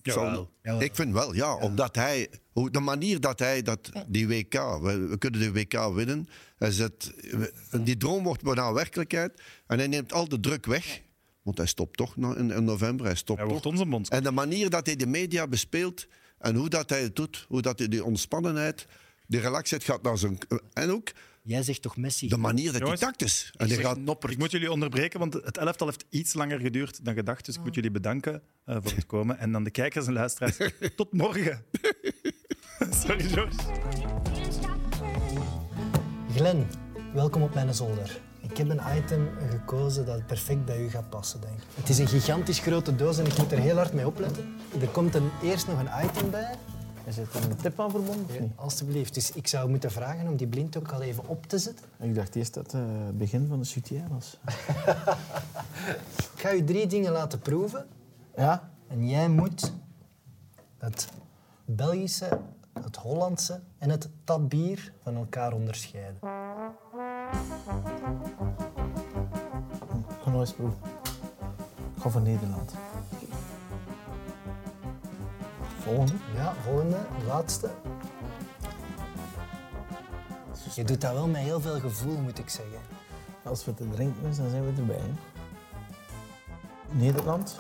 ik, 0.04 0.12
zal- 0.12 0.24
Jawel. 0.26 0.50
Jawel. 0.64 0.82
ik 0.82 0.96
vind 0.96 1.14
wel, 1.14 1.34
ja. 1.36 1.56
Omdat 1.56 1.96
hij, 1.96 2.28
hoe, 2.52 2.70
de 2.72 2.80
manier 2.80 3.20
dat 3.20 3.40
hij 3.40 3.62
dat, 3.62 3.92
die 4.08 4.28
WK, 4.28 4.54
we, 4.82 4.98
we 5.10 5.18
kunnen 5.18 5.40
de 5.40 5.52
WK 5.52 5.94
winnen. 5.94 6.28
Hij 6.66 6.74
zet, 6.74 7.14
we- 7.32 7.84
die 7.84 7.98
droom 7.98 8.24
wordt 8.24 8.44
bijna 8.44 8.74
werkelijkheid. 8.74 9.42
En 9.68 9.78
hij 9.78 9.88
neemt 9.88 10.14
al 10.14 10.28
de 10.28 10.40
druk 10.40 10.66
weg. 10.66 11.02
Want 11.42 11.58
hij 11.58 11.68
stopt 11.68 11.98
toch 11.98 12.16
in, 12.18 12.52
in 12.52 12.64
november. 12.64 13.06
Hij 13.06 13.16
stopt 13.16 13.40
Hij 13.40 13.48
toch. 13.50 13.62
wordt 13.62 13.78
onze 13.78 13.90
bond. 13.90 14.10
En 14.10 14.24
de 14.24 14.32
manier 14.32 14.70
dat 14.70 14.86
hij 14.86 14.96
de 14.96 15.08
media 15.08 15.48
bespeelt 15.48 16.08
en 16.40 16.56
hoe 16.56 16.70
dat 16.70 16.90
hij 16.90 17.02
het 17.02 17.16
doet, 17.16 17.46
hoe 17.48 17.62
dat 17.62 17.80
hij 17.80 17.88
die 17.88 18.04
ontspannenheid, 18.04 18.88
die 19.28 19.40
relaxheid 19.40 19.84
gaat 19.84 20.02
naar 20.02 20.18
zijn. 20.18 20.38
En 20.74 20.90
ook 20.92 21.12
Jij 21.42 21.64
zegt 21.64 21.82
toch 21.82 21.98
Messi? 21.98 22.28
de 22.28 22.38
manier 22.38 22.72
dat 22.72 22.82
Jongens, 22.82 23.00
hij 23.00 23.10
tact 23.10 23.22
is. 23.22 23.52
En 23.58 23.70
gaat, 23.70 23.98
Ik 24.30 24.38
moet 24.38 24.52
jullie 24.52 24.72
onderbreken, 24.72 25.20
want 25.20 25.34
het 25.34 25.58
elftal 25.58 25.88
heeft 25.88 26.06
iets 26.10 26.34
langer 26.34 26.60
geduurd 26.60 27.06
dan 27.06 27.14
gedacht. 27.14 27.46
Dus 27.46 27.56
ik 27.56 27.62
moet 27.64 27.76
jullie 27.76 27.92
bedanken 27.92 28.42
eh, 28.66 28.78
voor 28.82 28.92
het 28.92 29.06
komen. 29.06 29.38
En 29.40 29.52
dan 29.52 29.64
de 29.64 29.72
kijkers 29.72 30.08
en 30.08 30.14
luisteraars. 30.14 30.58
Tot 30.96 31.14
morgen. 31.14 31.66
Sorry, 33.06 33.24
George. 33.24 33.56
Glenn, 36.36 36.68
welkom 37.14 37.42
op 37.42 37.54
mijn 37.54 37.74
zolder. 37.74 38.22
Ik 38.42 38.58
heb 38.58 38.70
een 38.70 38.82
item 38.98 39.30
gekozen 39.50 40.06
dat 40.06 40.26
perfect 40.26 40.66
bij 40.66 40.82
u 40.82 40.90
gaat 40.90 41.10
passen, 41.10 41.42
denk 41.42 41.54
ik. 41.54 41.64
Het 41.76 41.90
is 41.90 42.00
een 42.00 42.08
gigantisch 42.08 42.60
grote 42.60 42.96
doos 42.96 43.18
en 43.18 43.26
ik 43.26 43.38
moet 43.38 43.52
er 43.52 43.58
heel 43.58 43.76
hard 43.76 43.94
mee 43.94 44.08
opletten. 44.08 44.56
Er 44.82 44.88
komt 44.88 45.16
een, 45.16 45.30
eerst 45.44 45.68
nog 45.68 45.80
een 45.80 46.06
item 46.06 46.30
bij. 46.30 46.56
Is 47.06 47.18
er 47.18 47.28
een 47.50 47.56
tip 47.56 47.80
aan 47.80 47.92
verbonden? 47.92 48.44
Ja, 48.44 48.48
alsjeblieft. 48.56 49.14
Dus 49.14 49.32
ik 49.32 49.48
zou 49.48 49.70
moeten 49.70 49.92
vragen 49.92 50.28
om 50.28 50.36
die 50.36 50.48
blind 50.48 50.78
ook 50.78 50.92
al 50.92 51.02
even 51.02 51.28
op 51.28 51.46
te 51.46 51.58
zetten. 51.58 51.86
Ik 52.00 52.16
dacht 52.16 52.36
eerst 52.36 52.54
dat 52.54 52.72
het 52.72 53.18
begin 53.18 53.48
van 53.48 53.60
de 53.60 53.66
soutien 53.66 54.08
was. 54.10 54.38
Ik 56.36 56.42
ga 56.42 56.54
u 56.54 56.64
drie 56.64 56.88
dingen 56.88 57.12
laten 57.12 57.40
proeven. 57.40 57.86
Ja? 58.36 58.70
En 58.88 59.08
jij 59.08 59.30
moet 59.30 59.72
het 60.78 61.10
Belgische, 61.66 62.40
het 62.84 62.96
Hollandse 62.96 63.62
en 63.78 63.90
het 63.90 64.10
tabbier 64.24 64.94
van 65.04 65.16
elkaar 65.16 65.54
onderscheiden. 65.54 66.20
ga 70.22 70.32
eens 70.32 70.54
proeven. 70.54 70.80
Ik 71.96 72.02
ga 72.02 72.10
voor 72.10 72.22
Nederland. 72.22 72.74
Volgende. 75.80 76.14
Ja, 76.36 76.54
volgende, 76.54 76.98
laatste. 77.28 77.70
Je 80.76 80.84
doet 80.84 81.02
dat 81.02 81.14
wel 81.14 81.28
met 81.28 81.42
heel 81.42 81.62
veel 81.62 81.80
gevoel, 81.80 82.18
moet 82.18 82.40
ik 82.40 82.50
zeggen. 82.50 82.80
Als 83.44 83.66
we 83.66 83.74
te 83.74 83.90
drinken 83.90 84.30
is, 84.30 84.38
dan 84.38 84.50
zijn 84.50 84.66
we 84.66 84.82
erbij. 84.82 85.14
Nederland. 86.92 87.58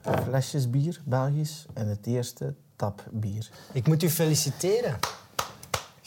Flesjes 0.00 0.70
bier, 0.70 1.02
Belgisch. 1.04 1.66
En 1.74 1.88
het 1.88 2.06
eerste 2.06 2.54
tapbier. 2.76 3.50
Ik 3.72 3.86
moet 3.86 4.02
u 4.02 4.10
feliciteren. 4.10 4.98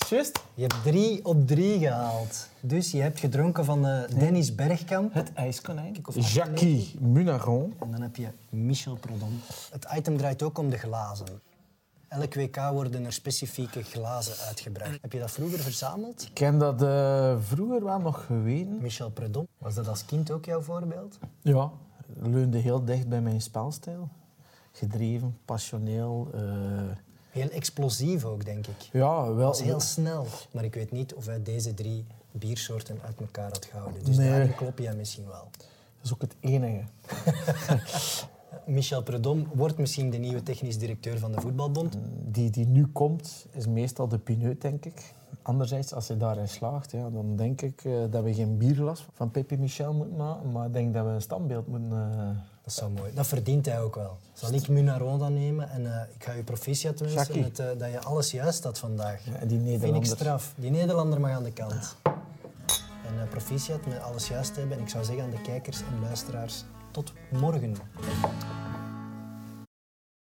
Juist. 0.10 0.44
Je 0.54 0.62
hebt 0.62 0.84
drie 0.84 1.26
op 1.26 1.48
drie 1.48 1.80
gehaald. 1.80 2.48
Dus 2.60 2.92
je 2.92 3.02
hebt 3.02 3.20
gedronken 3.20 3.66
van 3.66 3.88
eh, 3.88 4.20
Dennis 4.20 4.56
Bergkamp. 4.56 5.14
Het 5.14 5.34
ijskonijn. 5.34 5.96
Jacques 6.14 6.94
Munaron. 7.00 7.74
En 7.80 7.92
dan 7.92 8.02
heb 8.02 8.16
je 8.16 8.28
Michel 8.50 8.96
Prodom. 8.96 9.42
Het 9.72 9.88
item 9.96 10.18
draait 10.18 10.44
ook 10.44 10.58
om 10.58 10.70
de 10.70 10.78
glazen. 10.78 11.42
Elk 12.08 12.34
WK 12.34 12.56
worden 12.72 13.06
er 13.06 13.14
specifieke 13.14 13.84
glazen 13.84 14.46
uitgebracht. 14.48 14.98
Heb 15.02 15.12
je 15.12 15.20
dat 15.20 15.32
vroeger 15.32 15.60
verzameld? 15.60 16.22
Ik 16.22 16.34
ken 16.34 16.58
dat 16.58 16.82
eh, 16.82 17.36
vroeger 17.40 17.84
wel 17.84 18.00
nog 18.00 18.26
geweten. 18.26 18.78
Michel 18.82 19.10
Prodom. 19.10 19.48
Was 19.58 19.76
dat 19.76 19.88
als 19.88 20.06
kind 20.06 20.32
ook 20.32 20.46
jouw 20.46 20.62
voorbeeld? 20.62 21.20
Ja, 21.42 21.72
leunde 22.20 22.58
heel 22.58 22.86
dicht 22.86 23.08
bij 23.08 23.22
mijn 23.22 23.42
spelstijl. 23.42 24.10
Gedreven, 24.80 25.38
passioneel. 25.46 26.28
eh, 26.34 26.42
Heel 27.30 27.50
explosief 27.50 28.26
ook, 28.26 28.46
denk 28.46 28.68
ik. 28.68 28.90
ja, 28.92 29.34
wel. 29.34 29.46
Dat 29.46 29.56
is 29.60 29.62
heel 29.66 29.80
snel. 29.80 30.26
Maar 30.52 30.64
ik 30.64 30.74
weet 30.74 30.92
niet 30.92 31.14
of 31.14 31.26
hij 31.26 31.44
deze 31.44 31.74
drie 31.74 32.06
biersoorten 32.32 32.98
uit 33.06 33.20
elkaar 33.20 33.52
had 33.52 33.66
gehouden. 33.66 34.04
Dus 34.06 34.18
Nee. 34.18 34.30
daarin 34.30 34.56
klop 34.56 34.80
je 34.80 34.92
misschien 34.98 35.26
wel. 35.26 35.48
Dat 35.52 36.04
is 36.04 36.14
ook 36.14 36.22
het 36.22 36.36
enige. 36.40 36.82
Michel 38.66 39.04
Predom 39.04 39.48
wordt 39.54 39.78
misschien 39.78 40.10
de 40.10 40.18
nieuwe 40.18 40.44
technisch 40.44 40.78
directeur 40.78 41.20
van 41.20 41.32
de 41.32 41.42
Voetbalbond. 41.42 41.98
Die 42.26 42.50
die 42.50 42.68
nu 42.68 42.88
komt, 42.88 43.46
is 43.52 43.68
meestal 43.68 44.08
de 44.08 44.18
pineut, 44.18 44.62
denk 44.62 44.86
ik. 44.86 45.14
Anderzijds, 45.42 45.94
als 45.94 46.08
hij 46.08 46.18
daarin 46.18 46.48
slaagt, 46.48 46.92
ja, 46.92 47.10
dan 47.10 47.36
denk 47.36 47.62
ik 47.62 47.84
eh, 47.86 47.94
dat 48.10 48.24
we 48.24 48.34
geen 48.34 48.58
bierglas 48.58 49.06
van 49.14 49.32
Pepe 49.32 49.58
Michel 49.58 49.94
moeten 49.94 50.16
maken, 50.16 50.52
maar 50.52 50.66
ik 50.68 50.74
denk 50.74 50.94
dat 50.94 51.06
we 51.06 51.12
een 51.12 51.22
standbeeld 51.22 51.68
moeten... 51.68 51.92
eh, 51.92 52.30
Dat 52.70 52.78
zou 52.78 52.92
mooi. 52.92 53.12
Dat 53.14 53.28
verdient 53.28 53.66
hij 53.66 53.82
ook 53.82 53.96
wel. 53.96 54.18
Zal 54.34 54.54
ik 54.54 54.68
Munaron 54.68 55.20
dan 55.20 55.34
nemen 55.34 55.70
en 55.70 55.94
eh, 55.94 56.02
ik 56.16 56.24
ga 56.24 56.32
je 56.32 56.44
proficiat 56.44 57.00
wensen 57.00 57.42
met, 57.42 57.60
eh, 57.60 57.68
dat 57.78 57.92
je 57.92 58.00
alles 58.00 58.32
juist 58.32 58.64
had 58.64 58.80
vandaag. 58.80 59.26
Ja, 59.26 59.34
en 59.34 59.48
die 59.48 59.58
Vind 59.58 59.70
ik 59.70 59.80
Nederlander. 59.80 60.06
straf. 60.18 60.54
Die 60.56 60.72
Nederlander 60.72 61.20
mag 61.20 61.32
aan 61.32 61.44
de 61.44 61.52
kant. 61.52 61.96
En 62.04 63.22
eh, 63.22 63.30
proficiat 63.30 63.86
met 63.86 64.00
alles 64.02 64.28
juist 64.28 64.56
hebben. 64.56 64.78
En 64.78 64.84
ik 64.84 64.90
zou 64.90 65.04
zeggen 65.04 65.24
aan 65.24 65.30
de 65.30 65.42
kijkers 65.42 65.80
en 65.80 66.02
luisteraars, 66.02 66.64
tot 66.92 67.14
morgen. 67.32 67.76